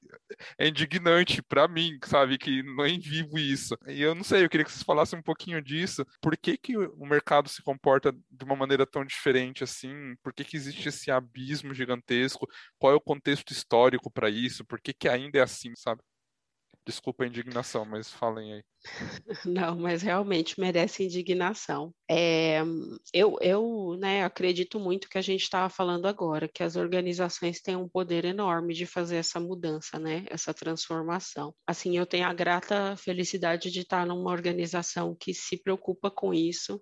é 0.58 0.68
indignante 0.68 1.40
para 1.40 1.66
mim, 1.66 1.98
sabe, 2.04 2.36
que 2.36 2.62
nem 2.62 2.98
vivo 2.98 3.38
isso. 3.38 3.76
E 3.86 4.02
eu 4.02 4.14
não 4.14 4.22
sei, 4.22 4.44
eu 4.44 4.50
queria 4.50 4.64
que 4.64 4.70
vocês 4.72 4.82
falassem 4.82 5.18
um 5.18 5.22
pouquinho 5.22 5.62
disso. 5.62 6.04
Por 6.20 6.36
que, 6.36 6.58
que 6.58 6.76
o 6.76 7.06
mercado 7.06 7.48
se 7.48 7.62
comporta 7.62 8.12
de 8.12 8.44
uma 8.44 8.56
maneira 8.56 8.86
tão 8.86 9.06
diferente 9.06 9.64
assim? 9.64 10.14
Por 10.22 10.34
que, 10.34 10.44
que 10.44 10.56
existe 10.56 10.88
esse 10.88 11.10
abismo 11.10 11.72
gigantesco? 11.72 12.46
Qual 12.78 12.92
é 12.92 12.96
o 12.96 13.00
contexto 13.00 13.52
histórico 13.52 14.10
para 14.10 14.28
isso? 14.28 14.66
Por 14.66 14.78
que, 14.80 14.92
que 14.92 15.08
ainda 15.08 15.38
é 15.38 15.42
assim, 15.42 15.72
sabe? 15.74 16.02
Desculpa 16.88 17.22
a 17.22 17.26
indignação, 17.26 17.84
mas 17.84 18.10
falem 18.10 18.54
aí. 18.54 18.64
Não, 19.44 19.76
mas 19.76 20.00
realmente 20.00 20.58
merece 20.58 21.04
indignação. 21.04 21.92
É, 22.10 22.62
eu, 23.12 23.36
eu 23.42 23.94
né, 24.00 24.24
acredito 24.24 24.80
muito 24.80 25.06
que 25.06 25.18
a 25.18 25.20
gente 25.20 25.42
estava 25.42 25.68
falando 25.68 26.06
agora, 26.08 26.48
que 26.48 26.62
as 26.62 26.76
organizações 26.76 27.60
têm 27.60 27.76
um 27.76 27.86
poder 27.86 28.24
enorme 28.24 28.72
de 28.72 28.86
fazer 28.86 29.16
essa 29.16 29.38
mudança, 29.38 29.98
né, 29.98 30.24
essa 30.30 30.54
transformação. 30.54 31.54
Assim, 31.66 31.94
eu 31.94 32.06
tenho 32.06 32.26
a 32.26 32.32
grata 32.32 32.96
felicidade 32.96 33.70
de 33.70 33.80
estar 33.80 34.06
numa 34.06 34.30
organização 34.30 35.14
que 35.14 35.34
se 35.34 35.62
preocupa 35.62 36.10
com 36.10 36.32
isso, 36.32 36.80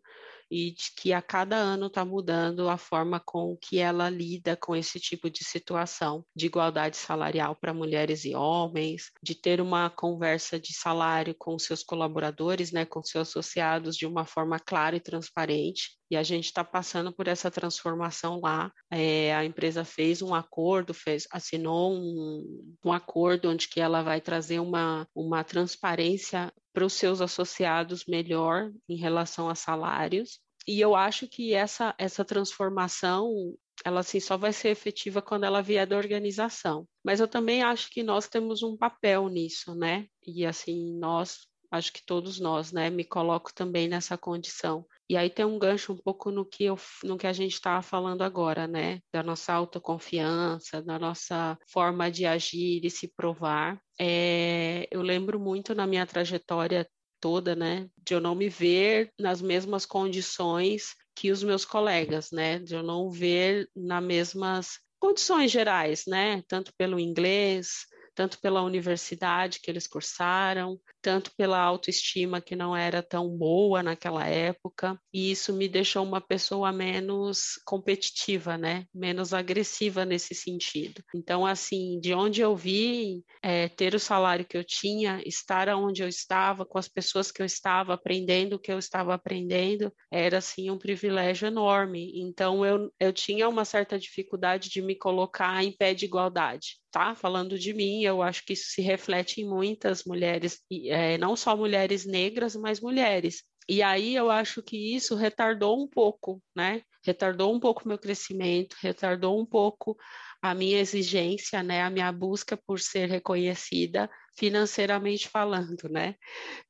e 0.51 0.73
de 0.73 0.93
que 0.97 1.13
a 1.13 1.21
cada 1.21 1.57
ano 1.57 1.87
está 1.87 2.05
mudando 2.05 2.69
a 2.69 2.79
forma 2.79 3.21
com 3.21 3.57
que 3.57 3.79
ela 3.79 4.09
lida 4.09 4.57
com 4.57 4.75
esse 4.75 5.01
tipo 5.01 5.31
de 5.31 5.45
situação 5.45 6.25
de 6.35 6.47
igualdade 6.47 6.97
salarial 6.97 7.57
para 7.57 7.75
mulheres 7.75 8.25
e 8.25 8.35
homens, 8.35 9.11
de 9.23 9.35
ter 9.35 9.61
uma 9.61 9.91
conversa 9.91 10.59
de 10.59 10.73
salário 10.73 11.35
com 11.39 11.59
seus 11.59 11.83
colaboradores, 11.83 12.73
né, 12.73 12.85
com 12.85 13.03
seus 13.03 13.29
associados 13.29 13.97
de 13.97 14.07
uma 14.07 14.25
forma 14.25 14.59
clara 14.59 14.97
e 14.97 15.01
transparente. 15.01 15.97
E 16.11 16.17
a 16.17 16.23
gente 16.23 16.47
está 16.47 16.63
passando 16.63 17.13
por 17.13 17.27
essa 17.29 17.51
transformação 17.51 18.41
lá. 18.41 18.73
É, 18.91 19.35
a 19.35 19.45
empresa 19.45 19.85
fez 19.85 20.23
um 20.23 20.35
acordo, 20.35 20.95
fez, 20.95 21.27
assinou 21.33 21.93
um, 21.93 22.77
um 22.85 22.93
acordo 22.93 23.51
onde 23.51 23.69
que 23.69 23.81
ela 23.81 24.03
vai 24.03 24.21
trazer 24.21 24.61
uma, 24.61 25.07
uma 25.15 25.43
transparência 25.43 26.53
para 26.73 26.85
os 26.85 26.93
seus 26.93 27.21
associados 27.21 28.05
melhor 28.07 28.71
em 28.89 28.97
relação 28.97 29.49
a 29.49 29.55
salários. 29.55 30.41
E 30.67 30.81
eu 30.81 30.95
acho 30.97 31.29
que 31.29 31.55
essa, 31.55 31.95
essa 31.99 32.25
transformação 32.25 33.57
ela 33.85 34.01
assim 34.01 34.21
só 34.21 34.37
vai 34.37 34.53
ser 34.53 34.71
efetiva 34.71 35.23
quando 35.23 35.45
ela 35.45 35.63
vier 35.63 35.87
da 35.87 35.97
organização. 35.97 36.89
Mas 37.05 37.21
eu 37.21 37.29
também 37.29 37.63
acho 37.63 37.91
que 37.91 38.03
nós 38.03 38.29
temos 38.29 38.63
um 38.63 38.77
papel 38.77 39.29
nisso, 39.29 39.75
né? 39.75 40.07
E 40.27 40.45
assim, 40.45 40.99
nós, 40.99 41.47
acho 41.71 41.93
que 41.93 42.05
todos 42.05 42.41
nós, 42.41 42.73
né, 42.73 42.91
me 42.91 43.05
coloco 43.05 43.53
também 43.55 43.89
nessa 43.89 44.17
condição. 44.17 44.85
E 45.09 45.17
aí 45.17 45.31
tem 45.31 45.45
um 45.45 45.59
gancho 45.59 45.93
um 45.93 45.97
pouco 45.97 46.31
no 46.31 46.45
que, 46.45 46.65
eu, 46.65 46.77
no 47.05 47.17
que 47.17 47.27
a 47.27 47.33
gente 47.33 47.53
estava 47.53 47.81
falando 47.81 48.23
agora, 48.23 48.67
né? 48.67 49.01
Da 49.13 49.23
nossa 49.23 49.53
autoconfiança, 49.53 50.83
da 50.83 50.99
nossa 50.99 51.57
forma 51.69 52.11
de 52.11 52.27
agir 52.27 52.85
e 52.85 52.91
se 52.91 53.07
provar. 53.09 53.81
É, 54.01 54.89
eu 54.91 55.03
lembro 55.03 55.39
muito 55.39 55.75
na 55.75 55.87
minha 55.87 56.07
trajetória 56.07 56.89
toda, 57.21 57.55
né? 57.55 57.89
De 57.97 58.15
eu 58.15 58.21
não 58.21 58.35
me 58.35 58.49
ver 58.49 59.11
nas 59.19 59.41
mesmas 59.41 59.87
condições 59.87 60.95
que 61.15 61.31
os 61.31 61.43
meus 61.43 61.65
colegas, 61.65 62.31
né? 62.33 62.59
De 62.59 62.75
eu 62.75 62.83
não 62.83 63.09
ver 63.09 63.69
nas 63.75 64.03
mesmas 64.03 64.79
condições 64.99 65.51
gerais, 65.51 66.05
né? 66.07 66.43
Tanto 66.49 66.73
pelo 66.77 66.99
inglês, 66.99 67.87
tanto 68.15 68.41
pela 68.41 68.63
universidade 68.63 69.61
que 69.61 69.71
eles 69.71 69.87
cursaram, 69.87 70.81
tanto 71.07 71.31
pela 71.37 71.61
autoestima 71.61 72.41
que 72.41 72.57
não 72.57 72.77
era 72.77 73.01
tão 73.01 73.29
boa 73.29 73.81
naquela 73.81 74.27
época, 74.27 75.01
e 75.15 75.31
isso 75.31 75.53
me 75.53 75.69
deixou 75.69 76.03
uma 76.03 76.21
pessoa 76.21 76.73
menos 76.73 77.61
competitiva, 77.65 78.59
né? 78.59 78.87
Menos 78.93 79.33
agressiva 79.33 80.05
nesse 80.05 80.35
sentido. 80.35 81.01
Então, 81.15 81.47
assim, 81.47 82.01
de 82.01 82.13
onde 82.13 82.41
eu 82.41 82.57
vi 82.57 83.23
é, 83.41 83.69
ter 83.69 83.95
o 83.95 84.01
salário 84.01 84.45
que 84.45 84.57
eu 84.57 84.65
tinha, 84.65 85.23
estar 85.25 85.69
onde 85.69 86.03
eu 86.03 86.09
estava, 86.09 86.67
com 86.67 86.77
as 86.77 86.89
pessoas 86.89 87.31
que 87.31 87.41
eu 87.41 87.47
estava, 87.47 87.95
aprendendo 87.95 88.57
o 88.57 88.59
que 88.59 88.73
eu 88.73 88.79
estava 88.79 89.15
aprendendo, 89.15 89.93
era 90.11 90.39
assim 90.39 90.73
um 90.73 90.79
privilégio 90.79 91.47
enorme. 91.47 92.11
Então, 92.17 92.67
eu, 92.67 92.93
eu 92.99 93.13
tinha 93.13 93.49
uma 93.49 93.65
certa 93.65 93.97
dificuldade 93.97 94.69
de 94.71 94.83
me 94.83 94.97
colocar 94.97 95.63
em 95.63 95.71
pé 95.71 95.95
de 95.95 96.05
igualdade. 96.05 96.81
Tá? 96.91 97.15
Falando 97.15 97.59
de 97.59 97.75
mim, 97.75 98.03
eu 98.03 98.23
acho 98.23 98.43
que 98.45 98.55
isso 98.55 98.71
se 98.71 98.81
reflete 98.81 99.43
em 99.43 99.47
muitas 99.47 100.03
mulheres, 100.05 100.63
é, 100.97 101.19
não 101.19 101.37
só 101.37 101.55
mulheres 101.55 102.07
negras, 102.07 102.57
mas 102.57 102.81
mulheres. 102.81 103.45
E 103.69 103.83
aí 103.83 104.15
eu 104.17 104.31
acho 104.31 104.63
que 104.63 104.97
isso 104.97 105.15
retardou 105.15 105.79
um 105.79 105.87
pouco, 105.87 106.43
né? 106.57 106.81
Retardou 107.05 107.55
um 107.55 107.61
pouco 107.61 107.87
meu 107.87 107.99
crescimento, 107.99 108.77
retardou 108.81 109.39
um 109.39 109.45
pouco 109.45 109.95
a 110.41 110.55
minha 110.55 110.79
exigência, 110.81 111.63
né? 111.63 111.83
A 111.83 111.91
minha 111.91 112.11
busca 112.11 112.57
por 112.57 112.81
ser 112.81 113.11
reconhecida 113.11 114.09
financeiramente 114.37 115.29
falando, 115.29 115.89
né? 115.91 116.15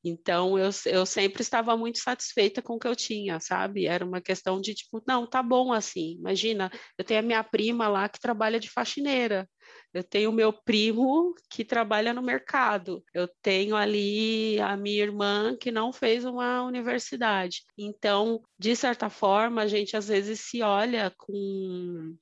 Então 0.05 0.59
eu, 0.59 0.71
eu 0.87 1.07
sempre 1.07 1.43
estava 1.43 1.77
muito 1.77 1.99
satisfeita 1.99 2.63
com 2.63 2.75
o 2.75 2.79
que 2.79 2.89
eu 2.89 2.97
tinha, 2.97 3.41
sabe? 3.41 3.87
Era 3.87 4.05
uma 4.05 4.21
questão 4.21 4.61
de 4.61 4.75
tipo, 4.75 5.03
não, 5.07 5.27
tá 5.27 5.43
bom 5.43 5.73
assim. 5.73 6.17
Imagina, 6.19 6.71
eu 6.99 7.05
tenho 7.05 7.21
a 7.21 7.23
minha 7.23 7.45
prima 7.45 7.89
lá 7.89 8.09
que 8.09 8.21
trabalha 8.21 8.61
de 8.61 8.71
faxineira. 8.71 9.49
Eu 9.93 10.05
tenho 10.05 10.31
meu 10.31 10.53
primo 10.53 11.35
que 11.51 11.65
trabalha 11.65 12.13
no 12.13 12.23
mercado. 12.23 13.03
Eu 13.15 13.29
tenho 13.43 13.75
ali 13.75 14.61
a 14.61 14.77
minha 14.77 15.03
irmã 15.03 15.57
que 15.59 15.73
não 15.73 15.93
fez 15.93 16.25
uma 16.25 16.63
universidade. 16.63 17.63
Então, 17.77 18.43
de 18.59 18.77
certa 18.77 19.09
forma, 19.11 19.63
a 19.63 19.67
gente 19.67 19.97
às 19.97 20.09
vezes 20.09 20.41
se 20.41 20.63
olha 20.63 21.13
com 21.17 22.17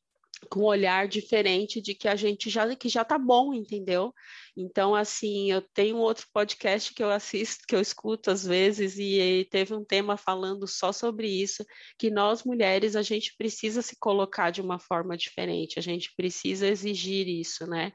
com 0.50 0.60
um 0.60 0.64
olhar 0.64 1.08
diferente 1.08 1.80
de 1.80 1.94
que 1.94 2.06
a 2.06 2.16
gente 2.16 2.50
já 2.50 2.74
que 2.76 2.88
já 2.88 3.04
tá 3.04 3.18
bom, 3.18 3.54
entendeu? 3.54 4.12
Então, 4.56 4.94
assim, 4.94 5.50
eu 5.50 5.60
tenho 5.60 5.96
outro 5.96 6.26
podcast 6.32 6.94
que 6.94 7.02
eu 7.02 7.10
assisto, 7.10 7.64
que 7.66 7.74
eu 7.74 7.80
escuto 7.80 8.30
às 8.30 8.46
vezes, 8.46 8.96
e 8.98 9.46
teve 9.50 9.74
um 9.74 9.84
tema 9.84 10.16
falando 10.16 10.66
só 10.68 10.92
sobre 10.92 11.26
isso, 11.28 11.64
que 11.98 12.08
nós 12.08 12.44
mulheres, 12.44 12.94
a 12.94 13.02
gente 13.02 13.34
precisa 13.36 13.82
se 13.82 13.96
colocar 13.98 14.50
de 14.50 14.60
uma 14.60 14.78
forma 14.78 15.16
diferente, 15.16 15.78
a 15.78 15.82
gente 15.82 16.12
precisa 16.16 16.68
exigir 16.68 17.26
isso, 17.28 17.66
né? 17.66 17.92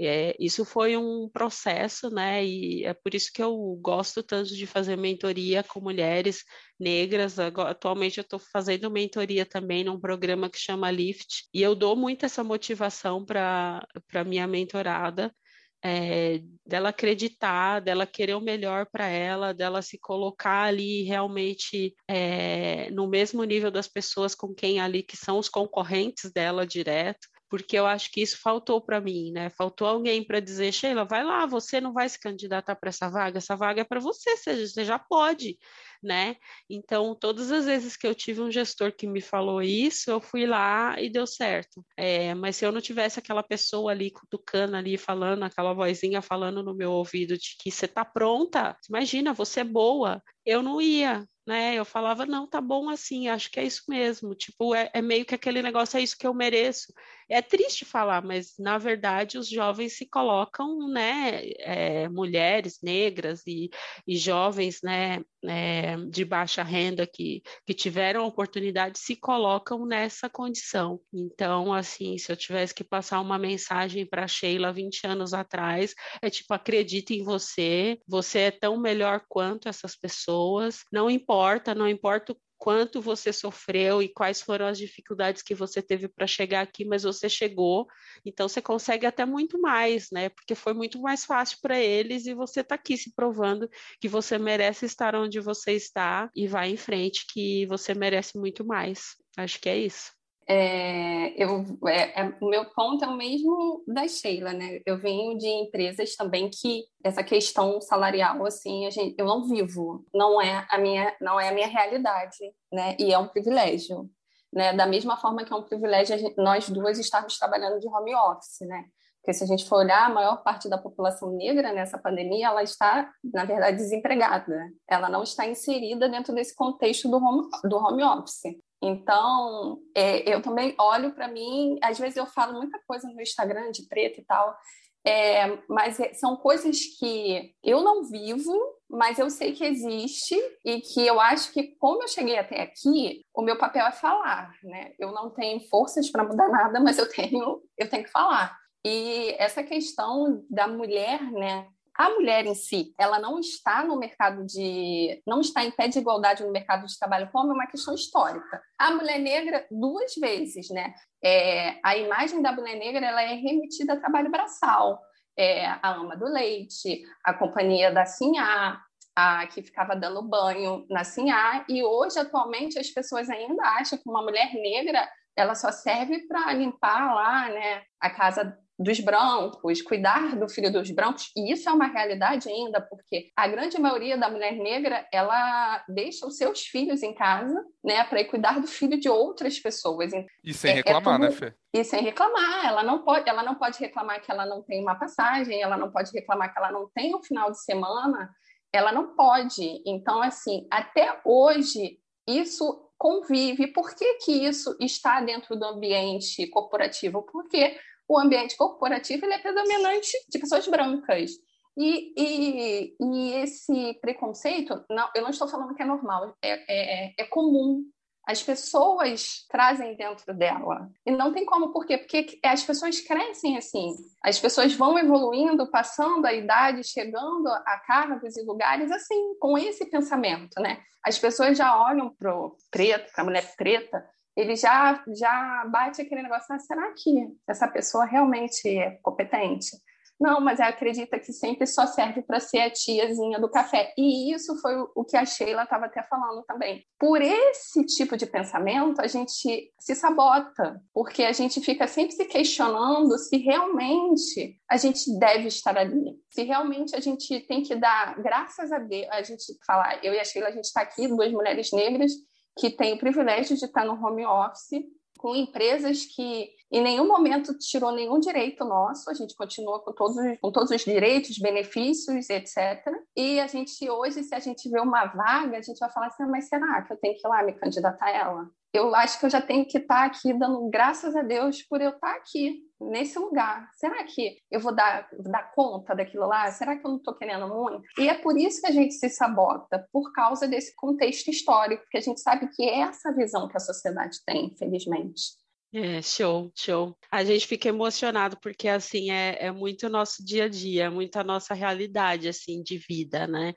É, 0.00 0.34
isso 0.40 0.64
foi 0.64 0.96
um 0.96 1.28
processo, 1.28 2.08
né? 2.08 2.44
E 2.44 2.84
é 2.84 2.94
por 2.94 3.14
isso 3.14 3.30
que 3.32 3.42
eu 3.42 3.78
gosto 3.80 4.22
tanto 4.22 4.54
de 4.54 4.66
fazer 4.66 4.96
mentoria 4.96 5.62
com 5.62 5.80
mulheres 5.80 6.42
negras. 6.80 7.38
Agora, 7.38 7.70
atualmente 7.70 8.18
eu 8.18 8.22
estou 8.22 8.38
fazendo 8.38 8.90
mentoria 8.90 9.44
também 9.44 9.84
num 9.84 10.00
programa 10.00 10.48
que 10.48 10.58
chama 10.58 10.90
Lift, 10.90 11.48
e 11.52 11.60
eu 11.62 11.74
dou 11.74 11.94
muito 11.94 12.24
essa 12.24 12.42
motivação 12.42 13.24
para 13.26 13.84
minha 14.24 14.46
mentorada 14.46 15.34
é, 15.82 16.40
dela 16.66 16.88
acreditar, 16.88 17.80
dela 17.80 18.06
querer 18.06 18.34
o 18.34 18.40
melhor 18.40 18.86
para 18.86 19.06
ela, 19.06 19.54
dela 19.54 19.82
se 19.82 19.98
colocar 19.98 20.64
ali 20.64 21.02
realmente 21.02 21.94
é, 22.08 22.90
no 22.90 23.06
mesmo 23.06 23.44
nível 23.44 23.70
das 23.70 23.88
pessoas 23.88 24.34
com 24.34 24.54
quem 24.54 24.80
ali 24.80 25.02
que 25.02 25.16
são 25.16 25.38
os 25.38 25.48
concorrentes 25.48 26.32
dela 26.32 26.66
direto, 26.66 27.28
porque 27.48 27.78
eu 27.78 27.86
acho 27.86 28.10
que 28.10 28.20
isso 28.20 28.38
faltou 28.40 28.80
para 28.80 29.00
mim, 29.00 29.32
né? 29.32 29.50
Faltou 29.50 29.86
alguém 29.86 30.24
para 30.24 30.40
dizer, 30.40 30.72
Sheila, 30.72 31.04
vai 31.04 31.24
lá, 31.24 31.46
você 31.46 31.80
não 31.80 31.92
vai 31.92 32.08
se 32.08 32.18
candidatar 32.20 32.76
para 32.76 32.88
essa 32.88 33.08
vaga, 33.08 33.38
essa 33.38 33.56
vaga 33.56 33.80
é 33.82 33.84
para 33.84 34.00
você, 34.00 34.36
você 34.36 34.84
já 34.84 34.98
pode 34.98 35.58
né? 36.02 36.36
Então, 36.68 37.14
todas 37.14 37.50
as 37.50 37.66
vezes 37.66 37.96
que 37.96 38.06
eu 38.06 38.14
tive 38.14 38.40
um 38.40 38.50
gestor 38.50 38.92
que 38.92 39.06
me 39.06 39.20
falou 39.20 39.62
isso, 39.62 40.10
eu 40.10 40.20
fui 40.20 40.46
lá 40.46 41.00
e 41.00 41.10
deu 41.10 41.26
certo. 41.26 41.84
É, 41.96 42.34
mas 42.34 42.56
se 42.56 42.64
eu 42.64 42.72
não 42.72 42.80
tivesse 42.80 43.18
aquela 43.18 43.42
pessoa 43.42 43.92
ali 43.92 44.10
cutucando 44.10 44.76
ali, 44.76 44.96
falando, 44.96 45.42
aquela 45.44 45.72
vozinha 45.72 46.22
falando 46.22 46.62
no 46.62 46.74
meu 46.74 46.92
ouvido 46.92 47.36
de 47.36 47.56
que 47.58 47.70
você 47.70 47.88
tá 47.88 48.04
pronta, 48.04 48.76
imagina, 48.88 49.32
você 49.32 49.60
é 49.60 49.64
boa, 49.64 50.22
eu 50.44 50.62
não 50.62 50.80
ia, 50.80 51.26
né? 51.48 51.74
Eu 51.74 51.84
falava, 51.86 52.26
não, 52.26 52.46
tá 52.46 52.60
bom 52.60 52.90
assim, 52.90 53.26
acho 53.28 53.50
que 53.50 53.58
é 53.58 53.64
isso 53.64 53.84
mesmo. 53.88 54.34
Tipo, 54.34 54.74
é, 54.74 54.90
é, 54.92 55.00
meio 55.00 55.24
que 55.24 55.34
aquele 55.34 55.62
negócio, 55.62 55.96
é 55.96 56.02
isso 56.02 56.16
que 56.16 56.26
eu 56.26 56.34
mereço. 56.34 56.92
É 57.26 57.40
triste 57.40 57.86
falar, 57.86 58.22
mas 58.22 58.58
na 58.58 58.76
verdade 58.76 59.38
os 59.38 59.48
jovens 59.48 59.96
se 59.96 60.04
colocam, 60.06 60.88
né? 60.88 61.48
É, 61.58 62.06
mulheres 62.10 62.80
negras 62.82 63.42
e, 63.46 63.70
e 64.06 64.16
jovens, 64.18 64.80
né? 64.82 65.24
É, 65.44 65.96
de 65.96 66.24
baixa 66.24 66.64
renda 66.64 67.06
que, 67.06 67.42
que 67.64 67.72
tiveram 67.72 68.22
a 68.22 68.26
oportunidade 68.26 68.98
se 68.98 69.14
colocam 69.14 69.86
nessa 69.86 70.28
condição. 70.28 71.00
Então, 71.14 71.72
assim, 71.72 72.18
se 72.18 72.32
eu 72.32 72.36
tivesse 72.36 72.74
que 72.74 72.82
passar 72.82 73.20
uma 73.20 73.38
mensagem 73.38 74.04
para 74.04 74.26
Sheila 74.26 74.72
20 74.72 75.06
anos 75.06 75.32
atrás, 75.32 75.94
é 76.20 76.28
tipo, 76.28 76.52
acredite 76.52 77.14
em 77.14 77.22
você, 77.22 78.00
você 78.06 78.40
é 78.40 78.50
tão 78.50 78.80
melhor 78.80 79.22
quanto 79.28 79.68
essas 79.68 79.94
pessoas, 79.94 80.80
não 80.92 81.08
importa, 81.08 81.72
não 81.72 81.88
importa 81.88 82.32
o 82.32 82.36
quanto 82.58 83.00
você 83.00 83.32
sofreu 83.32 84.02
e 84.02 84.08
quais 84.08 84.42
foram 84.42 84.66
as 84.66 84.76
dificuldades 84.78 85.42
que 85.42 85.54
você 85.54 85.80
teve 85.80 86.08
para 86.08 86.26
chegar 86.26 86.60
aqui, 86.62 86.84
mas 86.84 87.04
você 87.04 87.28
chegou, 87.28 87.86
então 88.24 88.48
você 88.48 88.60
consegue 88.60 89.06
até 89.06 89.24
muito 89.24 89.60
mais, 89.60 90.08
né? 90.12 90.28
Porque 90.28 90.54
foi 90.54 90.74
muito 90.74 91.00
mais 91.00 91.24
fácil 91.24 91.58
para 91.62 91.78
eles 91.78 92.26
e 92.26 92.34
você 92.34 92.60
está 92.60 92.74
aqui 92.74 92.96
se 92.96 93.14
provando 93.14 93.68
que 94.00 94.08
você 94.08 94.38
merece 94.38 94.84
estar 94.86 95.14
onde 95.14 95.40
você 95.40 95.72
está 95.72 96.28
e 96.34 96.48
vai 96.48 96.70
em 96.70 96.76
frente, 96.76 97.26
que 97.32 97.66
você 97.66 97.94
merece 97.94 98.36
muito 98.36 98.66
mais. 98.66 99.16
Acho 99.36 99.60
que 99.60 99.68
é 99.68 99.78
isso. 99.78 100.17
É, 100.50 101.34
eu, 101.42 101.62
é, 101.86 102.22
é, 102.22 102.34
o 102.40 102.48
meu 102.48 102.64
ponto 102.70 103.04
é 103.04 103.08
o 103.08 103.14
mesmo 103.14 103.84
da 103.86 104.08
Sheila, 104.08 104.54
né? 104.54 104.80
Eu 104.86 104.98
venho 104.98 105.36
de 105.36 105.46
empresas 105.46 106.16
também 106.16 106.48
que 106.48 106.84
essa 107.04 107.22
questão 107.22 107.78
salarial, 107.82 108.46
assim, 108.46 108.90
gente, 108.90 109.14
eu 109.18 109.26
não 109.26 109.46
vivo, 109.46 110.06
não 110.14 110.40
é 110.40 110.66
a 110.70 110.78
minha, 110.78 111.14
não 111.20 111.38
é 111.38 111.50
a 111.50 111.52
minha 111.52 111.66
realidade, 111.66 112.38
né? 112.72 112.96
E 112.98 113.12
é 113.12 113.18
um 113.18 113.28
privilégio, 113.28 114.08
né? 114.50 114.72
Da 114.72 114.86
mesma 114.86 115.18
forma 115.18 115.44
que 115.44 115.52
é 115.52 115.56
um 115.56 115.64
privilégio 115.64 116.16
gente, 116.18 116.34
nós 116.38 116.66
duas 116.70 116.98
estarmos 116.98 117.36
trabalhando 117.38 117.78
de 117.78 117.86
home 117.86 118.14
office, 118.14 118.66
né? 118.66 118.86
Porque 119.20 119.34
se 119.34 119.44
a 119.44 119.46
gente 119.46 119.68
for 119.68 119.80
olhar, 119.80 120.06
a 120.06 120.14
maior 120.14 120.42
parte 120.42 120.70
da 120.70 120.78
população 120.78 121.30
negra 121.32 121.74
nessa 121.74 121.98
pandemia, 121.98 122.46
ela 122.46 122.62
está, 122.62 123.10
na 123.22 123.44
verdade, 123.44 123.76
desempregada. 123.76 124.56
Ela 124.88 125.10
não 125.10 125.22
está 125.22 125.46
inserida 125.46 126.08
dentro 126.08 126.34
desse 126.34 126.54
contexto 126.54 127.10
do 127.10 127.18
home, 127.18 127.46
do 127.64 127.76
home 127.76 128.02
office. 128.02 128.56
Então, 128.80 129.80
é, 129.94 130.32
eu 130.32 130.40
também 130.40 130.74
olho 130.78 131.12
para 131.12 131.28
mim, 131.28 131.78
às 131.82 131.98
vezes 131.98 132.16
eu 132.16 132.26
falo 132.26 132.54
muita 132.54 132.80
coisa 132.86 133.08
no 133.08 133.20
Instagram 133.20 133.70
de 133.70 133.86
preto 133.88 134.20
e 134.20 134.24
tal, 134.24 134.56
é, 135.04 135.58
mas 135.68 135.98
é, 135.98 136.12
são 136.14 136.36
coisas 136.36 136.78
que 136.98 137.54
eu 137.62 137.82
não 137.82 138.04
vivo, 138.04 138.52
mas 138.88 139.18
eu 139.18 139.30
sei 139.30 139.52
que 139.52 139.64
existe 139.64 140.36
e 140.64 140.80
que 140.80 141.06
eu 141.06 141.20
acho 141.20 141.52
que, 141.52 141.74
como 141.78 142.02
eu 142.02 142.08
cheguei 142.08 142.38
até 142.38 142.62
aqui, 142.62 143.24
o 143.34 143.42
meu 143.42 143.56
papel 143.56 143.86
é 143.86 143.92
falar, 143.92 144.52
né? 144.62 144.92
Eu 144.98 145.12
não 145.12 145.30
tenho 145.30 145.60
forças 145.68 146.10
para 146.10 146.24
mudar 146.24 146.48
nada, 146.48 146.80
mas 146.80 146.98
eu 146.98 147.08
tenho, 147.08 147.62
eu 147.76 147.88
tenho 147.88 148.04
que 148.04 148.10
falar. 148.10 148.56
E 148.84 149.34
essa 149.38 149.62
questão 149.62 150.44
da 150.48 150.66
mulher, 150.68 151.22
né? 151.32 151.66
A 151.98 152.10
mulher 152.10 152.46
em 152.46 152.54
si, 152.54 152.94
ela 152.96 153.18
não 153.18 153.40
está 153.40 153.82
no 153.82 153.98
mercado 153.98 154.46
de, 154.46 155.20
não 155.26 155.40
está 155.40 155.64
em 155.64 155.70
pé 155.72 155.88
de 155.88 155.98
igualdade 155.98 156.44
no 156.44 156.52
mercado 156.52 156.86
de 156.86 156.96
trabalho, 156.96 157.28
como 157.32 157.50
é 157.50 157.54
uma 157.56 157.66
questão 157.66 157.92
histórica. 157.92 158.62
A 158.78 158.92
mulher 158.92 159.18
negra 159.18 159.66
duas 159.68 160.14
vezes, 160.14 160.70
né? 160.70 160.94
É, 161.20 161.80
a 161.82 161.96
imagem 161.96 162.40
da 162.40 162.52
mulher 162.52 162.76
negra 162.76 163.04
ela 163.04 163.20
é 163.20 163.34
remetida 163.34 163.94
a 163.94 163.98
trabalho 163.98 164.30
braçal. 164.30 165.02
É, 165.36 165.66
a 165.66 165.94
ama 165.94 166.16
do 166.16 166.26
leite, 166.26 167.02
a 167.24 167.34
companhia 167.34 167.90
da 167.90 168.06
Sinhá, 168.06 168.80
a 169.16 169.48
que 169.48 169.60
ficava 169.60 169.96
dando 169.96 170.22
banho 170.22 170.86
na 170.88 171.02
Sinhá, 171.02 171.64
e 171.68 171.82
hoje, 171.82 172.16
atualmente, 172.16 172.78
as 172.78 172.90
pessoas 172.90 173.28
ainda 173.28 173.62
acham 173.62 173.98
que 173.98 174.08
uma 174.08 174.22
mulher 174.22 174.52
negra 174.54 175.08
ela 175.36 175.56
só 175.56 175.72
serve 175.72 176.26
para 176.28 176.52
limpar 176.52 177.12
lá 177.14 177.48
né, 177.48 177.82
a 178.00 178.10
casa 178.10 178.56
dos 178.78 179.00
brancos, 179.00 179.82
cuidar 179.82 180.36
do 180.36 180.48
filho 180.48 180.72
dos 180.72 180.88
brancos, 180.90 181.32
e 181.36 181.52
isso 181.52 181.68
é 181.68 181.72
uma 181.72 181.88
realidade 181.88 182.48
ainda, 182.48 182.80
porque 182.80 183.30
a 183.36 183.48
grande 183.48 183.78
maioria 183.80 184.16
da 184.16 184.30
mulher 184.30 184.52
negra, 184.52 185.04
ela 185.12 185.84
deixa 185.88 186.24
os 186.24 186.36
seus 186.36 186.60
filhos 186.60 187.02
em 187.02 187.12
casa, 187.12 187.64
né, 187.82 188.04
para 188.04 188.20
ir 188.20 188.26
cuidar 188.26 188.60
do 188.60 188.68
filho 188.68 188.98
de 189.00 189.08
outras 189.08 189.58
pessoas. 189.58 190.12
E 190.44 190.54
sem 190.54 190.70
é, 190.70 190.74
é 190.74 190.76
reclamar, 190.76 191.14
é 191.14 191.26
tudo... 191.26 191.40
né, 191.42 191.50
Fê? 191.50 191.54
E 191.74 191.84
sem 191.84 192.02
reclamar, 192.02 192.66
ela 192.66 192.82
não 192.84 193.02
pode, 193.02 193.28
ela 193.28 193.42
não 193.42 193.56
pode 193.56 193.78
reclamar 193.80 194.22
que 194.22 194.30
ela 194.30 194.46
não 194.46 194.62
tem 194.62 194.80
uma 194.80 194.94
passagem, 194.94 195.60
ela 195.60 195.76
não 195.76 195.90
pode 195.90 196.12
reclamar 196.12 196.52
que 196.52 196.58
ela 196.58 196.70
não 196.70 196.88
tem 196.94 197.14
um 197.14 197.22
final 197.22 197.50
de 197.50 197.60
semana, 197.60 198.30
ela 198.72 198.92
não 198.92 199.14
pode. 199.16 199.82
Então, 199.84 200.22
assim, 200.22 200.66
até 200.70 201.20
hoje 201.24 201.98
isso 202.26 202.88
convive. 202.98 203.68
Por 203.68 203.94
que, 203.94 204.14
que 204.14 204.32
isso 204.32 204.76
está 204.80 205.20
dentro 205.20 205.56
do 205.56 205.64
ambiente 205.64 206.46
corporativo? 206.48 207.22
Porque 207.22 207.78
o 208.08 208.18
ambiente 208.18 208.56
corporativo 208.56 209.24
ele 209.24 209.34
é 209.34 209.38
predominante 209.38 210.10
de 210.28 210.38
pessoas 210.38 210.66
brancas. 210.66 211.32
E, 211.76 212.12
e, 212.16 212.96
e 213.00 213.34
esse 213.34 213.94
preconceito, 214.00 214.84
não, 214.90 215.08
eu 215.14 215.22
não 215.22 215.30
estou 215.30 215.46
falando 215.46 215.74
que 215.74 215.82
é 215.82 215.86
normal, 215.86 216.36
é, 216.42 216.64
é, 216.68 217.14
é 217.16 217.24
comum. 217.26 217.84
As 218.26 218.42
pessoas 218.42 219.46
trazem 219.48 219.96
dentro 219.96 220.34
dela. 220.34 220.90
E 221.06 221.10
não 221.10 221.32
tem 221.32 221.46
como, 221.46 221.72
por 221.72 221.86
quê? 221.86 221.96
Porque 221.96 222.38
as 222.44 222.62
pessoas 222.62 223.00
crescem 223.00 223.56
assim. 223.56 223.94
As 224.22 224.38
pessoas 224.38 224.74
vão 224.74 224.98
evoluindo, 224.98 225.70
passando 225.70 226.26
a 226.26 226.34
idade, 226.34 226.86
chegando 226.86 227.46
a 227.48 227.82
cargos 227.86 228.36
e 228.36 228.42
lugares 228.42 228.90
assim, 228.90 229.38
com 229.38 229.56
esse 229.56 229.86
pensamento, 229.88 230.60
né? 230.60 230.82
As 231.02 231.18
pessoas 231.18 231.56
já 231.56 231.80
olham 231.80 232.10
para 232.10 232.36
o 232.36 232.54
preto, 232.70 233.10
para 233.12 233.22
a 233.22 233.24
mulher 233.24 233.54
preta, 233.56 234.04
ele 234.38 234.54
já, 234.54 235.02
já 235.16 235.64
bate 235.68 236.00
aquele 236.00 236.22
negócio, 236.22 236.54
ah, 236.54 236.60
será 236.60 236.92
que 236.92 237.10
essa 237.48 237.66
pessoa 237.66 238.04
realmente 238.04 238.68
é 238.68 238.92
competente? 239.02 239.76
Não, 240.20 240.40
mas 240.40 240.58
ela 240.58 240.70
acredita 240.70 241.18
que 241.18 241.32
sempre 241.32 241.66
só 241.66 241.86
serve 241.86 242.22
para 242.22 242.40
ser 242.40 242.60
a 242.60 242.70
tiazinha 242.70 243.38
do 243.38 243.48
café. 243.48 243.92
E 243.96 244.32
isso 244.32 244.60
foi 244.60 244.74
o 244.94 245.04
que 245.04 245.16
a 245.16 245.24
Sheila 245.24 245.62
estava 245.62 245.86
até 245.86 246.02
falando 246.02 246.42
também. 246.44 246.84
Por 246.98 247.22
esse 247.22 247.84
tipo 247.86 248.16
de 248.16 248.26
pensamento, 248.26 249.00
a 249.00 249.06
gente 249.06 249.72
se 249.78 249.94
sabota, 249.94 250.80
porque 250.92 251.22
a 251.22 251.32
gente 251.32 251.60
fica 251.60 251.86
sempre 251.86 252.16
se 252.16 252.24
questionando 252.24 253.16
se 253.16 253.36
realmente 253.38 254.56
a 254.68 254.76
gente 254.76 255.16
deve 255.18 255.48
estar 255.48 255.78
ali, 255.78 256.16
se 256.30 256.42
realmente 256.42 256.96
a 256.96 257.00
gente 257.00 257.40
tem 257.46 257.62
que 257.62 257.76
dar 257.76 258.20
graças 258.20 258.72
a 258.72 258.78
Deus. 258.78 259.06
A 259.10 259.22
gente 259.22 259.44
falar, 259.64 260.04
eu 260.04 260.12
e 260.12 260.18
a 260.18 260.24
Sheila, 260.24 260.48
a 260.48 260.52
gente 260.52 260.64
está 260.64 260.80
aqui, 260.80 261.06
duas 261.06 261.30
mulheres 261.32 261.70
negras, 261.72 262.10
que 262.58 262.70
têm 262.70 262.94
o 262.94 262.98
privilégio 262.98 263.56
de 263.56 263.64
estar 263.64 263.84
no 263.84 263.94
home 263.94 264.26
office 264.26 264.84
com 265.18 265.34
empresas 265.34 266.04
que 266.04 266.50
em 266.70 266.82
nenhum 266.82 267.06
momento 267.06 267.56
tirou 267.58 267.92
nenhum 267.92 268.20
direito 268.20 268.64
nosso, 268.64 269.10
a 269.10 269.14
gente 269.14 269.34
continua 269.34 269.80
com 269.80 269.92
todos, 269.92 270.16
com 270.40 270.52
todos 270.52 270.70
os 270.70 270.82
direitos, 270.82 271.38
benefícios, 271.38 272.28
etc. 272.28 272.86
E 273.16 273.40
a 273.40 273.46
gente 273.46 273.88
hoje, 273.90 274.22
se 274.22 274.34
a 274.34 274.38
gente 274.38 274.68
vê 274.68 274.78
uma 274.78 275.06
vaga, 275.06 275.56
a 275.56 275.62
gente 275.62 275.78
vai 275.78 275.90
falar 275.90 276.08
assim, 276.08 276.22
ah, 276.24 276.28
mas 276.28 276.48
será 276.48 276.82
que 276.82 276.92
eu 276.92 276.96
tenho 276.98 277.14
que 277.14 277.26
ir 277.26 277.28
lá 277.28 277.42
me 277.42 277.54
candidatar 277.54 278.06
a 278.06 278.10
ela? 278.10 278.50
Eu 278.72 278.94
acho 278.94 279.18
que 279.18 279.26
eu 279.26 279.30
já 279.30 279.40
tenho 279.40 279.66
que 279.66 279.78
estar 279.78 280.04
aqui 280.04 280.32
dando 280.34 280.68
graças 280.68 281.16
a 281.16 281.22
Deus 281.22 281.62
por 281.62 281.80
eu 281.80 281.90
estar 281.90 282.14
aqui, 282.16 282.60
nesse 282.80 283.18
lugar. 283.18 283.70
Será 283.74 284.04
que 284.04 284.38
eu 284.50 284.60
vou 284.60 284.74
dar, 284.74 285.08
dar 285.20 285.52
conta 285.54 285.94
daquilo 285.94 286.26
lá? 286.26 286.50
Será 286.50 286.76
que 286.76 286.86
eu 286.86 286.90
não 286.90 286.98
estou 286.98 287.14
querendo 287.14 287.48
muito? 287.48 287.82
E 287.98 288.08
é 288.08 288.14
por 288.14 288.36
isso 288.36 288.60
que 288.60 288.66
a 288.66 288.72
gente 288.72 288.94
se 288.94 289.08
sabota, 289.10 289.86
por 289.92 290.12
causa 290.12 290.46
desse 290.46 290.74
contexto 290.76 291.28
histórico, 291.28 291.84
que 291.90 291.98
a 291.98 292.00
gente 292.00 292.20
sabe 292.20 292.48
que 292.48 292.62
é 292.62 292.80
essa 292.80 293.12
visão 293.12 293.48
que 293.48 293.56
a 293.56 293.60
sociedade 293.60 294.18
tem, 294.24 294.46
infelizmente. 294.46 295.38
É, 295.72 296.00
show, 296.00 296.50
show. 296.54 296.96
A 297.10 297.22
gente 297.24 297.46
fica 297.46 297.68
emocionado 297.68 298.38
porque, 298.40 298.68
assim, 298.68 299.10
é, 299.10 299.36
é 299.46 299.52
muito 299.52 299.86
o 299.86 299.90
nosso 299.90 300.24
dia 300.24 300.44
a 300.44 300.48
dia, 300.48 300.84
é 300.84 300.90
muito 300.90 301.16
a 301.16 301.24
nossa 301.24 301.52
realidade, 301.52 302.26
assim, 302.26 302.62
de 302.62 302.78
vida, 302.78 303.26
né? 303.26 303.52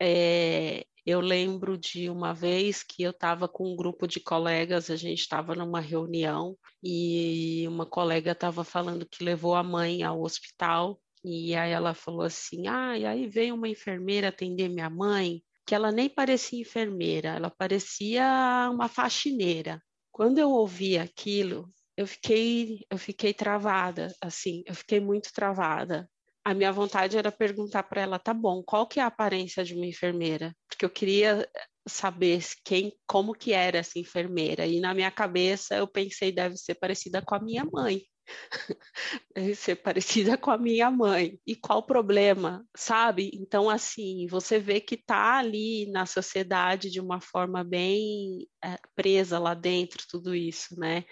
É, 0.00 0.84
eu 1.06 1.20
lembro 1.20 1.76
de 1.78 2.10
uma 2.10 2.32
vez 2.32 2.82
que 2.82 3.02
eu 3.02 3.10
estava 3.10 3.48
com 3.48 3.72
um 3.72 3.76
grupo 3.76 4.06
de 4.06 4.20
colegas, 4.20 4.90
a 4.90 4.96
gente 4.96 5.20
estava 5.20 5.54
numa 5.54 5.80
reunião 5.80 6.56
e 6.82 7.66
uma 7.68 7.86
colega 7.86 8.32
estava 8.32 8.64
falando 8.64 9.06
que 9.06 9.24
levou 9.24 9.54
a 9.54 9.62
mãe 9.62 10.02
ao 10.02 10.22
hospital 10.22 11.00
e 11.24 11.54
aí 11.54 11.70
ela 11.72 11.94
falou 11.94 12.22
assim: 12.22 12.66
ah, 12.66 12.96
e 12.98 13.04
aí 13.04 13.26
veio 13.26 13.54
uma 13.54 13.68
enfermeira 13.68 14.28
atender 14.28 14.68
minha 14.68 14.90
mãe, 14.90 15.42
que 15.66 15.74
ela 15.74 15.92
nem 15.92 16.08
parecia 16.08 16.60
enfermeira, 16.60 17.30
ela 17.30 17.50
parecia 17.50 18.68
uma 18.72 18.88
faxineira. 18.88 19.82
Quando 20.10 20.38
eu 20.38 20.50
ouvi 20.50 20.98
aquilo, 20.98 21.72
eu 21.96 22.06
fiquei, 22.06 22.84
eu 22.90 22.98
fiquei 22.98 23.34
travada, 23.34 24.14
assim, 24.20 24.62
eu 24.66 24.74
fiquei 24.74 25.00
muito 25.00 25.32
travada. 25.32 26.08
A 26.50 26.54
minha 26.54 26.72
vontade 26.72 27.16
era 27.16 27.30
perguntar 27.30 27.84
para 27.84 28.02
ela, 28.02 28.18
tá 28.18 28.34
bom, 28.34 28.60
qual 28.60 28.84
que 28.84 28.98
é 28.98 29.04
a 29.04 29.06
aparência 29.06 29.62
de 29.62 29.72
uma 29.72 29.86
enfermeira? 29.86 30.52
Porque 30.68 30.84
eu 30.84 30.90
queria 30.90 31.48
saber 31.86 32.44
quem, 32.64 32.92
como 33.06 33.34
que 33.34 33.52
era 33.52 33.78
essa 33.78 34.00
enfermeira. 34.00 34.66
E 34.66 34.80
na 34.80 34.92
minha 34.92 35.12
cabeça 35.12 35.76
eu 35.76 35.86
pensei 35.86 36.32
deve 36.32 36.56
ser 36.56 36.74
parecida 36.74 37.22
com 37.22 37.36
a 37.36 37.40
minha 37.40 37.64
mãe. 37.64 38.02
ser 39.54 39.76
parecida 39.76 40.36
com 40.36 40.50
a 40.50 40.58
minha 40.58 40.90
mãe. 40.90 41.38
E 41.46 41.54
qual 41.54 41.78
o 41.78 41.86
problema, 41.86 42.66
sabe? 42.76 43.30
Então, 43.32 43.70
assim, 43.70 44.26
você 44.26 44.58
vê 44.58 44.80
que 44.80 44.96
tá 44.96 45.38
ali 45.38 45.88
na 45.92 46.04
sociedade 46.04 46.90
de 46.90 47.00
uma 47.00 47.20
forma 47.20 47.62
bem 47.62 48.48
é, 48.60 48.76
presa 48.96 49.38
lá 49.38 49.54
dentro, 49.54 50.04
tudo 50.10 50.34
isso, 50.34 50.76
né? 50.76 51.04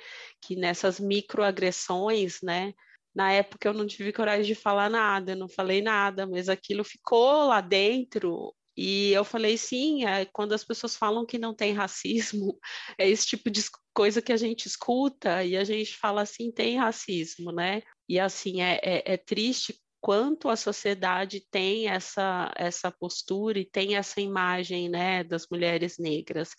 Que 0.42 0.56
nessas 0.56 0.98
microagressões, 0.98 2.38
né? 2.42 2.74
Na 3.18 3.32
época 3.32 3.68
eu 3.68 3.74
não 3.74 3.84
tive 3.84 4.12
coragem 4.12 4.44
de 4.46 4.54
falar 4.54 4.88
nada, 4.88 5.32
eu 5.32 5.36
não 5.36 5.48
falei 5.48 5.82
nada, 5.82 6.24
mas 6.24 6.48
aquilo 6.48 6.84
ficou 6.84 7.48
lá 7.48 7.60
dentro 7.60 8.54
e 8.76 9.10
eu 9.10 9.24
falei, 9.24 9.58
sim, 9.58 10.04
é, 10.06 10.24
quando 10.26 10.52
as 10.52 10.64
pessoas 10.64 10.94
falam 10.94 11.26
que 11.26 11.36
não 11.36 11.52
tem 11.52 11.72
racismo, 11.72 12.56
é 12.96 13.08
esse 13.08 13.26
tipo 13.26 13.50
de 13.50 13.60
coisa 13.92 14.22
que 14.22 14.32
a 14.32 14.36
gente 14.36 14.66
escuta 14.66 15.42
e 15.42 15.56
a 15.56 15.64
gente 15.64 15.96
fala 15.96 16.22
assim, 16.22 16.52
tem 16.52 16.78
racismo, 16.78 17.50
né? 17.50 17.82
E 18.08 18.20
assim, 18.20 18.62
é, 18.62 18.78
é, 18.84 19.14
é 19.14 19.16
triste 19.16 19.74
quanto 20.00 20.48
a 20.48 20.54
sociedade 20.54 21.44
tem 21.50 21.88
essa, 21.88 22.52
essa 22.56 22.88
postura 22.88 23.58
e 23.58 23.68
tem 23.68 23.96
essa 23.96 24.20
imagem, 24.20 24.88
né, 24.88 25.24
das 25.24 25.48
mulheres 25.50 25.98
negras. 25.98 26.50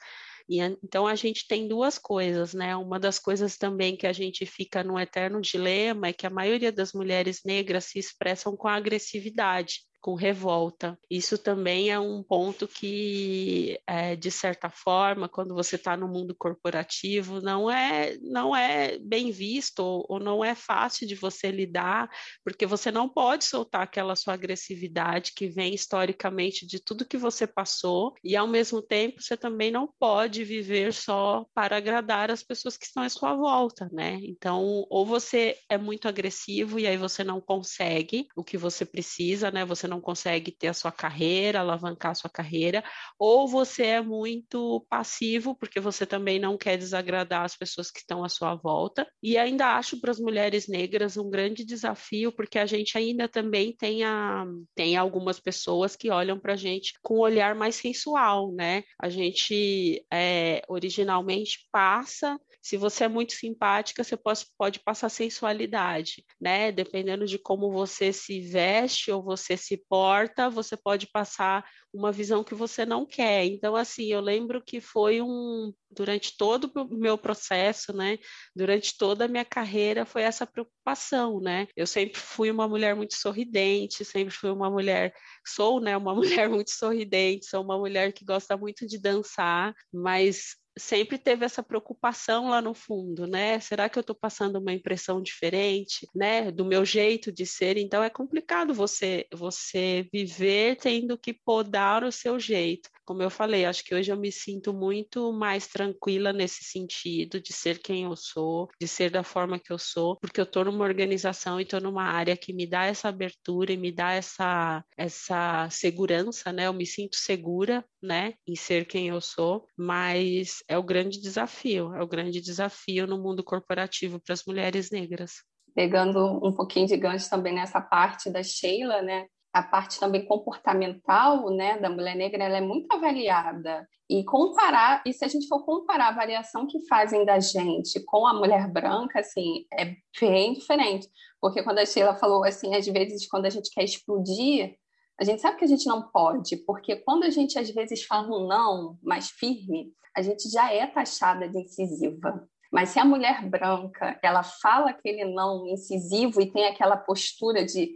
E, 0.50 0.60
então 0.84 1.08
a 1.08 1.16
gente 1.16 1.48
tem 1.48 1.68
duas 1.68 1.98
coisas, 2.00 2.54
né? 2.54 2.76
Uma 2.76 3.00
das 3.00 3.20
coisas 3.20 3.58
também 3.58 3.96
que 3.96 4.08
a 4.08 4.14
gente 4.14 4.46
fica 4.46 4.84
num 4.84 5.00
eterno 5.00 5.40
dilema 5.42 6.08
é 6.08 6.14
que 6.14 6.26
a 6.28 6.30
maioria 6.30 6.72
das 6.72 6.92
mulheres 6.94 7.42
negras 7.46 7.86
se 7.86 8.00
expressam 8.00 8.58
com 8.58 8.68
agressividade. 8.68 9.82
Com 10.02 10.16
revolta. 10.16 10.98
Isso 11.10 11.38
também 11.38 11.90
é 11.90 12.00
um 12.00 12.24
ponto 12.24 12.68
que, 12.68 13.80
é, 13.86 14.16
de 14.16 14.32
certa 14.32 14.70
forma, 14.70 15.28
quando 15.28 15.54
você 15.54 15.76
está 15.76 15.98
no 15.98 16.08
mundo 16.08 16.36
corporativo, 16.38 17.42
não 17.42 17.70
é, 17.70 18.18
não 18.22 18.56
é 18.56 18.98
bem 19.00 19.32
visto 19.32 19.80
ou, 19.80 20.06
ou 20.08 20.20
não 20.20 20.44
é 20.44 20.56
fácil 20.56 21.08
de 21.08 21.16
você 21.16 21.52
lidar, 21.52 22.10
porque 22.44 22.66
você 22.66 22.92
não 22.92 23.10
pode 23.10 23.44
soltar 23.44 23.82
aquela 23.82 24.16
sua 24.16 24.34
agressividade 24.34 25.34
que 25.36 25.48
vem 25.48 25.74
historicamente 25.74 26.66
de 26.66 26.80
tudo 26.80 27.06
que 27.06 27.18
você 27.18 27.46
passou, 27.46 28.14
e 28.24 28.36
ao 28.36 28.48
mesmo 28.48 28.82
tempo 28.82 29.22
você 29.22 29.36
também 29.36 29.72
não 29.72 29.90
pode 30.00 30.44
viver 30.44 30.94
só 30.94 31.46
para 31.54 31.78
agradar 31.78 32.32
as 32.32 32.44
pessoas 32.44 32.78
que 32.78 32.86
estão 32.86 33.04
à 33.04 33.10
sua 33.10 33.36
volta, 33.36 33.90
né? 33.92 34.20
Então, 34.24 34.86
ou 34.90 35.06
você 35.06 35.58
é 35.68 35.78
muito 35.78 36.08
agressivo 36.08 36.80
e 36.80 36.88
aí 36.88 36.98
você 36.98 37.24
não 37.24 37.42
consegue 37.42 38.28
o 38.36 38.44
que 38.44 38.58
você 38.58 38.86
precisa, 38.86 39.52
né? 39.52 39.66
Você 39.66 39.89
não 39.90 40.00
consegue 40.00 40.52
ter 40.52 40.68
a 40.68 40.74
sua 40.74 40.92
carreira, 40.92 41.60
alavancar 41.60 42.12
a 42.12 42.16
sua 42.16 42.30
carreira, 42.30 42.84
ou 43.18 43.48
você 43.48 43.84
é 43.86 44.02
muito 44.02 44.86
passivo, 44.90 45.56
porque 45.56 45.80
você 45.80 46.06
também 46.06 46.40
não 46.40 46.58
quer 46.58 46.78
desagradar 46.78 47.44
as 47.44 47.56
pessoas 47.56 47.92
que 47.92 48.00
estão 48.00 48.24
à 48.24 48.30
sua 48.30 48.56
volta. 48.56 49.08
E 49.22 49.38
ainda 49.38 49.76
acho 49.76 50.00
para 50.00 50.12
as 50.12 50.20
mulheres 50.20 50.68
negras 50.68 51.18
um 51.18 51.30
grande 51.30 51.66
desafio, 51.66 52.32
porque 52.32 52.60
a 52.60 52.66
gente 52.66 52.98
ainda 52.98 53.28
também 53.28 53.76
tem, 53.76 54.04
a, 54.04 54.46
tem 54.76 54.96
algumas 54.96 55.40
pessoas 55.40 55.96
que 55.96 56.10
olham 56.10 56.40
para 56.40 56.54
a 56.54 56.58
gente 56.58 56.94
com 57.02 57.16
um 57.18 57.22
olhar 57.22 57.56
mais 57.56 57.76
sensual, 57.76 58.52
né? 58.54 58.84
A 59.00 59.10
gente 59.10 60.06
é, 60.12 60.62
originalmente 60.68 61.68
passa 61.72 62.40
se 62.62 62.78
você 62.78 63.06
é 63.06 63.08
muito 63.08 63.34
simpática, 63.34 64.04
você 64.04 64.18
pode, 64.18 64.46
pode 64.58 64.80
passar 64.80 65.10
sensualidade, 65.10 66.26
né? 66.40 66.72
Dependendo 66.72 67.26
de 67.26 67.38
como 67.38 67.72
você 67.72 68.12
se 68.12 68.42
veste 68.42 69.12
ou 69.12 69.24
você 69.24 69.56
se 69.56 69.78
porta, 69.90 70.50
você 70.50 70.76
pode 70.76 71.08
passar 71.08 71.66
uma 71.94 72.12
visão 72.12 72.44
que 72.44 72.54
você 72.54 72.86
não 72.86 73.06
quer. 73.06 73.46
Então, 73.46 73.76
assim, 73.76 74.08
eu 74.08 74.20
lembro 74.22 74.62
que 74.62 74.82
foi 74.82 75.22
um 75.22 75.74
durante 75.90 76.38
todo 76.38 76.72
o 76.76 76.96
meu 76.96 77.18
processo, 77.18 77.92
né? 77.94 78.20
Durante 78.56 78.96
toda 78.98 79.26
a 79.26 79.28
minha 79.28 79.46
carreira 79.46 80.06
foi 80.06 80.22
essa 80.22 80.46
preocupação, 80.46 81.40
né? 81.40 81.68
Eu 81.76 81.88
sempre 81.88 82.20
fui 82.20 82.52
uma 82.52 82.68
mulher 82.68 82.96
muito 82.96 83.16
sorridente, 83.16 84.06
sempre 84.06 84.34
fui 84.34 84.52
uma 84.52 84.70
mulher, 84.70 85.14
sou, 85.46 85.80
né, 85.80 85.98
uma 85.98 86.14
mulher 86.46 86.50
muito 86.50 86.72
sorridente, 86.72 87.48
sou 87.48 87.64
uma 87.64 87.78
mulher 87.78 88.14
que 88.14 88.26
gosta 88.26 88.56
muito 88.56 88.86
de 88.86 89.00
dançar, 89.00 89.74
mas 89.92 90.56
sempre 90.80 91.18
teve 91.18 91.46
essa 91.46 91.62
preocupação 91.62 92.50
lá 92.50 92.62
no 92.62 92.74
fundo, 92.74 93.28
né? 93.28 93.60
Será 93.60 93.90
que 93.90 93.98
eu 93.98 94.02
estou 94.02 94.16
passando 94.16 94.58
uma 94.58 94.74
impressão 94.74 95.22
diferente, 95.22 96.08
né? 96.16 96.52
Do 96.52 96.66
meu 96.66 96.86
jeito 96.86 97.32
de 97.32 97.46
ser. 97.46 97.78
Então 97.78 98.04
é 98.04 98.10
complicado 98.10 98.74
você 98.74 99.26
você 99.34 100.08
viver 100.12 100.78
tendo 100.78 101.18
que 101.18 101.34
podar 101.34 102.04
o 102.04 102.12
seu 102.12 102.40
jeito. 102.40 102.90
Como 103.06 103.24
eu 103.24 103.30
falei, 103.30 103.66
acho 103.66 103.84
que 103.84 103.96
hoje 103.96 104.12
eu 104.12 104.18
me 104.18 104.32
sinto 104.32 104.72
muito 104.72 105.34
mais 105.34 105.68
tranquila 105.68 106.32
nesse 106.32 106.64
sentido 106.64 107.42
de 107.42 107.52
ser 107.52 107.80
quem 107.80 108.04
eu 108.04 108.16
sou, 108.16 108.70
de 108.80 108.88
ser 108.88 109.10
da 109.10 109.24
forma 109.24 109.60
que 109.60 109.72
eu 109.72 109.80
sou, 109.80 110.16
porque 110.18 110.40
eu 110.40 110.44
estou 110.44 110.66
numa 110.66 110.86
organização 110.86 111.60
e 111.60 111.64
estou 111.64 111.82
numa 111.82 112.04
área 112.04 112.38
que 112.38 112.54
me 112.54 112.68
dá 112.68 112.86
essa 112.86 113.10
abertura 113.10 113.74
e 113.74 113.78
me 113.78 113.92
dá 113.92 114.14
essa 114.14 114.84
essa 114.96 115.68
segurança, 115.72 116.54
né? 116.54 116.68
Eu 116.68 116.74
me 116.74 116.86
sinto 116.86 117.16
segura, 117.16 117.84
né, 118.02 118.34
em 118.48 118.56
ser 118.56 118.86
quem 118.86 119.08
eu 119.10 119.22
sou, 119.22 119.66
mas 119.78 120.64
é 120.70 120.78
o 120.78 120.84
grande 120.84 121.20
desafio, 121.20 121.94
é 121.96 122.04
o 122.04 122.08
grande 122.08 122.40
desafio 122.40 123.08
no 123.08 123.18
mundo 123.18 123.44
corporativo 123.44 124.22
para 124.22 124.34
as 124.34 124.46
mulheres 124.46 124.92
negras. 124.92 125.44
Pegando 125.74 126.40
um 126.46 126.54
pouquinho 126.54 126.86
de 126.86 126.96
gancho 126.96 127.28
também 127.28 127.54
nessa 127.54 127.82
parte 127.82 128.30
da 128.30 128.44
Sheila, 128.44 129.02
né? 129.02 129.26
A 129.52 129.64
parte 129.64 130.00
também 130.00 130.28
comportamental, 130.28 131.50
né, 131.50 131.80
da 131.80 131.90
mulher 131.90 132.16
negra, 132.16 132.44
ela 132.44 132.58
é 132.58 132.62
muito 132.62 132.92
avaliada. 132.94 133.88
E 134.08 134.24
comparar, 134.24 135.02
e 135.04 135.12
se 135.12 135.26
a 135.26 135.28
gente 135.28 135.48
for 135.48 135.66
comparar 135.66 136.06
a 136.06 136.10
avaliação 136.10 136.68
que 136.68 136.86
fazem 136.88 137.26
da 137.26 137.40
gente 137.40 138.00
com 138.06 138.28
a 138.28 138.34
mulher 138.34 138.72
branca, 138.72 139.20
assim, 139.20 139.66
é 139.74 139.96
bem 140.22 140.54
diferente. 140.54 141.08
Porque 141.42 141.64
quando 141.64 141.80
a 141.80 141.86
Sheila 141.86 142.14
falou 142.14 142.44
assim, 142.44 142.76
às 142.76 142.86
vezes 142.86 143.28
quando 143.28 143.46
a 143.46 143.50
gente 143.50 143.72
quer 143.72 143.84
explodir, 143.84 144.76
a 145.20 145.24
gente 145.24 145.42
sabe 145.42 145.58
que 145.58 145.66
a 145.66 145.68
gente 145.68 145.88
não 145.88 146.10
pode, 146.12 146.58
porque 146.58 146.98
quando 146.98 147.24
a 147.24 147.30
gente 147.32 147.58
às 147.58 147.70
vezes 147.72 148.06
fala 148.06 148.28
um 148.28 148.48
não 148.48 148.98
mais 149.02 149.30
firme, 149.30 149.92
a 150.20 150.22
gente 150.22 150.50
já 150.50 150.72
é 150.72 150.86
taxada 150.86 151.48
de 151.48 151.58
incisiva. 151.58 152.48
Mas 152.72 152.90
se 152.90 153.00
a 153.00 153.06
mulher 153.06 153.44
branca 153.50 154.20
ela 154.22 154.44
fala 154.44 154.92
aquele 154.92 155.26
não 155.26 155.66
incisivo 155.68 156.42
e 156.42 156.52
tem 156.52 156.68
aquela 156.68 156.98
postura 156.98 157.66
de, 157.66 157.96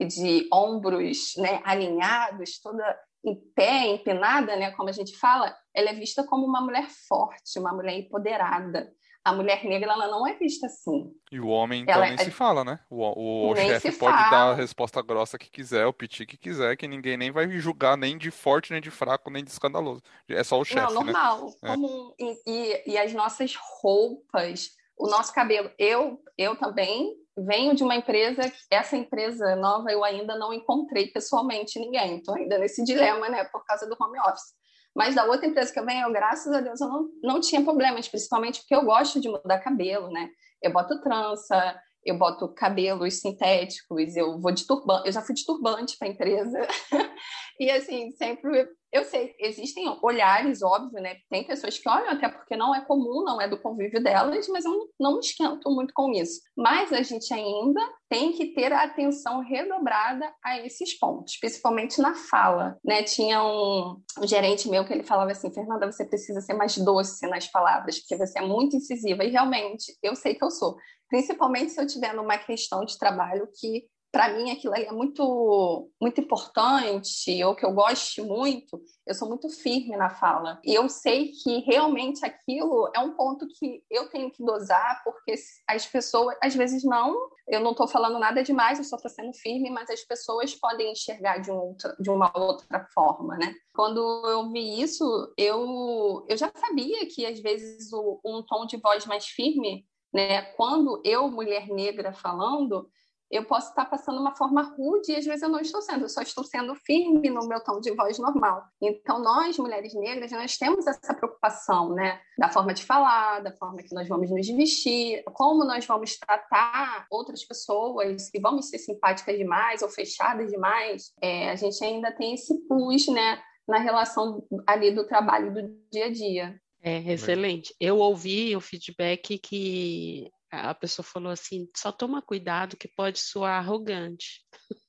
de 0.00 0.48
ombros 0.52 1.32
né, 1.38 1.60
alinhados, 1.64 2.60
toda 2.60 2.84
em 3.24 3.34
pé, 3.54 3.86
empinada, 3.86 4.54
né, 4.56 4.70
como 4.72 4.88
a 4.88 4.92
gente 4.92 5.16
fala, 5.16 5.56
ela 5.74 5.90
é 5.90 5.94
vista 5.94 6.24
como 6.24 6.46
uma 6.46 6.60
mulher 6.60 6.88
forte, 7.08 7.58
uma 7.58 7.72
mulher 7.72 7.94
empoderada 7.94 8.92
a 9.24 9.32
mulher 9.32 9.64
negra 9.64 9.92
ela 9.92 10.08
não 10.08 10.26
é 10.26 10.34
vista 10.34 10.66
assim. 10.66 11.12
E 11.30 11.38
o 11.38 11.48
homem, 11.48 11.82
então, 11.82 11.94
ela 11.94 12.06
nem 12.06 12.14
é... 12.14 12.24
se 12.24 12.30
fala, 12.30 12.64
né? 12.64 12.80
O, 12.90 13.50
o 13.50 13.56
chefe 13.56 13.92
pode 13.92 14.16
fala. 14.16 14.30
dar 14.30 14.50
a 14.50 14.54
resposta 14.54 15.00
grossa 15.00 15.38
que 15.38 15.50
quiser, 15.50 15.86
o 15.86 15.92
piti 15.92 16.26
que 16.26 16.36
quiser, 16.36 16.76
que 16.76 16.88
ninguém 16.88 17.16
nem 17.16 17.30
vai 17.30 17.48
julgar 17.58 17.96
nem 17.96 18.18
de 18.18 18.30
forte, 18.30 18.72
nem 18.72 18.80
de 18.80 18.90
fraco, 18.90 19.30
nem 19.30 19.44
de 19.44 19.50
escandaloso. 19.50 20.02
É 20.28 20.42
só 20.42 20.58
o 20.58 20.64
chefe, 20.64 20.92
Não, 20.92 21.04
né? 21.04 21.12
normal. 21.12 21.46
Né? 21.62 21.70
Comum. 21.70 22.12
É. 22.18 22.24
E, 22.24 22.42
e, 22.46 22.90
e 22.92 22.98
as 22.98 23.12
nossas 23.12 23.54
roupas, 23.80 24.70
o 24.98 25.08
nosso 25.08 25.32
cabelo. 25.32 25.70
Eu, 25.78 26.20
eu 26.36 26.56
também 26.56 27.14
venho 27.36 27.74
de 27.74 27.82
uma 27.82 27.96
empresa, 27.96 28.52
essa 28.70 28.96
empresa 28.96 29.56
nova 29.56 29.90
eu 29.90 30.04
ainda 30.04 30.36
não 30.36 30.52
encontrei 30.52 31.06
pessoalmente 31.08 31.78
ninguém. 31.78 32.18
Estou 32.18 32.34
ainda 32.34 32.58
nesse 32.58 32.84
dilema, 32.84 33.28
né, 33.28 33.44
por 33.44 33.64
causa 33.64 33.86
do 33.86 33.96
home 34.00 34.18
office. 34.20 34.52
Mas 34.94 35.14
da 35.14 35.24
outra 35.24 35.46
empresa 35.46 35.72
que 35.72 35.80
eu 35.80 35.86
venho, 35.86 36.12
graças 36.12 36.52
a 36.52 36.60
Deus, 36.60 36.80
eu 36.80 36.88
não, 36.88 37.08
não 37.22 37.40
tinha 37.40 37.62
problemas, 37.62 38.08
principalmente 38.08 38.60
porque 38.60 38.74
eu 38.74 38.84
gosto 38.84 39.20
de 39.20 39.28
mudar 39.28 39.60
cabelo, 39.60 40.10
né? 40.10 40.28
Eu 40.62 40.72
boto 40.72 41.00
trança, 41.00 41.80
eu 42.04 42.18
boto 42.18 42.48
cabelos 42.48 43.20
sintéticos, 43.20 44.16
eu 44.16 44.40
vou 44.40 44.52
de 44.52 44.66
turbante, 44.66 45.06
eu 45.06 45.12
já 45.12 45.22
fui 45.22 45.34
de 45.34 45.44
turbante 45.44 45.96
para 45.96 46.08
a 46.08 46.10
empresa. 46.10 46.58
e 47.58 47.70
assim, 47.70 48.12
sempre 48.12 48.68
eu 48.92 49.04
sei, 49.04 49.34
existem 49.38 49.88
olhares, 50.02 50.62
óbvio, 50.62 51.00
né? 51.00 51.16
Tem 51.30 51.46
pessoas 51.46 51.78
que 51.78 51.88
olham, 51.88 52.10
até 52.10 52.28
porque 52.28 52.54
não 52.54 52.74
é 52.74 52.84
comum, 52.84 53.24
não 53.24 53.40
é 53.40 53.48
do 53.48 53.58
convívio 53.58 54.02
delas, 54.02 54.46
mas 54.48 54.66
eu 54.66 54.90
não 55.00 55.14
me 55.14 55.20
esquento 55.20 55.70
muito 55.70 55.94
com 55.94 56.12
isso. 56.12 56.42
Mas 56.54 56.92
a 56.92 57.00
gente 57.00 57.32
ainda 57.32 57.80
tem 58.10 58.32
que 58.32 58.52
ter 58.52 58.70
a 58.70 58.82
atenção 58.82 59.40
redobrada 59.40 60.30
a 60.44 60.58
esses 60.60 60.98
pontos, 60.98 61.38
principalmente 61.38 62.02
na 62.02 62.14
fala, 62.14 62.76
né? 62.84 63.02
Tinha 63.02 63.42
um, 63.42 63.98
um 64.20 64.26
gerente 64.26 64.68
meu 64.68 64.84
que 64.84 64.92
ele 64.92 65.04
falava 65.04 65.30
assim, 65.30 65.50
Fernanda, 65.50 65.90
você 65.90 66.04
precisa 66.04 66.42
ser 66.42 66.52
mais 66.52 66.76
doce 66.76 67.26
nas 67.26 67.50
palavras, 67.50 67.98
porque 67.98 68.18
você 68.18 68.40
é 68.40 68.42
muito 68.42 68.76
incisiva. 68.76 69.24
E 69.24 69.30
realmente, 69.30 69.96
eu 70.02 70.14
sei 70.14 70.34
que 70.34 70.44
eu 70.44 70.50
sou. 70.50 70.76
Principalmente 71.08 71.72
se 71.72 71.80
eu 71.80 71.86
tiver 71.86 72.12
numa 72.12 72.36
questão 72.36 72.84
de 72.84 72.98
trabalho 72.98 73.48
que 73.58 73.86
para 74.12 74.28
mim 74.34 74.50
aquilo 74.50 74.74
ali 74.74 74.84
é 74.84 74.92
muito 74.92 75.90
muito 75.98 76.20
importante 76.20 77.42
ou 77.42 77.56
que 77.56 77.64
eu 77.64 77.72
goste 77.72 78.20
muito, 78.20 78.78
eu 79.06 79.14
sou 79.14 79.26
muito 79.26 79.48
firme 79.48 79.96
na 79.96 80.10
fala. 80.10 80.60
E 80.62 80.74
eu 80.74 80.88
sei 80.88 81.32
que 81.32 81.60
realmente 81.60 82.24
aquilo 82.24 82.90
é 82.94 83.00
um 83.00 83.14
ponto 83.14 83.48
que 83.58 83.82
eu 83.90 84.10
tenho 84.10 84.30
que 84.30 84.44
dosar, 84.44 85.02
porque 85.02 85.34
as 85.66 85.86
pessoas, 85.86 86.36
às 86.42 86.54
vezes 86.54 86.84
não, 86.84 87.16
eu 87.48 87.60
não 87.60 87.70
estou 87.70 87.88
falando 87.88 88.18
nada 88.18 88.42
demais, 88.42 88.78
eu 88.78 88.84
só 88.84 88.96
estou 88.96 89.10
sendo 89.10 89.32
firme, 89.32 89.70
mas 89.70 89.88
as 89.88 90.02
pessoas 90.02 90.54
podem 90.54 90.92
enxergar 90.92 91.38
de, 91.38 91.50
um 91.50 91.74
de 91.98 92.10
uma 92.10 92.30
outra 92.36 92.86
forma, 92.92 93.36
né? 93.38 93.54
Quando 93.74 93.98
eu 94.28 94.50
vi 94.52 94.82
isso, 94.82 95.32
eu, 95.38 96.26
eu 96.28 96.36
já 96.36 96.52
sabia 96.54 97.06
que 97.06 97.24
às 97.24 97.40
vezes 97.40 97.90
o, 97.92 98.20
um 98.24 98.42
tom 98.42 98.66
de 98.66 98.76
voz 98.76 99.06
mais 99.06 99.26
firme, 99.26 99.86
né? 100.12 100.42
Quando 100.52 101.00
eu, 101.02 101.30
mulher 101.30 101.68
negra, 101.68 102.12
falando, 102.12 102.88
eu 103.32 103.46
posso 103.46 103.70
estar 103.70 103.86
passando 103.86 104.20
uma 104.20 104.36
forma 104.36 104.62
rude 104.62 105.10
e 105.10 105.16
às 105.16 105.24
vezes 105.24 105.42
eu 105.42 105.48
não 105.48 105.58
estou 105.58 105.80
sendo, 105.80 106.04
eu 106.04 106.08
só 106.10 106.20
estou 106.20 106.44
sendo 106.44 106.74
firme 106.74 107.30
no 107.30 107.48
meu 107.48 107.64
tom 107.64 107.80
de 107.80 107.90
voz 107.92 108.18
normal. 108.18 108.62
Então, 108.80 109.22
nós, 109.22 109.56
mulheres 109.56 109.94
negras, 109.94 110.30
nós 110.32 110.58
temos 110.58 110.86
essa 110.86 111.14
preocupação, 111.14 111.94
né? 111.94 112.20
Da 112.38 112.50
forma 112.50 112.74
de 112.74 112.84
falar, 112.84 113.40
da 113.40 113.50
forma 113.52 113.82
que 113.82 113.94
nós 113.94 114.06
vamos 114.06 114.30
nos 114.30 114.46
vestir, 114.48 115.22
como 115.32 115.64
nós 115.64 115.86
vamos 115.86 116.18
tratar 116.18 117.06
outras 117.10 117.42
pessoas, 117.42 118.28
se 118.28 118.38
vamos 118.38 118.68
ser 118.68 118.78
simpáticas 118.78 119.38
demais 119.38 119.80
ou 119.80 119.88
fechadas 119.88 120.50
demais. 120.50 121.12
É, 121.22 121.50
a 121.50 121.56
gente 121.56 121.82
ainda 121.82 122.12
tem 122.12 122.34
esse 122.34 122.54
plus, 122.68 123.08
né? 123.08 123.40
Na 123.66 123.78
relação 123.78 124.46
ali 124.66 124.90
do 124.90 125.06
trabalho 125.06 125.54
do 125.54 125.74
dia 125.90 126.06
a 126.06 126.12
dia. 126.12 126.60
É, 126.82 126.98
excelente. 127.12 127.74
Eu 127.80 127.96
ouvi 127.98 128.54
o 128.54 128.60
feedback 128.60 129.38
que 129.38 130.28
a 130.52 130.74
pessoa 130.74 131.04
falou 131.04 131.32
assim: 131.32 131.68
só 131.74 131.90
toma 131.90 132.20
cuidado 132.20 132.76
que 132.76 132.88
pode 132.88 133.18
soar 133.18 133.58
arrogante. 133.58 134.44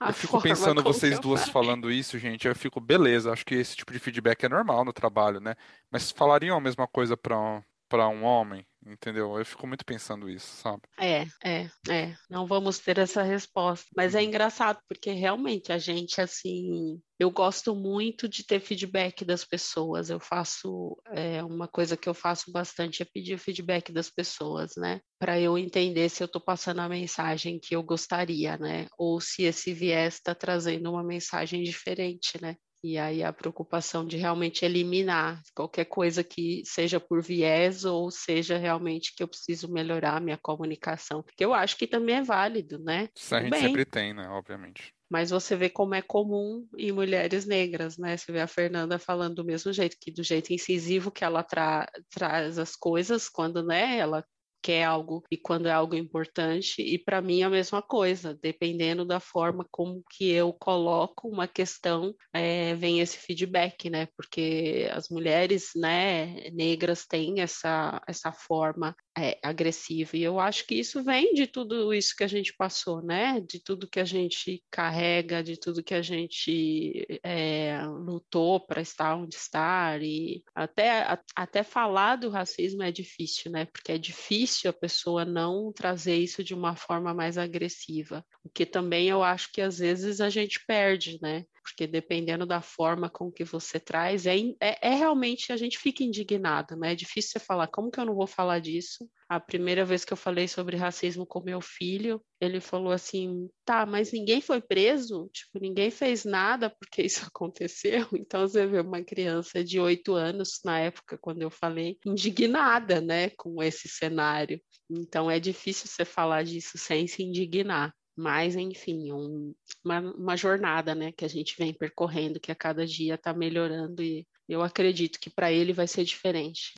eu 0.00 0.12
fico 0.12 0.40
pensando 0.40 0.82
vocês 0.82 1.18
duas 1.18 1.40
falei. 1.40 1.52
falando 1.52 1.90
isso, 1.90 2.18
gente. 2.18 2.46
Eu 2.46 2.54
fico, 2.54 2.80
beleza, 2.80 3.32
acho 3.32 3.44
que 3.44 3.54
esse 3.54 3.74
tipo 3.74 3.92
de 3.92 3.98
feedback 3.98 4.44
é 4.44 4.48
normal 4.48 4.84
no 4.84 4.92
trabalho, 4.92 5.40
né? 5.40 5.54
Mas 5.90 6.10
falariam 6.10 6.56
a 6.56 6.60
mesma 6.60 6.86
coisa 6.86 7.16
para 7.16 7.62
para 7.88 8.08
um 8.08 8.24
homem? 8.24 8.66
Entendeu? 8.86 9.36
Eu 9.36 9.44
fico 9.44 9.66
muito 9.66 9.84
pensando 9.84 10.30
isso, 10.30 10.46
sabe? 10.46 10.82
É, 10.98 11.26
é, 11.44 11.68
é. 11.90 12.14
Não 12.30 12.46
vamos 12.46 12.78
ter 12.78 12.98
essa 12.98 13.20
resposta. 13.22 13.86
Mas 13.96 14.14
é 14.14 14.18
uhum. 14.18 14.26
engraçado, 14.26 14.78
porque 14.88 15.10
realmente 15.10 15.72
a 15.72 15.78
gente, 15.78 16.20
assim, 16.20 17.00
eu 17.18 17.28
gosto 17.30 17.74
muito 17.74 18.28
de 18.28 18.46
ter 18.46 18.60
feedback 18.60 19.24
das 19.24 19.44
pessoas. 19.44 20.08
Eu 20.08 20.20
faço 20.20 20.96
é, 21.08 21.42
uma 21.42 21.66
coisa 21.66 21.96
que 21.96 22.08
eu 22.08 22.14
faço 22.14 22.52
bastante 22.52 23.02
é 23.02 23.04
pedir 23.04 23.38
feedback 23.38 23.92
das 23.92 24.08
pessoas, 24.08 24.72
né? 24.76 25.00
Para 25.18 25.40
eu 25.40 25.58
entender 25.58 26.08
se 26.08 26.22
eu 26.22 26.26
estou 26.26 26.40
passando 26.40 26.80
a 26.80 26.88
mensagem 26.88 27.58
que 27.58 27.74
eu 27.74 27.82
gostaria, 27.82 28.56
né? 28.56 28.86
Ou 28.96 29.20
se 29.20 29.42
esse 29.42 29.72
viés 29.74 30.14
está 30.14 30.32
trazendo 30.32 30.92
uma 30.92 31.02
mensagem 31.02 31.62
diferente, 31.64 32.40
né? 32.40 32.54
E 32.82 32.98
aí 32.98 33.22
a 33.22 33.32
preocupação 33.32 34.06
de 34.06 34.16
realmente 34.16 34.64
eliminar 34.64 35.42
qualquer 35.54 35.86
coisa 35.86 36.22
que 36.22 36.62
seja 36.64 37.00
por 37.00 37.22
viés 37.22 37.84
ou 37.84 38.10
seja 38.10 38.56
realmente 38.58 39.14
que 39.16 39.22
eu 39.22 39.28
preciso 39.28 39.72
melhorar 39.72 40.16
a 40.16 40.20
minha 40.20 40.38
comunicação, 40.38 41.24
que 41.36 41.44
eu 41.44 41.52
acho 41.52 41.76
que 41.76 41.86
também 41.86 42.16
é 42.16 42.22
válido, 42.22 42.78
né? 42.78 43.08
Isso 43.16 43.34
a 43.34 43.40
gente 43.40 43.50
Bem, 43.50 43.62
sempre 43.62 43.84
tem, 43.84 44.14
né? 44.14 44.28
Obviamente. 44.28 44.94
Mas 45.08 45.30
você 45.30 45.54
vê 45.56 45.68
como 45.68 45.94
é 45.94 46.02
comum 46.02 46.66
em 46.76 46.90
mulheres 46.90 47.46
negras, 47.46 47.96
né? 47.96 48.16
Você 48.16 48.32
vê 48.32 48.40
a 48.40 48.46
Fernanda 48.46 48.98
falando 48.98 49.36
do 49.36 49.44
mesmo 49.44 49.72
jeito, 49.72 49.96
que 50.00 50.10
do 50.10 50.22
jeito 50.22 50.52
incisivo 50.52 51.12
que 51.12 51.24
ela 51.24 51.42
tra 51.42 51.88
traz 52.10 52.58
as 52.58 52.74
coisas, 52.74 53.28
quando 53.28 53.64
né, 53.64 53.98
ela 53.98 54.24
quer 54.66 54.82
algo 54.82 55.22
e 55.30 55.36
quando 55.36 55.68
é 55.68 55.70
algo 55.70 55.94
importante, 55.94 56.82
e 56.82 56.98
para 56.98 57.22
mim 57.22 57.42
é 57.42 57.44
a 57.44 57.50
mesma 57.50 57.80
coisa, 57.80 58.34
dependendo 58.34 59.04
da 59.04 59.20
forma 59.20 59.64
como 59.70 60.02
que 60.10 60.28
eu 60.28 60.52
coloco 60.52 61.28
uma 61.28 61.46
questão, 61.46 62.12
é, 62.32 62.74
vem 62.74 62.98
esse 62.98 63.16
feedback, 63.16 63.88
né? 63.88 64.08
Porque 64.16 64.88
as 64.92 65.08
mulheres, 65.08 65.70
né, 65.76 66.50
negras 66.50 67.06
têm 67.06 67.40
essa, 67.40 68.02
essa 68.08 68.32
forma 68.32 68.92
é, 69.18 69.38
agressiva. 69.42 70.16
E 70.16 70.22
eu 70.22 70.38
acho 70.38 70.66
que 70.66 70.74
isso 70.74 71.02
vem 71.02 71.32
de 71.32 71.46
tudo 71.46 71.94
isso 71.94 72.14
que 72.14 72.22
a 72.24 72.28
gente 72.28 72.54
passou, 72.54 73.02
né? 73.02 73.40
De 73.40 73.58
tudo 73.62 73.88
que 73.88 73.98
a 73.98 74.04
gente 74.04 74.62
carrega, 74.70 75.42
de 75.42 75.58
tudo 75.58 75.82
que 75.82 75.94
a 75.94 76.02
gente 76.02 77.06
é, 77.22 77.80
lutou 77.86 78.60
para 78.60 78.82
estar 78.82 79.16
onde 79.16 79.36
está. 79.36 79.96
E 79.98 80.42
até, 80.54 81.02
a, 81.02 81.18
até 81.34 81.62
falar 81.62 82.16
do 82.16 82.28
racismo 82.28 82.82
é 82.82 82.92
difícil, 82.92 83.50
né? 83.50 83.64
Porque 83.64 83.92
é 83.92 83.98
difícil 83.98 84.68
a 84.68 84.72
pessoa 84.72 85.24
não 85.24 85.72
trazer 85.72 86.16
isso 86.16 86.44
de 86.44 86.54
uma 86.54 86.76
forma 86.76 87.14
mais 87.14 87.38
agressiva. 87.38 88.24
O 88.44 88.50
que 88.50 88.66
também 88.66 89.08
eu 89.08 89.22
acho 89.22 89.50
que 89.50 89.62
às 89.62 89.78
vezes 89.78 90.20
a 90.20 90.28
gente 90.28 90.60
perde, 90.66 91.18
né? 91.22 91.44
Porque 91.66 91.84
dependendo 91.84 92.46
da 92.46 92.62
forma 92.62 93.10
com 93.10 93.30
que 93.30 93.42
você 93.42 93.80
traz, 93.80 94.24
é, 94.24 94.36
é, 94.60 94.78
é, 94.80 94.94
realmente 94.94 95.52
a 95.52 95.56
gente 95.56 95.78
fica 95.78 96.04
indignado, 96.04 96.76
né? 96.76 96.92
É 96.92 96.94
difícil 96.94 97.32
você 97.32 97.40
falar, 97.40 97.66
como 97.66 97.90
que 97.90 97.98
eu 97.98 98.04
não 98.04 98.14
vou 98.14 98.26
falar 98.26 98.60
disso? 98.60 99.10
A 99.28 99.40
primeira 99.40 99.84
vez 99.84 100.04
que 100.04 100.12
eu 100.12 100.16
falei 100.16 100.46
sobre 100.46 100.76
racismo 100.76 101.26
com 101.26 101.42
meu 101.42 101.60
filho, 101.60 102.22
ele 102.40 102.60
falou 102.60 102.92
assim: 102.92 103.48
tá, 103.64 103.84
mas 103.84 104.12
ninguém 104.12 104.40
foi 104.40 104.60
preso? 104.60 105.28
Tipo, 105.32 105.58
ninguém 105.60 105.90
fez 105.90 106.24
nada 106.24 106.70
porque 106.70 107.02
isso 107.02 107.26
aconteceu? 107.26 108.06
Então 108.12 108.46
você 108.46 108.64
vê 108.64 108.80
uma 108.80 109.02
criança 109.02 109.64
de 109.64 109.80
oito 109.80 110.14
anos, 110.14 110.60
na 110.64 110.78
época, 110.78 111.18
quando 111.18 111.42
eu 111.42 111.50
falei, 111.50 111.98
indignada, 112.06 113.00
né, 113.00 113.30
com 113.30 113.60
esse 113.60 113.88
cenário. 113.88 114.60
Então 114.88 115.28
é 115.28 115.40
difícil 115.40 115.88
você 115.88 116.04
falar 116.04 116.44
disso 116.44 116.78
sem 116.78 117.08
se 117.08 117.24
indignar. 117.24 117.92
Mas, 118.16 118.56
enfim, 118.56 119.12
um, 119.12 119.54
uma, 119.84 120.00
uma, 120.00 120.36
jornada 120.36 120.94
né, 120.94 121.12
que 121.12 121.24
a 121.24 121.28
gente 121.28 121.54
vem 121.58 121.74
percorrendo, 121.74 122.40
que 122.40 122.50
a 122.50 122.54
cada 122.54 122.86
dia 122.86 123.14
está 123.14 123.34
melhorando 123.34 124.02
e 124.02 124.26
eu 124.48 124.62
acredito 124.62 125.20
que 125.20 125.28
para 125.28 125.52
ele 125.52 125.72
vai 125.72 125.86
ser 125.86 126.02
diferente. 126.04 126.72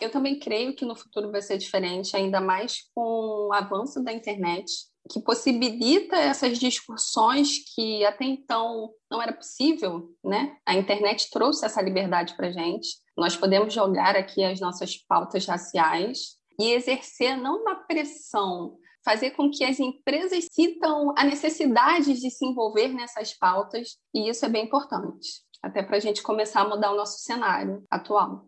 Eu 0.00 0.10
também 0.10 0.38
creio 0.38 0.76
que 0.76 0.84
no 0.84 0.94
futuro 0.94 1.32
vai 1.32 1.40
ser 1.40 1.56
diferente, 1.56 2.16
ainda 2.16 2.40
mais 2.40 2.82
com 2.94 3.48
o 3.48 3.52
avanço 3.52 4.02
da 4.04 4.12
internet, 4.12 4.70
que 5.10 5.20
possibilita 5.20 6.16
essas 6.16 6.58
discussões 6.58 7.64
que 7.74 8.04
até 8.04 8.24
então 8.24 8.92
não 9.10 9.22
era 9.22 9.32
possível, 9.32 10.14
né? 10.22 10.56
A 10.66 10.74
internet 10.74 11.30
trouxe 11.30 11.64
essa 11.64 11.80
liberdade 11.80 12.36
para 12.36 12.50
gente. 12.50 12.88
Nós 13.16 13.36
podemos 13.36 13.72
jogar 13.72 14.16
aqui 14.16 14.44
as 14.44 14.60
nossas 14.60 14.96
pautas 14.96 15.46
raciais 15.46 16.36
e 16.60 16.72
exercer 16.72 17.36
não 17.36 17.62
uma 17.62 17.76
pressão 17.86 18.76
fazer 19.06 19.30
com 19.30 19.48
que 19.48 19.62
as 19.62 19.78
empresas 19.78 20.48
citam 20.50 21.14
a 21.16 21.22
necessidade 21.22 22.20
de 22.20 22.28
se 22.28 22.44
envolver 22.44 22.88
nessas 22.88 23.32
pautas, 23.32 23.96
e 24.12 24.28
isso 24.28 24.44
é 24.44 24.48
bem 24.48 24.64
importante, 24.64 25.44
até 25.62 25.80
para 25.80 25.96
a 25.96 26.00
gente 26.00 26.24
começar 26.24 26.62
a 26.62 26.68
mudar 26.68 26.90
o 26.90 26.96
nosso 26.96 27.20
cenário 27.20 27.84
atual. 27.88 28.44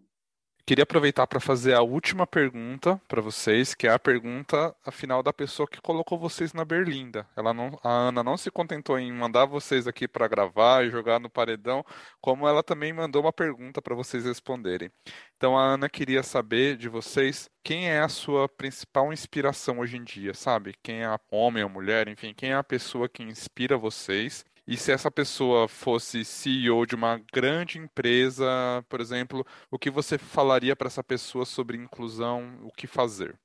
Queria 0.69 0.83
aproveitar 0.83 1.27
para 1.27 1.41
fazer 1.41 1.73
a 1.73 1.81
última 1.81 2.27
pergunta 2.27 3.01
para 3.09 3.23
vocês, 3.23 3.75
que 3.75 3.87
é 3.87 3.91
a 3.91 3.99
pergunta, 3.99 4.77
afinal, 4.85 5.23
da 5.23 5.33
pessoa 5.33 5.66
que 5.66 5.81
colocou 5.81 6.19
vocês 6.19 6.53
na 6.53 6.62
berlinda. 6.62 7.27
Ela 7.35 7.55
não, 7.55 7.81
a 7.83 7.89
Ana 7.89 8.23
não 8.23 8.37
se 8.37 8.51
contentou 8.51 8.99
em 8.99 9.11
mandar 9.11 9.47
vocês 9.47 9.87
aqui 9.87 10.07
para 10.07 10.29
gravar 10.29 10.85
e 10.85 10.91
jogar 10.91 11.19
no 11.21 11.31
paredão, 11.31 11.83
como 12.21 12.47
ela 12.47 12.62
também 12.62 12.93
mandou 12.93 13.23
uma 13.23 13.33
pergunta 13.33 13.81
para 13.81 13.95
vocês 13.95 14.27
responderem. 14.27 14.91
Então, 15.39 15.57
a 15.57 15.62
Ana 15.62 15.89
queria 15.89 16.23
saber 16.23 16.77
de 16.77 16.87
vocês 16.91 17.49
quem 17.64 17.89
é 17.89 18.01
a 18.01 18.09
sua 18.11 18.47
principal 18.47 19.11
inspiração 19.11 19.79
hoje 19.79 19.97
em 19.97 20.05
dia, 20.05 20.35
sabe? 20.35 20.75
Quem 20.83 21.01
é 21.01 21.07
a 21.07 21.19
homem 21.31 21.64
ou 21.64 21.71
mulher, 21.71 22.09
enfim, 22.09 22.35
quem 22.37 22.51
é 22.51 22.57
a 22.57 22.62
pessoa 22.62 23.09
que 23.09 23.23
inspira 23.23 23.79
vocês 23.79 24.45
e 24.69 24.77
se 24.77 24.93
essa 24.93 25.11
pessoa 25.11 25.66
fosse 25.66 26.27
CEO 26.27 26.85
de 26.85 26.95
uma 26.95 27.16
grande 27.33 27.79
empresa, 27.79 28.85
por 28.87 29.01
exemplo, 29.01 29.43
o 29.71 29.79
que 29.79 29.91
você 29.91 30.19
falaria 30.19 30.77
para 30.77 30.89
essa 30.89 31.03
pessoa 31.03 31.47
sobre 31.47 31.79
inclusão, 31.79 32.61
o 32.62 32.71
que 32.71 32.87
fazer? 32.87 33.41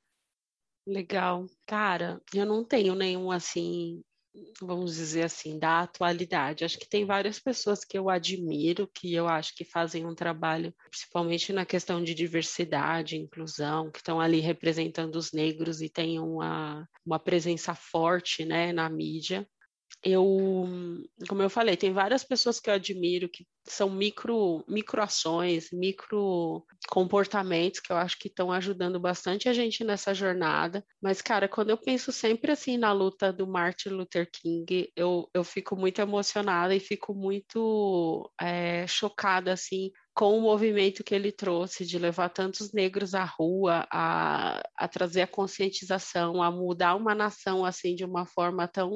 Legal. 0.85 1.45
Cara, 1.65 2.21
eu 2.33 2.45
não 2.45 2.61
tenho 2.61 2.93
nenhum 2.93 3.31
assim, 3.31 4.03
vamos 4.59 4.95
dizer 4.95 5.23
assim, 5.23 5.57
da 5.57 5.79
atualidade. 5.79 6.65
Acho 6.65 6.77
que 6.77 6.89
tem 6.89 7.05
várias 7.05 7.39
pessoas 7.39 7.85
que 7.85 7.97
eu 7.97 8.09
admiro, 8.09 8.85
que 8.93 9.13
eu 9.13 9.25
acho 9.25 9.55
que 9.55 9.63
fazem 9.63 10.05
um 10.05 10.13
trabalho, 10.13 10.75
principalmente 10.89 11.53
na 11.53 11.65
questão 11.65 12.03
de 12.03 12.13
diversidade, 12.13 13.15
inclusão, 13.15 13.89
que 13.89 13.99
estão 13.99 14.19
ali 14.19 14.41
representando 14.41 15.15
os 15.15 15.31
negros 15.31 15.81
e 15.81 15.87
têm 15.87 16.19
uma, 16.19 16.85
uma 17.05 17.17
presença 17.17 17.73
forte 17.73 18.43
né, 18.43 18.73
na 18.73 18.89
mídia 18.89 19.47
eu, 20.03 20.25
como 21.27 21.41
eu 21.41 21.49
falei, 21.49 21.77
tem 21.77 21.93
várias 21.93 22.23
pessoas 22.23 22.59
que 22.59 22.69
eu 22.69 22.73
admiro 22.73 23.29
que 23.29 23.45
são 23.65 23.89
micro, 23.89 24.63
micro 24.67 25.01
ações, 25.01 25.69
micro 25.71 26.65
comportamentos 26.89 27.79
que 27.79 27.91
eu 27.91 27.95
acho 27.95 28.19
que 28.19 28.27
estão 28.27 28.51
ajudando 28.51 28.99
bastante 28.99 29.47
a 29.47 29.53
gente 29.53 29.83
nessa 29.83 30.13
jornada. 30.13 30.85
Mas, 31.01 31.21
cara, 31.21 31.47
quando 31.47 31.69
eu 31.69 31.77
penso 31.77 32.11
sempre 32.11 32.51
assim 32.51 32.77
na 32.77 32.91
luta 32.91 33.31
do 33.31 33.47
Martin 33.47 33.89
Luther 33.89 34.29
King, 34.29 34.91
eu, 34.95 35.29
eu 35.33 35.43
fico 35.43 35.75
muito 35.75 35.99
emocionada 35.99 36.75
e 36.75 36.79
fico 36.79 37.13
muito 37.13 38.29
é, 38.39 38.85
chocada 38.87 39.53
assim 39.53 39.91
com 40.13 40.37
o 40.37 40.41
movimento 40.41 41.03
que 41.03 41.15
ele 41.15 41.31
trouxe 41.31 41.85
de 41.85 41.97
levar 41.97 42.29
tantos 42.29 42.71
negros 42.71 43.15
à 43.15 43.23
rua, 43.23 43.87
a, 43.91 44.61
a 44.77 44.87
trazer 44.87 45.21
a 45.21 45.27
conscientização, 45.27 46.41
a 46.41 46.51
mudar 46.51 46.95
uma 46.95 47.15
nação 47.15 47.65
assim 47.65 47.95
de 47.95 48.05
uma 48.05 48.25
forma 48.25 48.67
tão, 48.67 48.91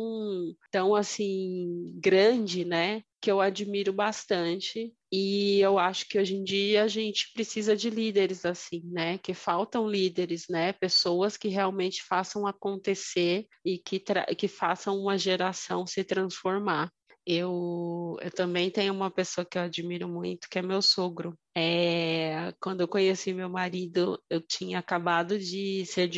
tão 0.72 0.96
assim 0.96 1.94
grande, 1.96 2.64
né? 2.64 3.02
Que 3.20 3.32
eu 3.32 3.42
admiro 3.42 3.92
bastante 3.92 4.94
e 5.12 5.60
eu 5.60 5.80
acho 5.80 6.08
que 6.08 6.20
hoje 6.20 6.36
em 6.36 6.44
dia 6.44 6.84
a 6.84 6.88
gente 6.88 7.32
precisa 7.34 7.76
de 7.76 7.90
líderes 7.90 8.46
assim, 8.46 8.84
né? 8.86 9.18
Que 9.18 9.34
faltam 9.34 9.90
líderes, 9.90 10.46
né? 10.48 10.72
Pessoas 10.74 11.36
que 11.36 11.48
realmente 11.48 12.04
façam 12.04 12.46
acontecer 12.46 13.48
e 13.66 13.80
que, 13.80 14.00
que 14.38 14.48
façam 14.48 14.96
uma 15.00 15.18
geração 15.18 15.88
se 15.88 16.04
transformar 16.04 16.92
eu, 17.28 18.18
eu 18.22 18.32
também 18.32 18.72
tenho 18.72 18.94
uma 18.94 19.12
pessoa 19.12 19.46
que 19.46 19.58
eu 19.58 19.64
admiro 19.64 20.08
muito, 20.08 20.48
que 20.50 20.58
é 20.58 20.62
meu 20.62 20.82
sogro. 20.82 21.38
É, 21.56 22.54
quando 22.62 22.82
eu 22.82 22.88
conheci 22.88 23.34
meu 23.34 23.50
marido, 23.50 24.18
eu 24.30 24.40
tinha 24.40 24.80
acabado 24.80 25.38
de 25.38 25.86
ser 25.86 26.10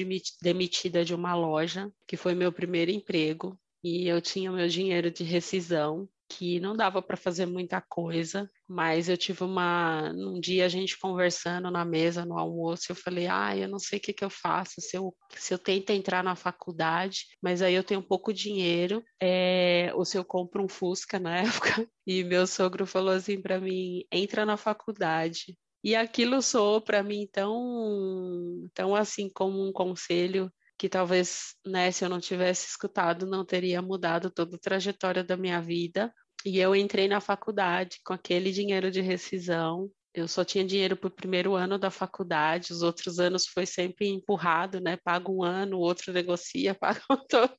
demitida 0.42 1.04
de 1.04 1.16
uma 1.16 1.34
loja, 1.34 1.92
que 2.08 2.16
foi 2.16 2.36
meu 2.36 2.52
primeiro 2.52 2.92
emprego, 2.92 3.60
e 3.84 4.08
eu 4.08 4.22
tinha 4.22 4.52
meu 4.52 4.68
dinheiro 4.68 5.10
de 5.10 5.24
rescisão 5.24 6.08
que 6.30 6.60
não 6.60 6.76
dava 6.76 7.02
para 7.02 7.18
fazer 7.18 7.48
muita 7.48 7.82
coisa, 7.82 8.50
mas 8.70 9.10
eu 9.10 9.18
tive 9.18 9.44
uma. 9.44 10.12
Um 10.16 10.40
dia 10.40 10.66
a 10.66 10.70
gente 10.70 11.00
conversando 11.00 11.72
na 11.72 11.84
mesa, 11.84 12.24
no 12.24 12.38
almoço, 12.38 12.92
eu 12.92 12.96
falei: 12.96 13.28
ah, 13.28 13.58
eu 13.58 13.68
não 13.68 13.80
sei 13.80 13.98
o 13.98 14.02
que, 14.02 14.14
que 14.14 14.24
eu 14.24 14.30
faço, 14.30 14.80
se 14.80 14.96
eu, 14.96 15.16
se 15.36 15.54
eu 15.54 15.58
tento 15.58 15.90
entrar 15.90 16.24
na 16.24 16.36
faculdade, 16.36 17.26
mas 17.42 17.64
aí 17.64 17.74
eu 17.74 17.84
tenho 17.84 18.04
pouco 18.04 18.32
dinheiro, 18.32 19.04
é, 19.20 19.92
ou 19.96 20.06
se 20.06 20.18
eu 20.18 20.24
compro 20.24 20.64
um 20.64 20.68
Fusca 20.70 21.20
na 21.20 21.38
época. 21.42 21.88
E 22.06 22.24
meu 22.24 22.46
sogro 22.46 22.86
falou 22.86 23.14
assim 23.14 23.42
para 23.42 23.60
mim: 23.60 24.04
entra 24.12 24.46
na 24.46 24.56
faculdade. 24.56 25.58
E 25.84 25.96
aquilo 25.96 26.42
soou 26.42 26.82
para 26.82 27.02
mim 27.02 27.28
tão, 27.32 28.70
tão 28.74 28.94
assim 28.96 29.30
como 29.30 29.66
um 29.66 29.72
conselho 29.72 30.52
que 30.80 30.88
talvez, 30.88 31.56
né, 31.66 31.92
se 31.92 32.06
eu 32.06 32.10
não 32.10 32.22
tivesse 32.22 32.68
escutado, 32.70 33.26
não 33.26 33.44
teria 33.44 33.82
mudado 33.82 34.32
toda 34.32 34.56
a 34.56 34.60
trajetória 34.60 35.22
da 35.22 35.36
minha 35.36 35.62
vida. 35.62 36.14
E 36.46 36.58
eu 36.60 36.76
entrei 36.76 37.08
na 37.08 37.20
faculdade 37.20 38.00
com 38.04 38.14
aquele 38.14 38.52
dinheiro 38.52 38.90
de 38.90 39.02
rescisão, 39.02 39.92
eu 40.14 40.28
só 40.28 40.44
tinha 40.44 40.66
dinheiro 40.66 40.98
para 40.98 41.08
o 41.08 41.12
primeiro 41.12 41.54
ano 41.54 41.78
da 41.78 41.92
faculdade, 41.92 42.74
os 42.74 42.82
outros 42.82 43.20
anos 43.20 43.46
foi 43.46 43.66
sempre 43.66 44.08
empurrado, 44.08 44.80
né? 44.80 44.98
Paga 44.98 45.32
um 45.32 45.44
ano, 45.44 45.78
o 45.78 45.82
outro 45.82 46.12
negocia, 46.12 46.74
paga 46.80 47.02
outro. 47.10 47.50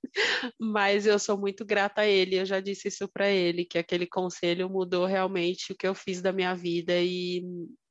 Mas 0.59 1.07
eu 1.07 1.18
sou 1.18 1.39
muito 1.39 1.64
grata 1.64 2.03
a 2.03 2.07
ele, 2.07 2.37
eu 2.37 2.45
já 2.45 2.61
disse 2.61 2.89
isso 2.89 3.09
para 3.09 3.31
ele, 3.31 3.64
que 3.64 3.78
aquele 3.78 4.07
conselho 4.07 4.68
mudou 4.68 5.07
realmente 5.07 5.72
o 5.72 5.76
que 5.76 5.87
eu 5.87 5.95
fiz 5.95 6.20
da 6.20 6.33
minha 6.33 6.55
vida 6.55 7.01
e 7.01 7.43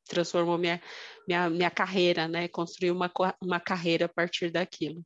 transformou 0.05 0.57
minha, 0.57 0.81
minha, 1.27 1.49
minha 1.49 1.71
carreira, 1.71 2.27
né? 2.27 2.47
Construiu 2.49 2.93
uma, 2.93 3.11
uma 3.41 3.59
carreira 3.59 4.05
a 4.05 4.09
partir 4.09 4.51
daquilo. 4.51 5.03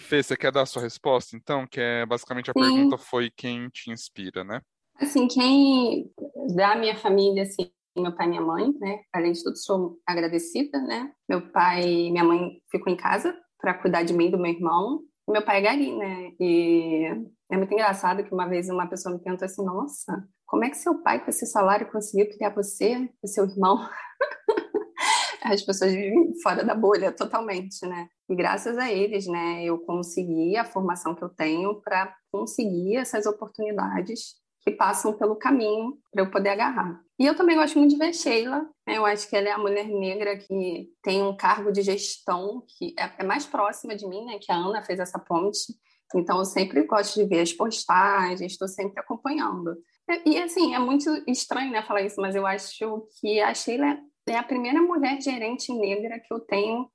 Fê, 0.00 0.22
você 0.22 0.36
quer 0.36 0.50
dar 0.50 0.62
a 0.62 0.66
sua 0.66 0.82
resposta, 0.82 1.36
então? 1.36 1.66
Que 1.66 1.80
é 1.80 2.06
basicamente 2.06 2.50
a 2.50 2.54
Sim. 2.54 2.60
pergunta 2.60 2.98
foi 2.98 3.30
quem 3.30 3.68
te 3.68 3.90
inspira, 3.90 4.42
né? 4.42 4.60
Assim, 4.98 5.28
quem 5.28 6.10
da 6.56 6.74
minha 6.74 6.96
família, 6.96 7.42
assim, 7.42 7.70
meu 7.96 8.14
pai 8.14 8.26
e 8.26 8.28
minha 8.30 8.40
mãe, 8.40 8.72
né? 8.80 9.00
Além 9.12 9.32
de 9.32 9.42
tudo, 9.42 9.56
sou 9.56 9.98
agradecida, 10.06 10.80
né? 10.80 11.12
Meu 11.28 11.50
pai 11.52 11.82
e 11.82 12.10
minha 12.10 12.24
mãe 12.24 12.60
ficam 12.70 12.92
em 12.92 12.96
casa 12.96 13.36
para 13.60 13.74
cuidar 13.74 14.02
de 14.02 14.12
mim 14.12 14.26
e 14.28 14.30
do 14.30 14.38
meu 14.38 14.52
irmão. 14.52 15.00
Meu 15.28 15.44
pai 15.44 15.58
é 15.58 15.62
gari, 15.62 15.96
né? 15.96 16.32
E 16.40 17.04
é 17.50 17.56
muito 17.56 17.72
engraçado 17.72 18.24
que 18.24 18.34
uma 18.34 18.48
vez 18.48 18.68
uma 18.68 18.88
pessoa 18.88 19.14
me 19.14 19.22
perguntou 19.22 19.46
assim: 19.46 19.64
Nossa, 19.64 20.26
como 20.46 20.64
é 20.64 20.70
que 20.70 20.76
seu 20.76 21.02
pai, 21.02 21.22
com 21.22 21.30
esse 21.30 21.46
salário, 21.46 21.90
conseguiu 21.92 22.28
criar 22.30 22.54
você 22.54 23.08
e 23.22 23.28
seu 23.28 23.44
irmão? 23.44 23.78
As 25.44 25.62
pessoas 25.62 25.92
vivem 25.92 26.32
fora 26.42 26.64
da 26.64 26.74
bolha 26.74 27.12
totalmente, 27.12 27.86
né? 27.86 28.08
E 28.30 28.34
graças 28.36 28.78
a 28.78 28.88
eles, 28.88 29.26
né, 29.26 29.64
eu 29.64 29.76
consegui 29.80 30.56
a 30.56 30.64
formação 30.64 31.16
que 31.16 31.22
eu 31.24 31.28
tenho 31.28 31.80
para 31.80 32.14
conseguir 32.30 32.94
essas 32.94 33.26
oportunidades 33.26 34.36
que 34.60 34.70
passam 34.70 35.12
pelo 35.12 35.34
caminho 35.34 35.98
para 36.12 36.22
eu 36.22 36.30
poder 36.30 36.50
agarrar. 36.50 37.00
E 37.18 37.26
eu 37.26 37.34
também 37.34 37.56
gosto 37.56 37.76
muito 37.76 37.90
de 37.90 37.98
ver 37.98 38.14
Sheila. 38.14 38.60
Né? 38.86 38.98
Eu 38.98 39.04
acho 39.04 39.28
que 39.28 39.34
ela 39.34 39.48
é 39.48 39.52
a 39.52 39.58
mulher 39.58 39.88
negra 39.88 40.36
que 40.36 40.88
tem 41.02 41.22
um 41.22 41.36
cargo 41.36 41.72
de 41.72 41.82
gestão 41.82 42.62
que 42.68 42.94
é, 42.96 43.10
é 43.18 43.24
mais 43.24 43.46
próxima 43.46 43.96
de 43.96 44.06
mim, 44.06 44.24
né? 44.24 44.38
Que 44.40 44.52
a 44.52 44.56
Ana 44.56 44.82
fez 44.84 45.00
essa 45.00 45.18
ponte. 45.18 45.74
Então 46.14 46.38
eu 46.38 46.44
sempre 46.44 46.84
gosto 46.84 47.20
de 47.20 47.26
ver 47.26 47.40
as 47.40 47.52
postagens, 47.52 48.52
estou 48.52 48.68
sempre 48.68 49.00
acompanhando. 49.00 49.76
E 50.24 50.38
assim, 50.38 50.74
é 50.74 50.78
muito 50.78 51.08
estranho 51.26 51.70
né, 51.70 51.82
falar 51.82 52.02
isso, 52.02 52.20
mas 52.20 52.34
eu 52.34 52.46
acho 52.46 53.06
que 53.20 53.40
a 53.40 53.54
Sheila 53.54 53.98
é 54.30 54.38
a 54.38 54.42
primeira 54.42 54.80
mulher 54.80 55.20
gerente 55.20 55.72
negra 55.72 56.18
que 56.18 56.32
eu 56.32 56.40
tenho 56.40 56.88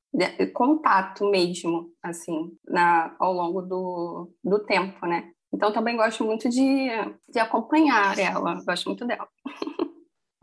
contato 0.53 1.29
mesmo, 1.29 1.89
assim, 2.01 2.51
na, 2.67 3.15
ao 3.19 3.33
longo 3.33 3.61
do, 3.61 4.31
do 4.43 4.59
tempo, 4.65 5.05
né? 5.05 5.31
Então 5.53 5.71
também 5.71 5.95
gosto 5.95 6.23
muito 6.23 6.49
de, 6.49 6.87
de 7.29 7.39
acompanhar 7.39 8.17
ela, 8.17 8.61
gosto 8.65 8.87
muito 8.87 9.05
dela. 9.05 9.27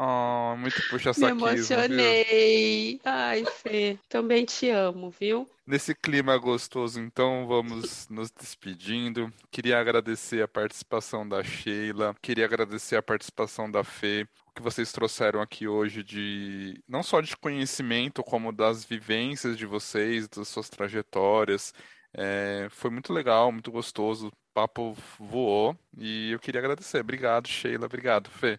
Oh, 0.05 0.57
muito 0.57 0.83
puxa 0.91 1.13
saquismo, 1.13 1.47
Me 1.47 1.53
emocionei. 1.53 2.91
Viu? 2.95 3.01
Ai, 3.05 3.45
Fê, 3.45 3.97
também 4.09 4.45
te 4.45 4.69
amo, 4.69 5.11
viu? 5.11 5.49
Nesse 5.65 5.95
clima 5.95 6.37
gostoso, 6.39 6.99
então, 6.99 7.47
vamos 7.47 8.09
nos 8.09 8.29
despedindo. 8.33 9.33
Queria 9.49 9.79
agradecer 9.79 10.43
a 10.43 10.49
participação 10.49 11.29
da 11.29 11.45
Sheila, 11.45 12.17
queria 12.21 12.45
agradecer 12.45 12.97
a 12.97 13.03
participação 13.03 13.71
da 13.71 13.85
Fê, 13.85 14.27
o 14.49 14.53
que 14.53 14.61
vocês 14.61 14.91
trouxeram 14.91 15.41
aqui 15.41 15.69
hoje 15.69 16.03
de 16.03 16.83
não 16.89 17.05
só 17.05 17.21
de 17.21 17.37
conhecimento, 17.37 18.25
como 18.25 18.51
das 18.51 18.85
vivências 18.85 19.57
de 19.57 19.67
vocês, 19.67 20.27
das 20.27 20.49
suas 20.49 20.69
trajetórias. 20.69 21.73
É, 22.13 22.67
foi 22.71 22.91
muito 22.91 23.13
legal, 23.13 23.53
muito 23.53 23.71
gostoso 23.71 24.33
papo 24.53 24.97
voou 25.19 25.79
e 25.97 26.33
eu 26.33 26.41
queria 26.41 26.61
agradecer. 26.61 27.01
Obrigado, 27.01 27.47
Sheila. 27.47 27.87
Obrigado, 27.87 28.29
Fê. 28.31 28.59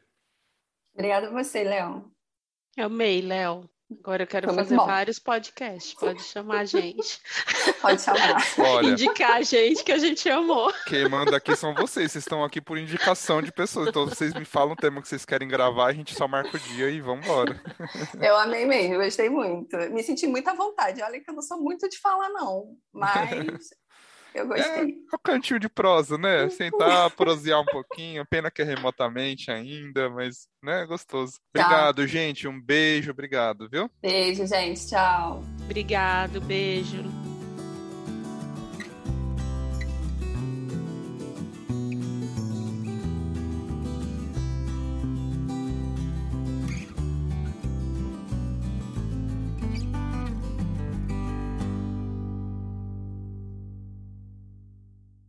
Obrigada 0.93 1.27
a 1.27 1.31
você, 1.31 1.63
Léo. 1.63 2.11
Amei, 2.77 3.21
Léo. 3.21 3.69
Agora 3.99 4.23
eu 4.23 4.27
quero 4.27 4.47
Foi 4.47 4.55
fazer 4.55 4.75
vários 4.75 5.19
podcasts. 5.19 5.93
Pode 5.93 6.23
chamar 6.23 6.61
a 6.61 6.65
gente. 6.65 7.19
Pode 7.81 8.01
chamar. 8.01 8.41
Olha, 8.57 8.89
Indicar 8.89 9.33
a 9.33 9.41
gente 9.41 9.83
que 9.83 9.91
a 9.91 9.97
gente 9.97 10.27
amou. 10.29 10.73
Quem 10.87 11.07
manda 11.07 11.37
aqui 11.37 11.55
são 11.55 11.73
vocês. 11.75 12.11
Vocês 12.11 12.23
estão 12.23 12.43
aqui 12.43 12.59
por 12.59 12.77
indicação 12.77 13.41
de 13.41 13.51
pessoas. 13.51 13.89
Então 13.89 14.05
vocês 14.05 14.33
me 14.33 14.45
falam 14.45 14.73
o 14.73 14.75
tema 14.75 15.01
que 15.01 15.07
vocês 15.07 15.25
querem 15.25 15.47
gravar, 15.47 15.87
a 15.87 15.93
gente 15.93 16.15
só 16.15 16.27
marca 16.27 16.57
o 16.57 16.59
dia 16.59 16.89
e 16.89 17.01
vamos 17.01 17.25
embora. 17.25 17.61
Eu 18.19 18.35
amei 18.37 18.65
mesmo, 18.65 18.97
gostei 18.97 19.29
muito. 19.29 19.77
Me 19.91 20.01
senti 20.01 20.25
muito 20.27 20.47
à 20.49 20.53
vontade. 20.53 21.01
Olha 21.01 21.19
que 21.21 21.29
eu 21.29 21.35
não 21.35 21.41
sou 21.41 21.61
muito 21.61 21.87
de 21.87 21.99
falar, 21.99 22.29
não. 22.29 22.75
Mas 22.91 23.69
eu 24.33 24.47
gostei. 24.47 24.91
É 25.11 25.15
o 25.15 25.19
cantinho 25.19 25.59
de 25.59 25.69
prosa, 25.69 26.17
né? 26.17 26.49
Sentar, 26.49 27.09
prosear 27.11 27.61
um 27.61 27.65
pouquinho. 27.71 28.25
Pena 28.25 28.49
que 28.51 28.61
é 28.61 28.65
remotamente 28.65 29.51
ainda, 29.51 30.09
mas, 30.09 30.47
né, 30.61 30.85
gostoso. 30.85 31.39
Obrigado, 31.53 31.97
Tchau. 31.97 32.07
gente. 32.07 32.47
Um 32.47 32.59
beijo, 32.61 33.11
obrigado, 33.11 33.69
viu? 33.69 33.89
Beijo, 34.01 34.45
gente. 34.45 34.87
Tchau. 34.87 35.43
Obrigado, 35.65 36.41
beijo. 36.41 37.22